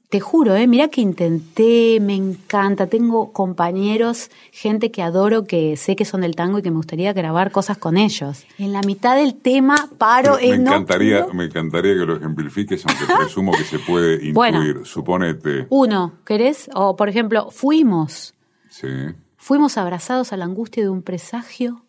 te 0.10 0.22
juro, 0.22 0.55
¿eh? 0.55 0.68
mira 0.68 0.88
que 0.88 1.01
intenté, 1.01 1.99
me 1.99 2.16
encanta, 2.16 2.88
tengo 2.88 3.34
compañeros, 3.34 4.32
gente 4.51 4.89
que 4.89 5.01
adoro, 5.01 5.43
que 5.43 5.76
sé 5.76 5.97
que 5.97 6.05
son 6.05 6.22
del 6.22 6.34
tango 6.34 6.60
y 6.60 6.62
que 6.62 6.72
me 6.72 6.78
gustaría 6.78 7.12
grabar 7.12 7.51
cosas 7.51 7.78
con 7.78 7.97
ellos. 7.97 8.45
En 8.58 8.72
la 8.72 8.82
mitad 8.82 9.18
del 9.18 9.36
tema 9.36 9.89
paro 9.97 10.38
me, 10.38 10.55
encantaría, 10.55 11.28
Me 11.34 11.45
encantaría 11.45 11.93
que 11.93 12.05
lo 12.05 12.16
ejemplifiques, 12.16 12.86
aunque 12.86 13.05
presumo 13.18 13.51
que 13.51 13.66
se 13.66 13.80
puede 13.80 14.14
intuir. 14.26 14.34
Bueno, 14.34 14.86
Suponete. 14.86 15.68
Uno, 15.70 16.14
¿querés? 16.24 16.70
O, 16.74 16.95
por 16.95 17.10
ejemplo, 17.10 17.51
fuimos. 17.51 18.34
Sí. 18.70 18.88
Fuimos 19.36 19.78
abrazados 19.78 20.32
a 20.32 20.38
la 20.38 20.45
angustia 20.45 20.84
de 20.84 20.89
un 20.89 21.01
presagio 21.01 21.84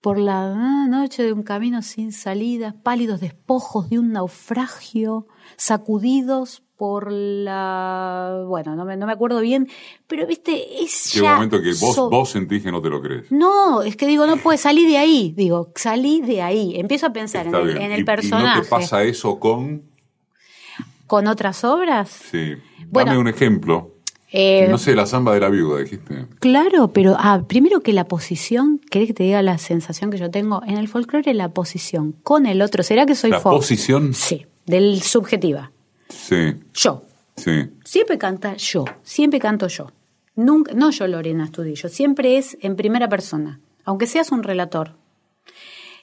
por 0.00 0.18
la 0.18 0.86
noche 0.88 1.22
de 1.22 1.32
un 1.32 1.44
camino 1.44 1.82
sin 1.82 2.10
salida, 2.10 2.74
pálidos 2.82 3.20
despojos 3.20 3.88
de 3.90 4.00
un 4.00 4.12
naufragio, 4.12 5.28
sacudidos 5.56 6.63
por 6.76 7.10
la... 7.10 8.44
Bueno, 8.46 8.74
no 8.74 8.84
me, 8.84 8.96
no 8.96 9.06
me 9.06 9.12
acuerdo 9.12 9.40
bien, 9.40 9.68
pero 10.06 10.26
viste, 10.26 10.82
es 10.82 11.12
Llega 11.14 11.30
un 11.30 11.34
momento 11.34 11.62
que 11.62 11.72
vos, 11.80 11.96
vos 12.10 12.30
sentís 12.30 12.62
que 12.62 12.72
no 12.72 12.82
te 12.82 12.90
lo 12.90 13.00
crees. 13.00 13.30
No, 13.30 13.82
es 13.82 13.96
que 13.96 14.06
digo, 14.06 14.26
no 14.26 14.36
puede 14.36 14.58
salir 14.58 14.88
de 14.88 14.98
ahí. 14.98 15.32
Digo, 15.36 15.72
salí 15.74 16.20
de 16.20 16.42
ahí. 16.42 16.74
Empiezo 16.76 17.06
a 17.06 17.12
pensar 17.12 17.46
en 17.46 17.54
el, 17.54 17.76
en 17.76 17.92
el, 17.92 18.04
personaje. 18.04 18.44
¿Y 18.44 18.56
no 18.58 18.62
te 18.62 18.68
pasa 18.68 19.02
eso 19.02 19.38
con...? 19.38 19.82
¿Con 21.06 21.26
otras 21.26 21.64
obras? 21.64 22.10
Sí. 22.30 22.54
Dame 22.90 23.18
un 23.18 23.28
ejemplo. 23.28 23.94
Eh, 24.36 24.66
no 24.68 24.78
sé, 24.78 24.96
la 24.96 25.06
samba 25.06 25.32
de 25.32 25.38
la 25.38 25.48
viuda, 25.48 25.78
dijiste. 25.78 26.26
Claro, 26.40 26.92
pero 26.92 27.14
ah, 27.16 27.44
primero 27.46 27.82
que 27.82 27.92
la 27.92 28.08
posición, 28.08 28.80
¿querés 28.90 29.06
que 29.06 29.14
te 29.14 29.22
diga 29.22 29.42
la 29.42 29.58
sensación 29.58 30.10
que 30.10 30.18
yo 30.18 30.28
tengo? 30.28 30.60
En 30.66 30.76
el 30.76 30.88
folclore 30.88 31.34
la 31.34 31.50
posición 31.50 32.16
con 32.24 32.46
el 32.46 32.60
otro. 32.60 32.82
¿Será 32.82 33.06
que 33.06 33.14
soy 33.14 33.30
¿La 33.30 33.40
posición? 33.40 34.12
Sí, 34.12 34.46
del 34.66 35.02
subjetiva. 35.02 35.70
Sí. 36.14 36.54
Yo. 36.72 37.02
Sí. 37.36 37.70
Siempre 37.84 38.16
canta 38.16 38.56
yo, 38.56 38.84
siempre 39.02 39.38
canto 39.40 39.66
yo. 39.66 39.90
Nunca, 40.36 40.72
no 40.74 40.90
yo 40.90 41.06
Lorena 41.06 41.44
Estudillo, 41.44 41.88
siempre 41.88 42.38
es 42.38 42.56
en 42.60 42.76
primera 42.76 43.08
persona, 43.08 43.60
aunque 43.84 44.06
seas 44.06 44.32
un 44.32 44.42
relator. 44.42 44.92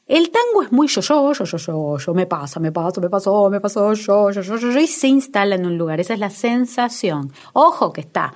El 0.08 0.30
tango 0.30 0.64
es 0.64 0.72
muy 0.72 0.88
yo, 0.88 1.02
yo, 1.02 1.34
yo, 1.34 1.46
yo, 1.46 1.58
yo, 1.58 1.98
yo, 1.98 2.14
me 2.14 2.26
pasa, 2.26 2.60
me 2.60 2.72
pasa, 2.72 3.00
me 3.00 3.10
pasó, 3.10 3.50
me 3.50 3.62
pasó, 3.62 3.94
yo, 3.94 4.32
yo, 4.32 4.42
yo, 4.42 4.58
yo, 4.58 4.72
yo, 4.72 4.80
y 4.80 4.88
se 4.88 5.08
instala 5.08 5.56
en 5.56 5.66
un 5.66 5.78
lugar. 5.78 6.00
Esa 6.00 6.14
es 6.14 6.20
la 6.20 6.30
sensación. 6.30 7.32
Ojo 7.54 7.94
que 7.94 8.02
está 8.02 8.34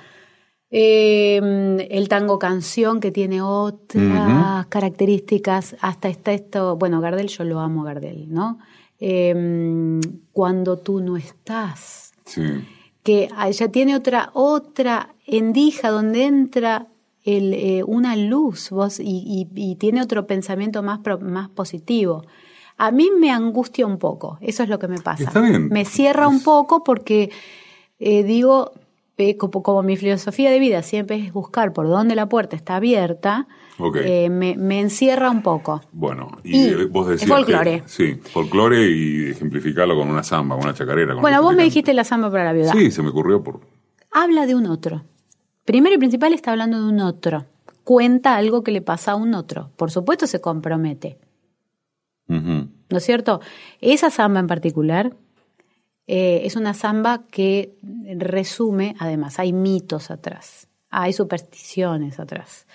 em, 0.70 1.78
el 1.80 2.08
tango 2.08 2.38
canción 2.38 3.00
que 3.00 3.10
tiene 3.10 3.42
otras 3.42 4.66
características, 4.68 5.76
hasta 5.80 6.08
está 6.08 6.32
esto, 6.32 6.76
bueno, 6.76 7.00
Gardel, 7.00 7.28
yo 7.28 7.44
lo 7.44 7.60
amo 7.60 7.82
Gardel, 7.82 8.32
¿no? 8.32 8.58
Em, 8.98 10.00
cuando 10.32 10.78
tú 10.78 11.00
no 11.00 11.16
estás. 11.16 12.12
Que 13.02 13.28
ya 13.52 13.68
tiene 13.68 13.94
otra, 13.94 14.30
otra 14.32 15.14
endija 15.26 15.90
donde 15.90 16.24
entra 16.24 16.88
el, 17.24 17.54
eh, 17.54 17.82
una 17.84 18.16
luz 18.16 18.70
vos, 18.70 19.00
y, 19.02 19.76
tiene 19.78 20.00
otro 20.00 20.26
pensamiento 20.26 20.82
más, 20.82 21.00
más 21.20 21.48
positivo. 21.50 22.24
A 22.78 22.90
mí 22.90 23.10
me 23.18 23.30
angustia 23.30 23.86
un 23.86 23.98
poco, 23.98 24.38
eso 24.40 24.62
es 24.62 24.68
lo 24.68 24.78
que 24.78 24.88
me 24.88 25.00
pasa. 25.00 25.32
Me 25.40 25.84
cierra 25.84 26.28
un 26.28 26.42
poco 26.42 26.84
porque 26.84 27.30
eh, 27.98 28.22
digo, 28.22 28.72
eh, 29.18 29.36
como, 29.36 29.62
como, 29.62 29.82
mi 29.82 29.96
filosofía 29.96 30.50
de 30.50 30.58
vida 30.58 30.82
siempre 30.82 31.16
es 31.16 31.32
buscar 31.32 31.72
por 31.72 31.88
dónde 31.88 32.14
la 32.14 32.28
puerta 32.28 32.56
está 32.56 32.76
abierta, 32.76 33.48
eh, 33.96 34.28
me, 34.30 34.80
encierra 34.80 35.30
un 35.30 35.42
poco. 35.42 35.82
Bueno, 35.92 36.38
y, 36.44 36.84
vos 36.86 37.08
decías. 37.08 37.28
Folclore. 37.28 37.82
sí, 37.86 38.14
folclore 38.14 38.90
y 38.90 39.30
ejemplificarlo 39.30 39.96
con 39.96 40.08
una 40.08 40.22
samba, 40.22 40.56
una 40.56 40.74
chacarera. 40.74 41.14
bueno, 41.14 41.42
vos 41.42 41.54
me 41.54 41.64
dijiste 41.64 41.92
la 41.94 42.04
samba 42.04 42.30
para 42.30 42.44
la 42.44 42.52
viuda. 42.52 42.72
Sí, 42.72 42.90
se 42.90 43.02
me 43.02 43.10
ocurrió 43.10 43.42
por. 43.42 43.60
Habla 44.10 44.46
de 44.46 44.54
un 44.54 44.66
otro. 44.66 45.04
Primero 45.64 45.96
y 45.96 45.98
principal 45.98 46.32
está 46.32 46.52
hablando 46.52 46.80
de 46.80 46.88
un 46.88 47.00
otro. 47.00 47.46
Cuenta 47.84 48.36
algo 48.36 48.62
que 48.62 48.72
le 48.72 48.82
pasa 48.82 49.12
a 49.12 49.16
un 49.16 49.34
otro. 49.34 49.70
Por 49.76 49.90
supuesto 49.90 50.26
se 50.26 50.40
compromete. 50.40 51.18
¿No 52.28 52.98
es 52.98 53.04
cierto? 53.04 53.40
Esa 53.80 54.10
samba 54.10 54.40
en 54.40 54.46
particular 54.48 55.16
eh, 56.06 56.42
es 56.44 56.56
una 56.56 56.72
samba 56.72 57.24
que 57.30 57.76
resume, 58.16 58.94
además, 58.98 59.38
hay 59.40 59.52
mitos 59.52 60.10
atrás, 60.10 60.68
hay 60.88 61.12
supersticiones 61.12 62.20
atrás, 62.20 62.66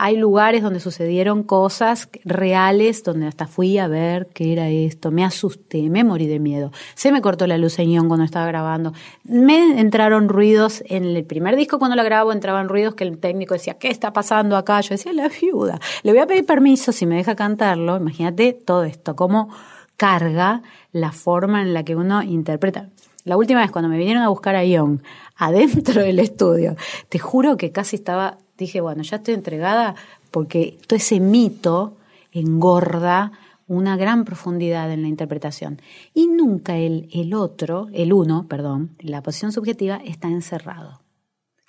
hay 0.00 0.16
lugares 0.16 0.62
donde 0.62 0.78
sucedieron 0.78 1.42
cosas 1.42 2.08
reales, 2.24 3.02
donde 3.02 3.26
hasta 3.26 3.48
fui 3.48 3.78
a 3.78 3.88
ver 3.88 4.28
qué 4.32 4.52
era 4.52 4.68
esto, 4.68 5.10
me 5.10 5.24
asusté, 5.24 5.90
me 5.90 6.04
morí 6.04 6.28
de 6.28 6.38
miedo, 6.38 6.70
se 6.94 7.10
me 7.10 7.20
cortó 7.20 7.48
la 7.48 7.58
luz 7.58 7.76
cuando 7.76 8.22
estaba 8.24 8.46
grabando, 8.46 8.92
me 9.24 9.80
entraron 9.80 10.28
ruidos, 10.28 10.84
en 10.86 11.04
el 11.04 11.24
primer 11.24 11.56
disco 11.56 11.78
cuando 11.78 11.96
la 11.96 12.04
grabo 12.04 12.32
entraban 12.32 12.68
ruidos 12.68 12.94
que 12.94 13.04
el 13.04 13.18
técnico 13.18 13.54
decía, 13.54 13.74
¿qué 13.74 13.88
está 13.88 14.12
pasando 14.12 14.56
acá? 14.56 14.80
Yo 14.80 14.90
decía, 14.90 15.12
la 15.12 15.28
viuda, 15.28 15.80
le 16.02 16.12
voy 16.12 16.20
a 16.20 16.26
pedir 16.26 16.46
permiso 16.46 16.92
si 16.92 17.04
me 17.04 17.16
deja 17.16 17.34
cantarlo, 17.34 17.96
imagínate 17.96 18.52
todo 18.52 18.84
esto, 18.84 19.16
cómo 19.16 19.48
carga 19.96 20.62
la 20.92 21.10
forma 21.10 21.62
en 21.62 21.74
la 21.74 21.82
que 21.82 21.96
uno 21.96 22.22
interpreta. 22.22 22.88
La 23.24 23.36
última 23.36 23.60
vez 23.60 23.70
cuando 23.72 23.88
me 23.88 23.98
vinieron 23.98 24.22
a 24.22 24.28
buscar 24.28 24.54
a 24.54 24.64
Ion 24.64 25.02
adentro 25.36 26.02
del 26.02 26.20
estudio, 26.20 26.76
te 27.08 27.18
juro 27.18 27.56
que 27.56 27.72
casi 27.72 27.96
estaba 27.96 28.38
dije, 28.58 28.80
bueno, 28.80 29.02
ya 29.02 29.16
estoy 29.16 29.34
entregada 29.34 29.94
porque 30.30 30.78
todo 30.86 30.96
ese 30.96 31.20
mito 31.20 31.96
engorda 32.32 33.32
una 33.66 33.96
gran 33.96 34.24
profundidad 34.24 34.90
en 34.90 35.02
la 35.02 35.08
interpretación. 35.08 35.80
Y 36.14 36.26
nunca 36.26 36.76
el, 36.76 37.08
el 37.12 37.34
otro, 37.34 37.88
el 37.92 38.12
uno, 38.12 38.46
perdón, 38.48 38.96
la 38.98 39.22
posición 39.22 39.52
subjetiva 39.52 40.00
está 40.04 40.28
encerrado. 40.28 41.02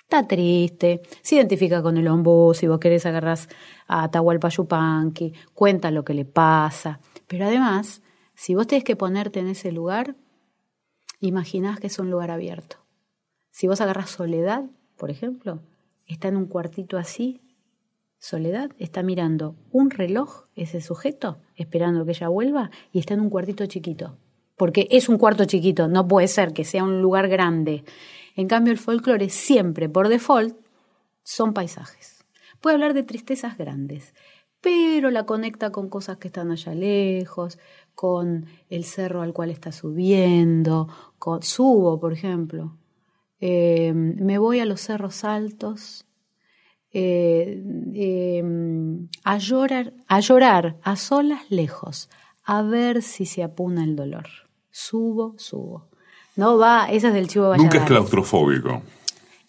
Está 0.00 0.26
triste, 0.26 1.02
se 1.22 1.36
identifica 1.36 1.82
con 1.82 1.96
el 1.96 2.08
ombú, 2.08 2.52
si 2.52 2.66
vos 2.66 2.80
querés 2.80 3.06
agarras 3.06 3.48
a 3.86 4.02
Atahualpa 4.04 4.48
Yupanqui, 4.48 5.34
cuenta 5.54 5.92
lo 5.92 6.04
que 6.04 6.14
le 6.14 6.24
pasa. 6.24 6.98
Pero 7.28 7.46
además, 7.46 8.02
si 8.34 8.56
vos 8.56 8.66
tenés 8.66 8.82
que 8.82 8.96
ponerte 8.96 9.38
en 9.38 9.46
ese 9.46 9.70
lugar, 9.70 10.16
imaginás 11.20 11.78
que 11.78 11.86
es 11.86 11.98
un 12.00 12.10
lugar 12.10 12.32
abierto. 12.32 12.78
Si 13.52 13.68
vos 13.68 13.80
agarras 13.80 14.10
soledad, 14.10 14.64
por 14.96 15.10
ejemplo, 15.10 15.60
está 16.14 16.28
en 16.28 16.36
un 16.36 16.46
cuartito 16.46 16.98
así, 16.98 17.40
soledad, 18.18 18.70
está 18.78 19.02
mirando 19.02 19.56
un 19.70 19.90
reloj, 19.90 20.44
ese 20.54 20.80
sujeto, 20.80 21.38
esperando 21.56 22.04
que 22.04 22.12
ella 22.12 22.28
vuelva, 22.28 22.70
y 22.92 22.98
está 22.98 23.14
en 23.14 23.20
un 23.20 23.30
cuartito 23.30 23.66
chiquito. 23.66 24.18
Porque 24.56 24.88
es 24.90 25.08
un 25.08 25.16
cuarto 25.16 25.46
chiquito, 25.46 25.88
no 25.88 26.06
puede 26.06 26.28
ser 26.28 26.52
que 26.52 26.64
sea 26.64 26.84
un 26.84 27.00
lugar 27.00 27.28
grande. 27.28 27.84
En 28.36 28.46
cambio, 28.46 28.72
el 28.72 28.78
folclore 28.78 29.30
siempre, 29.30 29.88
por 29.88 30.08
default, 30.08 30.54
son 31.22 31.54
paisajes. 31.54 32.24
Puede 32.60 32.74
hablar 32.74 32.92
de 32.92 33.02
tristezas 33.02 33.56
grandes, 33.56 34.14
pero 34.60 35.10
la 35.10 35.24
conecta 35.24 35.72
con 35.72 35.88
cosas 35.88 36.18
que 36.18 36.28
están 36.28 36.50
allá 36.50 36.74
lejos, 36.74 37.58
con 37.94 38.46
el 38.68 38.84
cerro 38.84 39.22
al 39.22 39.32
cual 39.32 39.50
está 39.50 39.72
subiendo, 39.72 40.88
con, 41.18 41.42
subo, 41.42 41.98
por 41.98 42.12
ejemplo. 42.12 42.76
Eh, 43.40 43.92
me 43.94 44.38
voy 44.38 44.60
a 44.60 44.66
los 44.66 44.82
cerros 44.82 45.24
altos 45.24 46.04
eh, 46.92 47.62
em, 47.94 49.08
a 49.24 49.38
llorar, 49.38 49.92
a 50.08 50.20
llorar 50.20 50.76
a 50.82 50.96
solas 50.96 51.50
lejos, 51.50 52.10
a 52.44 52.62
ver 52.62 53.02
si 53.02 53.26
se 53.26 53.42
apuna 53.42 53.84
el 53.84 53.96
dolor. 53.96 54.26
Subo, 54.70 55.34
subo. 55.38 55.88
No 56.36 56.58
va, 56.58 56.90
esa 56.90 57.08
es 57.08 57.14
del 57.14 57.28
chivo 57.28 57.56
Nunca 57.56 57.78
es 57.78 57.84
claustrofóbico. 57.84 58.82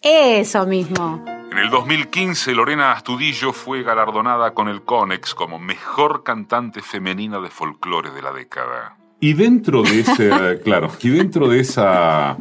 Eso 0.00 0.66
mismo. 0.66 1.24
En 1.50 1.58
el 1.58 1.70
2015, 1.70 2.54
Lorena 2.54 2.92
Astudillo 2.92 3.52
fue 3.52 3.82
galardonada 3.82 4.54
con 4.54 4.68
el 4.68 4.82
Conex 4.82 5.34
como 5.34 5.58
mejor 5.58 6.22
cantante 6.22 6.80
femenina 6.80 7.40
de 7.40 7.50
folclore 7.50 8.10
de 8.10 8.22
la 8.22 8.32
década. 8.32 8.96
Y 9.20 9.34
dentro 9.34 9.82
de 9.82 10.00
ese, 10.00 10.60
claro, 10.64 10.90
y 11.00 11.10
dentro 11.10 11.48
de 11.48 11.60
esa 11.60 12.36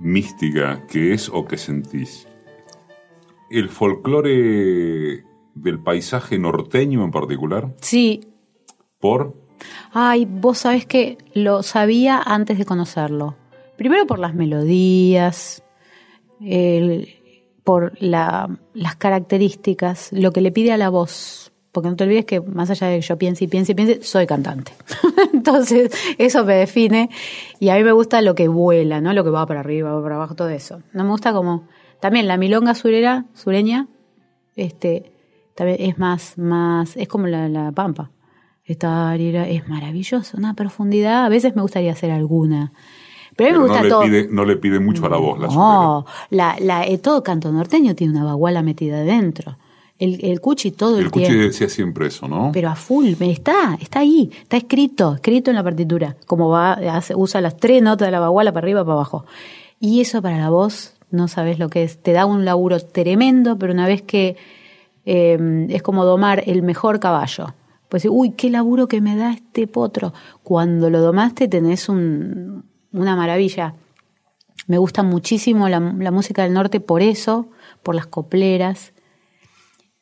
mística 0.00 0.86
que 0.88 1.12
es 1.12 1.28
o 1.28 1.44
que 1.44 1.56
sentís, 1.56 2.26
el 3.50 3.68
folclore 3.68 5.24
del 5.54 5.78
paisaje 5.82 6.38
norteño 6.38 7.04
en 7.04 7.10
particular. 7.10 7.74
Sí. 7.80 8.20
¿Por? 8.98 9.34
Ay, 9.92 10.26
vos 10.26 10.58
sabés 10.58 10.86
que 10.86 11.18
lo 11.34 11.62
sabía 11.62 12.20
antes 12.20 12.58
de 12.58 12.64
conocerlo. 12.64 13.36
Primero 13.76 14.06
por 14.06 14.18
las 14.18 14.34
melodías, 14.34 15.62
por 17.64 17.92
las 18.00 18.96
características, 18.98 20.10
lo 20.12 20.32
que 20.32 20.40
le 20.40 20.52
pide 20.52 20.72
a 20.72 20.78
la 20.78 20.88
voz. 20.88 21.49
Porque 21.72 21.88
no 21.88 21.96
te 21.96 22.04
olvides 22.04 22.24
que 22.24 22.40
más 22.40 22.68
allá 22.70 22.88
de 22.88 22.96
que 22.96 23.06
yo 23.06 23.16
piense 23.16 23.44
y 23.44 23.48
piense 23.48 23.72
y 23.72 23.74
piense, 23.74 24.02
soy 24.02 24.26
cantante. 24.26 24.72
Entonces, 25.32 25.92
eso 26.18 26.44
me 26.44 26.54
define. 26.54 27.10
Y 27.60 27.68
a 27.68 27.76
mí 27.76 27.84
me 27.84 27.92
gusta 27.92 28.22
lo 28.22 28.34
que 28.34 28.48
vuela, 28.48 29.00
¿no? 29.00 29.12
Lo 29.12 29.22
que 29.22 29.30
va 29.30 29.46
para 29.46 29.60
arriba, 29.60 29.92
va 29.94 30.02
para 30.02 30.16
abajo, 30.16 30.34
todo 30.34 30.48
eso. 30.48 30.82
No 30.92 31.04
me 31.04 31.10
gusta 31.10 31.32
como 31.32 31.68
también 32.00 32.26
la 32.26 32.36
milonga 32.38 32.74
surera, 32.74 33.26
sureña, 33.34 33.86
este, 34.56 35.12
también 35.54 35.78
es 35.80 35.98
más, 35.98 36.38
más, 36.38 36.96
es 36.96 37.06
como 37.06 37.26
la, 37.26 37.70
pampa. 37.72 38.10
Esta 38.64 39.14
es 39.16 39.68
maravilloso, 39.68 40.36
una 40.36 40.54
profundidad. 40.54 41.24
A 41.24 41.28
veces 41.28 41.54
me 41.56 41.62
gustaría 41.62 41.92
hacer 41.92 42.10
alguna. 42.10 42.72
Pero 43.36 43.50
a 43.50 43.52
mí 43.52 43.58
me 43.58 43.64
gusta 43.64 43.82
no 43.82 43.88
todo. 43.88 44.02
Le 44.02 44.08
pide, 44.08 44.28
no 44.32 44.44
le 44.44 44.56
pide 44.56 44.80
mucho 44.80 45.06
a 45.06 45.08
la 45.08 45.16
voz 45.16 45.38
la 45.38 45.48
No, 45.48 46.06
la, 46.30 46.56
la, 46.60 46.86
eh, 46.86 46.98
todo 46.98 47.22
canto 47.22 47.52
norteño 47.52 47.94
tiene 47.94 48.12
una 48.12 48.24
baguala 48.24 48.62
metida 48.62 48.98
adentro. 48.98 49.56
El, 50.00 50.24
el 50.24 50.40
cuchi 50.40 50.70
todo 50.70 50.98
el, 50.98 51.04
el 51.04 51.10
cuchi 51.10 51.34
decía 51.34 51.68
siempre 51.68 52.08
eso, 52.08 52.26
¿no? 52.26 52.50
Pero 52.52 52.70
a 52.70 52.74
full, 52.74 53.12
está, 53.20 53.78
está 53.80 54.00
ahí, 54.00 54.30
está 54.42 54.56
escrito, 54.56 55.14
escrito 55.14 55.50
en 55.50 55.56
la 55.56 55.62
partitura. 55.62 56.16
Como 56.26 56.48
va, 56.48 56.78
usa 57.14 57.40
las 57.42 57.58
tres 57.58 57.82
notas 57.82 58.08
de 58.08 58.12
la 58.12 58.18
baguala 58.18 58.50
para 58.50 58.64
arriba, 58.64 58.82
para 58.82 58.94
abajo. 58.94 59.26
Y 59.78 60.00
eso 60.00 60.22
para 60.22 60.38
la 60.38 60.48
voz 60.48 60.94
no 61.10 61.28
sabes 61.28 61.58
lo 61.58 61.68
que 61.68 61.82
es. 61.82 61.98
Te 62.02 62.12
da 62.12 62.24
un 62.26 62.44
laburo 62.44 62.80
tremendo, 62.80 63.58
pero 63.58 63.72
una 63.72 63.86
vez 63.86 64.02
que 64.02 64.36
em, 65.04 65.70
es 65.70 65.82
como 65.82 66.04
domar 66.04 66.44
el 66.46 66.62
mejor 66.62 66.98
caballo. 66.98 67.54
Pues, 67.88 68.06
uy, 68.08 68.30
qué 68.30 68.50
laburo 68.50 68.88
que 68.88 69.00
me 69.00 69.16
da 69.16 69.32
este 69.32 69.66
potro. 69.66 70.14
Cuando 70.42 70.90
lo 70.90 71.00
domaste 71.00 71.48
tenés 71.48 71.88
un, 71.88 72.64
una 72.92 73.16
maravilla. 73.16 73.74
Me 74.66 74.78
gusta 74.78 75.02
muchísimo 75.02 75.68
la, 75.68 75.80
la, 75.80 76.10
música 76.10 76.44
del 76.44 76.52
norte 76.52 76.78
por 76.80 77.02
eso, 77.02 77.48
por 77.82 77.94
las 77.94 78.06
copleras. 78.06 78.92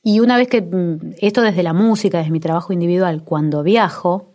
Y 0.02 0.20
una 0.20 0.36
vez 0.36 0.48
que, 0.48 0.62
mm, 0.62 1.14
esto 1.20 1.42
desde 1.42 1.62
la 1.62 1.72
música, 1.72 2.18
desde 2.18 2.30
mi 2.30 2.40
trabajo 2.40 2.72
individual, 2.72 3.24
cuando 3.24 3.62
viajo, 3.62 4.32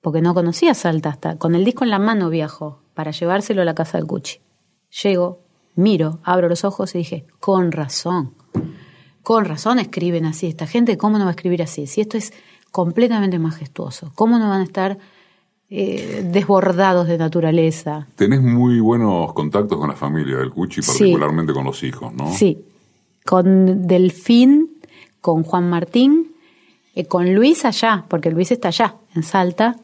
porque 0.00 0.22
no 0.22 0.34
conocía 0.34 0.74
Salta 0.74 1.10
hasta, 1.10 1.36
con 1.36 1.54
el 1.54 1.64
disco 1.64 1.84
en 1.84 1.90
la 1.90 1.98
mano 1.98 2.30
viajo 2.30 2.80
para 2.94 3.10
llevárselo 3.10 3.62
a 3.62 3.64
la 3.64 3.74
casa 3.74 3.98
del 3.98 4.06
Cuchi. 4.06 4.40
Llego, 5.02 5.40
miro, 5.74 6.20
abro 6.22 6.48
los 6.48 6.64
ojos 6.64 6.94
y 6.94 6.98
dije, 6.98 7.26
con 7.40 7.72
razón, 7.72 8.34
con 9.22 9.44
razón 9.44 9.80
escriben 9.80 10.24
así 10.24 10.46
esta 10.46 10.68
gente, 10.68 10.96
¿cómo 10.96 11.18
no 11.18 11.24
va 11.24 11.30
a 11.30 11.34
escribir 11.34 11.62
así? 11.62 11.88
Si 11.88 12.00
esto 12.00 12.16
es 12.16 12.32
completamente 12.70 13.38
majestuoso, 13.40 14.12
¿cómo 14.14 14.38
no 14.38 14.48
van 14.48 14.60
a 14.60 14.64
estar 14.64 14.98
eh, 15.68 16.24
desbordados 16.30 17.08
de 17.08 17.18
naturaleza? 17.18 18.06
Tenés 18.14 18.40
muy 18.40 18.78
buenos 18.78 19.32
contactos 19.32 19.78
con 19.78 19.88
la 19.88 19.96
familia 19.96 20.36
del 20.36 20.50
Cuchi, 20.50 20.80
particularmente 20.80 21.52
con 21.52 21.64
los 21.64 21.82
hijos, 21.82 22.14
¿no? 22.14 22.32
Sí, 22.32 22.64
con 23.24 23.88
Delfín, 23.88 24.75
con 25.20 25.42
Juan 25.42 25.68
Martín, 25.68 26.32
eh, 26.94 27.06
con 27.06 27.34
Luis 27.34 27.64
allá, 27.64 28.04
porque 28.08 28.30
Luis 28.30 28.50
está 28.50 28.68
allá, 28.68 28.96
en 29.14 29.22
Salta, 29.22 29.76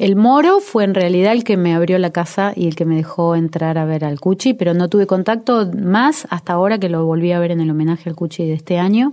el 0.00 0.16
moro 0.16 0.60
fue 0.60 0.84
en 0.84 0.94
realidad 0.94 1.34
el 1.34 1.44
que 1.44 1.58
me 1.58 1.74
abrió 1.74 1.98
la 1.98 2.08
casa 2.08 2.54
y 2.56 2.66
el 2.66 2.74
que 2.74 2.86
me 2.86 2.96
dejó 2.96 3.36
entrar 3.36 3.76
a 3.76 3.84
ver 3.84 4.02
al 4.06 4.18
Cuchi, 4.18 4.54
pero 4.54 4.72
no 4.72 4.88
tuve 4.88 5.06
contacto 5.06 5.70
más 5.78 6.26
hasta 6.30 6.54
ahora 6.54 6.78
que 6.78 6.88
lo 6.88 7.04
volví 7.04 7.32
a 7.32 7.38
ver 7.38 7.50
en 7.50 7.60
el 7.60 7.70
homenaje 7.70 8.08
al 8.08 8.16
Cuchi 8.16 8.46
de 8.46 8.54
este 8.54 8.78
año. 8.78 9.12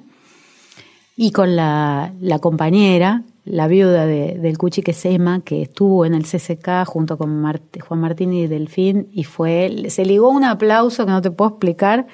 Y 1.18 1.32
con 1.32 1.58
la, 1.58 2.14
compañera, 2.40 3.24
la 3.44 3.68
viuda 3.68 4.06
del 4.06 4.58
Cuchi, 4.58 4.82
que 4.82 4.92
es 4.92 5.06
Emma, 5.06 5.42
que 5.42 5.64
estuvo 5.64 6.06
en 6.06 6.14
el 6.14 6.24
CCK 6.24 6.86
junto 6.86 7.18
con 7.18 7.44
Juan 7.44 8.00
Martín 8.00 8.32
y 8.32 8.48
Delfín, 8.48 9.10
y 9.12 9.26
fue, 9.26 9.90
se 9.90 10.06
ligó 10.06 10.30
un 10.30 10.46
aplauso 10.46 11.06
que 11.06 11.12
no 11.12 11.22
te 11.22 11.32
puedo 11.32 11.50
explicar, 11.50 12.08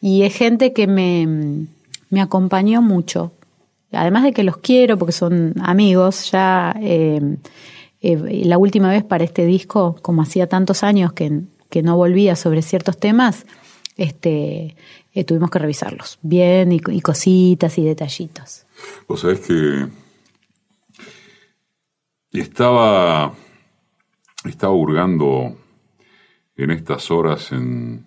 y 0.00 0.22
es 0.22 0.36
gente 0.36 0.72
que 0.72 0.86
me, 0.86 1.66
me 2.10 2.20
acompañó 2.20 2.82
mucho. 2.82 3.32
Además 3.92 4.24
de 4.24 4.32
que 4.32 4.44
los 4.44 4.58
quiero 4.58 4.98
porque 4.98 5.12
son 5.12 5.54
amigos, 5.62 6.30
ya 6.30 6.74
eh, 6.80 7.38
eh, 8.00 8.42
la 8.44 8.58
última 8.58 8.90
vez 8.90 9.04
para 9.04 9.24
este 9.24 9.46
disco, 9.46 9.96
como 10.02 10.22
hacía 10.22 10.48
tantos 10.48 10.82
años 10.82 11.12
que, 11.12 11.42
que 11.70 11.82
no 11.82 11.96
volvía 11.96 12.36
sobre 12.36 12.62
ciertos 12.62 12.98
temas, 12.98 13.46
este, 13.96 14.76
eh, 15.12 15.24
tuvimos 15.24 15.50
que 15.50 15.58
revisarlos 15.58 16.18
bien 16.20 16.72
y, 16.72 17.00
cositas 17.00 17.78
y 17.78 17.84
detallitos. 17.84 18.66
Vos 19.08 19.20
sabés 19.20 19.40
que 19.40 19.88
estaba, 22.32 23.32
estaba 24.44 24.74
hurgando 24.74 25.56
en 26.54 26.70
estas 26.70 27.10
horas 27.10 27.52
en, 27.52 28.06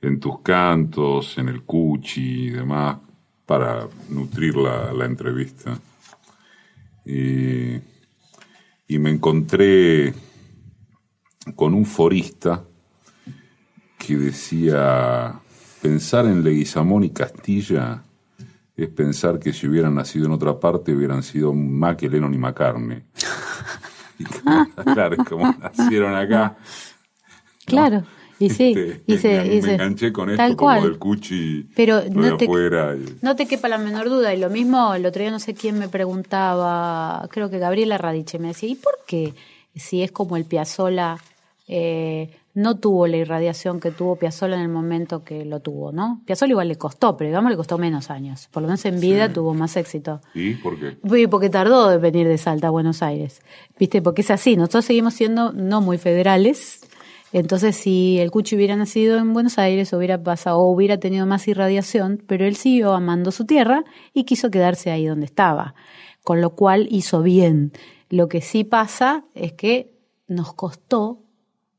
en 0.00 0.18
tus 0.18 0.40
cantos, 0.40 1.38
en 1.38 1.48
el 1.48 1.62
cuchi 1.62 2.46
y 2.46 2.50
demás, 2.50 2.98
para 3.46 3.88
nutrir 4.08 4.56
la, 4.56 4.92
la 4.92 5.06
entrevista. 5.06 5.78
Y 7.04 7.80
me 8.98 9.10
encontré 9.10 10.12
con 11.54 11.74
un 11.74 11.86
forista 11.86 12.64
que 13.98 14.16
decía, 14.16 15.40
pensar 15.80 16.26
en 16.26 16.42
Leguizamón 16.42 17.04
y 17.04 17.10
Castilla 17.10 18.02
es 18.76 18.88
pensar 18.88 19.38
que 19.38 19.52
si 19.52 19.66
hubieran 19.66 19.94
nacido 19.94 20.26
en 20.26 20.32
otra 20.32 20.58
parte 20.60 20.92
hubieran 20.92 21.22
sido 21.22 21.52
Lennon 21.52 22.34
y 22.34 22.38
McCartney. 22.38 23.02
y 24.18 24.24
claro, 24.24 25.16
como 25.24 25.50
nacieron 25.58 26.14
acá. 26.14 26.56
Claro. 27.64 28.04
Y 28.38 28.50
sí, 28.50 28.74
este, 29.06 29.54
y 29.54 29.62
me, 29.62 29.74
enganché 29.74 30.12
con 30.12 30.28
esto 30.28 30.42
tal 30.42 30.56
como 30.56 30.82
del 30.82 30.98
cuchi 30.98 31.68
Pero 31.74 32.02
no 32.10 32.36
te, 32.36 32.46
no 33.22 33.34
te 33.34 33.46
quepa 33.46 33.68
la 33.68 33.78
menor 33.78 34.10
duda. 34.10 34.34
Y 34.34 34.38
lo 34.38 34.50
mismo, 34.50 34.94
el 34.94 35.06
otro 35.06 35.22
día 35.22 35.30
no 35.30 35.38
sé 35.38 35.54
quién 35.54 35.78
me 35.78 35.88
preguntaba, 35.88 37.26
creo 37.30 37.48
que 37.48 37.58
Gabriela 37.58 37.96
Radiche 37.96 38.38
me 38.38 38.48
decía, 38.48 38.68
¿y 38.68 38.74
por 38.74 38.98
qué 39.06 39.32
si 39.74 40.02
es 40.02 40.10
como 40.10 40.36
el 40.36 40.44
Piazzola 40.44 41.18
eh, 41.68 42.30
no 42.54 42.78
tuvo 42.78 43.06
la 43.06 43.18
irradiación 43.18 43.80
que 43.80 43.90
tuvo 43.90 44.16
Piazzola 44.16 44.56
en 44.56 44.62
el 44.62 44.68
momento 44.68 45.24
que 45.24 45.44
lo 45.44 45.60
tuvo, 45.60 45.92
¿no? 45.92 46.22
Piazzola 46.24 46.52
igual 46.52 46.68
le 46.68 46.76
costó, 46.76 47.16
pero 47.16 47.28
digamos 47.28 47.50
le 47.50 47.56
costó 47.56 47.76
menos 47.76 48.10
años. 48.10 48.48
Por 48.50 48.62
lo 48.62 48.68
menos 48.68 48.84
en 48.86 48.98
vida 48.98 49.30
tuvo 49.30 49.52
más 49.52 49.76
éxito. 49.76 50.22
¿Y 50.32 50.54
por 50.54 50.78
qué? 50.78 51.28
Porque 51.28 51.50
tardó 51.50 51.90
de 51.90 51.98
venir 51.98 52.26
de 52.26 52.38
Salta 52.38 52.68
a 52.68 52.70
Buenos 52.70 53.02
Aires. 53.02 53.42
¿Viste? 53.78 54.00
Porque 54.00 54.22
es 54.22 54.30
así. 54.30 54.56
Nosotros 54.56 54.86
seguimos 54.86 55.12
siendo 55.12 55.52
no 55.52 55.82
muy 55.82 55.98
federales 55.98 56.80
entonces, 57.36 57.76
si 57.76 58.18
el 58.18 58.30
Cuchi 58.30 58.56
hubiera 58.56 58.76
nacido 58.76 59.18
en 59.18 59.34
Buenos 59.34 59.58
Aires, 59.58 59.92
hubiera 59.92 60.22
pasado, 60.22 60.58
o 60.58 60.70
hubiera 60.70 60.98
tenido 60.98 61.26
más 61.26 61.46
irradiación, 61.46 62.24
pero 62.26 62.46
él 62.46 62.56
siguió 62.56 62.94
amando 62.94 63.30
su 63.30 63.44
tierra 63.44 63.84
y 64.14 64.24
quiso 64.24 64.50
quedarse 64.50 64.90
ahí 64.90 65.04
donde 65.04 65.26
estaba, 65.26 65.74
con 66.24 66.40
lo 66.40 66.54
cual 66.54 66.88
hizo 66.90 67.20
bien. 67.20 67.72
Lo 68.08 68.28
que 68.28 68.40
sí 68.40 68.64
pasa 68.64 69.26
es 69.34 69.52
que 69.52 69.92
nos 70.26 70.54
costó 70.54 71.24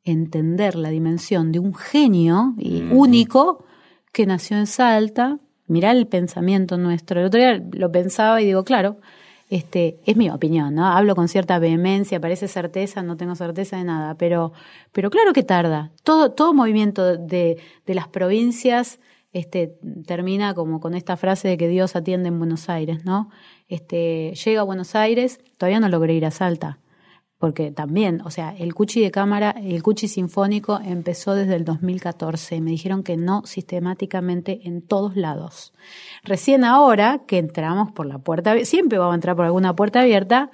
entender 0.03 0.75
la 0.75 0.89
dimensión 0.89 1.51
de 1.51 1.57
un 1.57 1.73
genio 1.73 2.53
y 2.59 2.83
único 2.91 3.65
que 4.13 4.27
nació 4.27 4.57
en 4.57 4.67
Salta. 4.67 5.39
Mirá 5.65 5.89
el 5.89 6.05
pensamiento 6.05 6.77
nuestro. 6.77 7.19
El 7.19 7.25
otro 7.25 7.39
día 7.39 7.59
lo 7.71 7.91
pensaba 7.91 8.43
y 8.43 8.45
digo, 8.45 8.63
claro, 8.63 8.97
este, 9.49 9.99
es 10.05 10.17
mi 10.17 10.29
opinión, 10.29 10.75
¿no? 10.75 10.87
Hablo 10.87 11.15
con 11.15 11.27
cierta 11.27 11.59
vehemencia, 11.59 12.19
parece 12.19 12.47
certeza, 12.47 13.01
no 13.01 13.15
tengo 13.15 13.35
certeza 13.35 13.77
de 13.77 13.85
nada, 13.85 14.15
pero, 14.15 14.51
pero 14.91 15.09
claro 15.09 15.33
que 15.33 15.43
tarda. 15.43 15.91
Todo, 16.03 16.31
todo 16.31 16.53
movimiento 16.53 17.17
de, 17.17 17.57
de 17.85 17.95
las 17.95 18.07
provincias 18.07 18.99
este, 19.33 19.77
termina 20.05 20.53
como 20.53 20.79
con 20.79 20.95
esta 20.95 21.17
frase 21.17 21.47
de 21.47 21.57
que 21.57 21.67
Dios 21.67 21.95
atiende 21.95 22.29
en 22.29 22.39
Buenos 22.39 22.69
Aires, 22.69 23.05
¿no? 23.05 23.29
Este, 23.67 24.33
llega 24.33 24.61
a 24.61 24.63
Buenos 24.63 24.95
Aires, 24.95 25.39
todavía 25.57 25.79
no 25.79 25.89
logré 25.89 26.13
ir 26.13 26.25
a 26.25 26.31
Salta. 26.31 26.79
Porque 27.37 27.71
también, 27.71 28.21
o 28.25 28.31
sea, 28.31 28.55
el 28.57 28.73
Cuchi 28.73 28.99
de 28.99 29.11
cámara, 29.11 29.51
el 29.51 29.83
Cuchi 29.83 30.07
sinfónico 30.07 30.79
empezó 30.83 31.35
desde 31.35 31.55
el 31.55 31.65
2014. 31.65 32.61
Me 32.61 32.71
dijeron 32.71 33.03
que 33.03 33.15
no 33.15 33.45
sistemáticamente 33.45 34.61
en 34.67 34.81
todos 34.81 35.15
lados. 35.15 35.73
Recién 36.23 36.63
ahora 36.63 37.21
que 37.27 37.37
entramos 37.37 37.91
por 37.91 38.07
la 38.07 38.17
puerta, 38.17 38.57
siempre 38.65 38.97
vamos 38.97 39.13
a 39.13 39.15
entrar 39.15 39.35
por 39.35 39.45
alguna 39.45 39.75
puerta 39.75 40.01
abierta, 40.01 40.49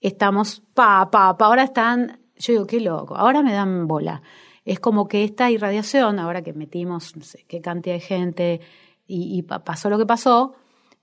estamos, 0.00 0.62
pa, 0.72 1.10
pa, 1.10 1.36
pa, 1.36 1.46
ahora 1.46 1.64
están, 1.64 2.18
yo 2.38 2.54
digo, 2.54 2.66
qué 2.66 2.80
loco, 2.80 3.16
ahora 3.16 3.42
me 3.42 3.52
dan 3.52 3.86
bola. 3.86 4.22
Es 4.64 4.80
como 4.80 5.06
que 5.06 5.24
esta 5.24 5.50
irradiación, 5.50 6.18
ahora 6.18 6.40
que 6.40 6.54
metimos 6.54 7.14
no 7.14 7.24
sé 7.24 7.44
qué 7.46 7.60
cantidad 7.60 7.96
de 7.96 8.00
gente 8.00 8.60
y, 9.06 9.38
y 9.38 9.42
pasó 9.42 9.90
lo 9.90 9.98
que 9.98 10.06
pasó, 10.06 10.54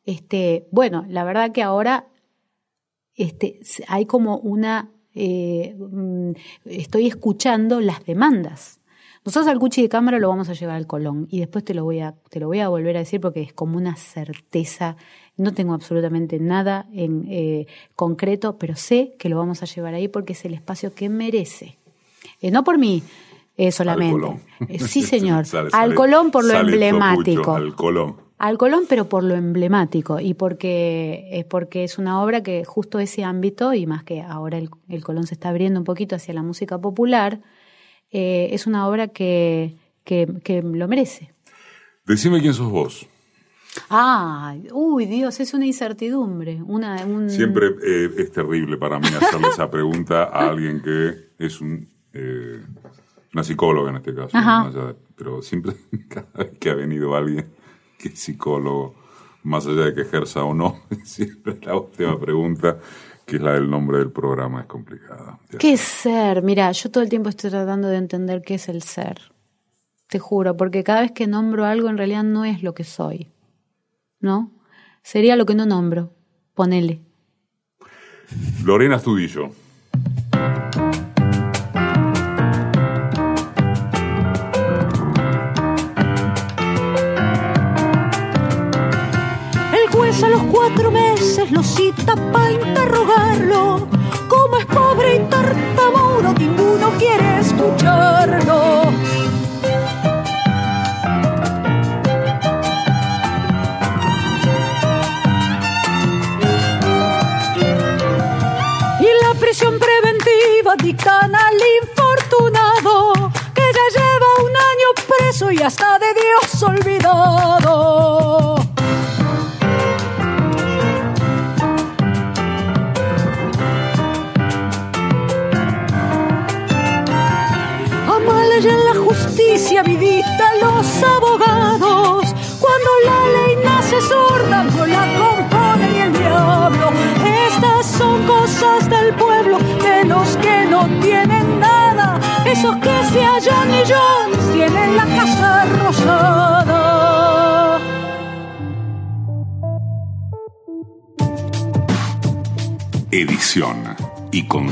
este, 0.06 0.68
bueno, 0.72 1.06
la 1.08 1.24
verdad 1.24 1.52
que 1.52 1.62
ahora 1.62 2.08
este, 3.16 3.60
hay 3.88 4.06
como 4.06 4.38
una, 4.38 4.90
eh, 5.14 5.76
mm, 5.78 6.32
estoy 6.66 7.08
escuchando 7.08 7.82
las 7.82 8.06
demandas. 8.06 8.80
Nosotros 9.24 9.48
al 9.48 9.60
Cuchi 9.60 9.84
de 9.84 9.90
cámara 9.90 10.18
lo 10.18 10.30
vamos 10.30 10.50
a 10.50 10.54
llevar 10.54 10.78
al 10.78 10.88
Colón 10.88 11.28
y 11.30 11.40
después 11.40 11.64
te 11.64 11.76
lo 11.76 11.84
voy 11.84 12.00
a, 12.00 12.16
te 12.30 12.40
lo 12.40 12.48
voy 12.48 12.60
a 12.60 12.70
volver 12.70 12.96
a 12.96 13.00
decir 13.00 13.22
porque 13.22 13.42
es 13.42 13.54
como 13.54 13.78
una 13.78 13.96
certeza. 13.96 14.98
No 15.38 15.54
tengo 15.54 15.74
absolutamente 15.74 16.40
nada 16.40 16.88
en 16.94 17.28
eh, 17.30 17.68
concreto, 17.96 18.58
pero 18.58 18.76
sé 18.76 19.16
que 19.20 19.30
lo 19.30 19.38
vamos 19.38 19.62
a 19.62 19.66
llevar 19.66 19.94
ahí 19.94 20.08
porque 20.08 20.34
es 20.34 20.44
el 20.46 20.56
espacio 20.56 20.96
que 20.96 21.08
merece. 21.08 21.78
Eh, 22.42 22.50
no 22.50 22.64
por 22.64 22.80
mí 22.80 23.04
solamente. 23.70 24.40
sí, 24.88 25.04
señor. 25.04 25.46
al 25.72 25.94
Colón 25.94 26.32
por 26.32 26.44
lo 26.44 26.60
emblemático. 26.60 27.54
al 27.54 27.76
Colón 27.76 28.31
al 28.42 28.58
Colón, 28.58 28.86
pero 28.90 29.08
por 29.08 29.24
lo 29.24 29.36
emblemático 29.36 30.20
y 30.20 30.34
porque 30.34 31.30
es 31.32 31.46
porque 31.46 31.84
es 31.84 32.00
una 32.00 32.24
obra 32.24 32.42
que 32.42 32.66
justo 32.66 32.98
ese 32.98 33.24
ámbito, 33.24 33.76
y 33.76 33.86
más 33.86 34.04
que 34.04 34.24
ahora 34.24 34.58
el, 34.58 35.04
Colón 35.04 35.28
se 35.28 35.36
está 35.36 35.50
abriendo 35.50 35.80
un 35.80 35.84
poquito 35.84 36.16
hacia 36.16 36.34
la 36.34 36.42
música 36.42 36.80
popular, 36.80 37.40
eh, 38.10 38.50
es 38.52 38.66
una 38.66 38.88
obra 38.88 39.10
que, 39.10 39.76
que, 40.04 40.64
lo 40.64 40.88
merece. 40.88 41.36
Decime 42.08 42.42
quién 42.42 42.56
sos 42.56 42.72
vos. 42.72 43.06
Ah, 43.92 44.56
uy, 44.74 45.06
Dios, 45.06 45.40
es 45.40 45.54
una 45.54 45.68
incertidumbre. 45.68 46.64
Una, 46.66 46.98
Siempre 47.30 47.68
eh, 47.84 48.10
es 48.18 48.32
terrible 48.32 48.78
para 48.78 48.98
mí 48.98 49.06
hacerle 49.06 49.50
esa 49.50 49.70
pregunta 49.70 50.24
a 50.24 50.50
alguien 50.50 50.82
que 50.82 51.30
es 51.38 51.62
un, 51.62 51.88
eh, 52.12 52.60
una 53.36 53.44
psicóloga 53.44 53.92
en 53.92 53.98
este 53.98 54.16
caso. 54.16 54.36
pero 55.16 55.44
siempre, 55.44 55.76
cada 56.10 56.44
vez 56.44 56.58
que 56.58 56.72
ha 56.72 56.76
venido 56.76 57.16
alguien 57.16 57.61
que 58.02 58.16
psicólogo, 58.16 58.96
más 59.44 59.66
allá 59.68 59.86
de 59.86 59.94
que 59.94 60.02
ejerza 60.02 60.44
o 60.44 60.54
no, 60.54 60.82
siempre 61.04 61.58
la 61.62 61.76
última 61.76 62.20
pregunta, 62.20 62.80
que 63.26 63.38
es 63.38 63.42
la 63.42 63.54
del 63.54 63.70
nombre 63.70 64.00
del 64.00 64.12
programa, 64.12 64.62
es 64.62 64.66
complicada. 64.68 65.40
¿Qué 65.60 65.74
es 65.74 65.82
ser? 65.82 66.42
Mira, 66.42 66.72
yo 66.72 66.90
todo 66.92 67.04
el 67.04 67.10
tiempo 67.10 67.30
estoy 67.30 67.50
tratando 67.50 67.88
de 67.88 67.98
entender 67.98 68.42
qué 68.42 68.56
es 68.56 68.68
el 68.70 68.82
ser. 68.82 69.32
Te 70.08 70.20
juro, 70.20 70.58
porque 70.58 70.84
cada 70.84 71.02
vez 71.02 71.12
que 71.12 71.28
nombro 71.28 71.66
algo 71.66 71.90
en 71.90 71.98
realidad 71.98 72.24
no 72.24 72.44
es 72.44 72.64
lo 72.64 72.74
que 72.74 72.84
soy. 72.84 73.32
¿No? 74.20 74.52
Sería 75.04 75.36
lo 75.36 75.46
que 75.46 75.56
no 75.56 75.66
nombro. 75.66 76.14
Ponele. 76.54 77.02
Lorena 78.64 78.98
Estudillo. 78.98 79.52
Meses 91.22 91.52
lo 91.52 91.62
cita 91.62 92.16
para 92.32 92.52
interrogarlo. 92.52 93.91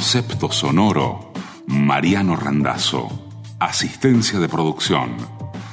Concepto 0.09 0.49
sonoro, 0.51 1.31
Mariano 1.67 2.35
Randazzo. 2.35 3.07
Asistencia 3.59 4.39
de 4.39 4.49
producción, 4.49 5.17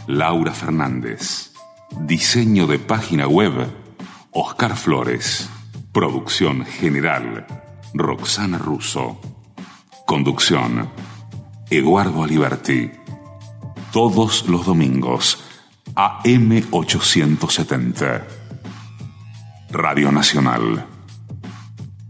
Laura 0.07 0.53
Fernández. 0.53 1.55
Diseño 2.03 2.67
de 2.67 2.79
página 2.79 3.29
web, 3.29 3.67
Oscar 4.33 4.77
Flores. 4.77 5.49
Producción 5.91 6.67
general, 6.67 7.47
Roxana 7.95 8.59
Russo. 8.59 9.19
Conducción, 10.05 10.91
Eduardo 11.71 12.23
Aliberti. 12.23 12.91
Todos 13.91 14.47
los 14.51 14.67
domingos, 14.67 15.43
AM870. 15.95 18.23
Radio 19.71 20.13
Nacional. 20.13 20.96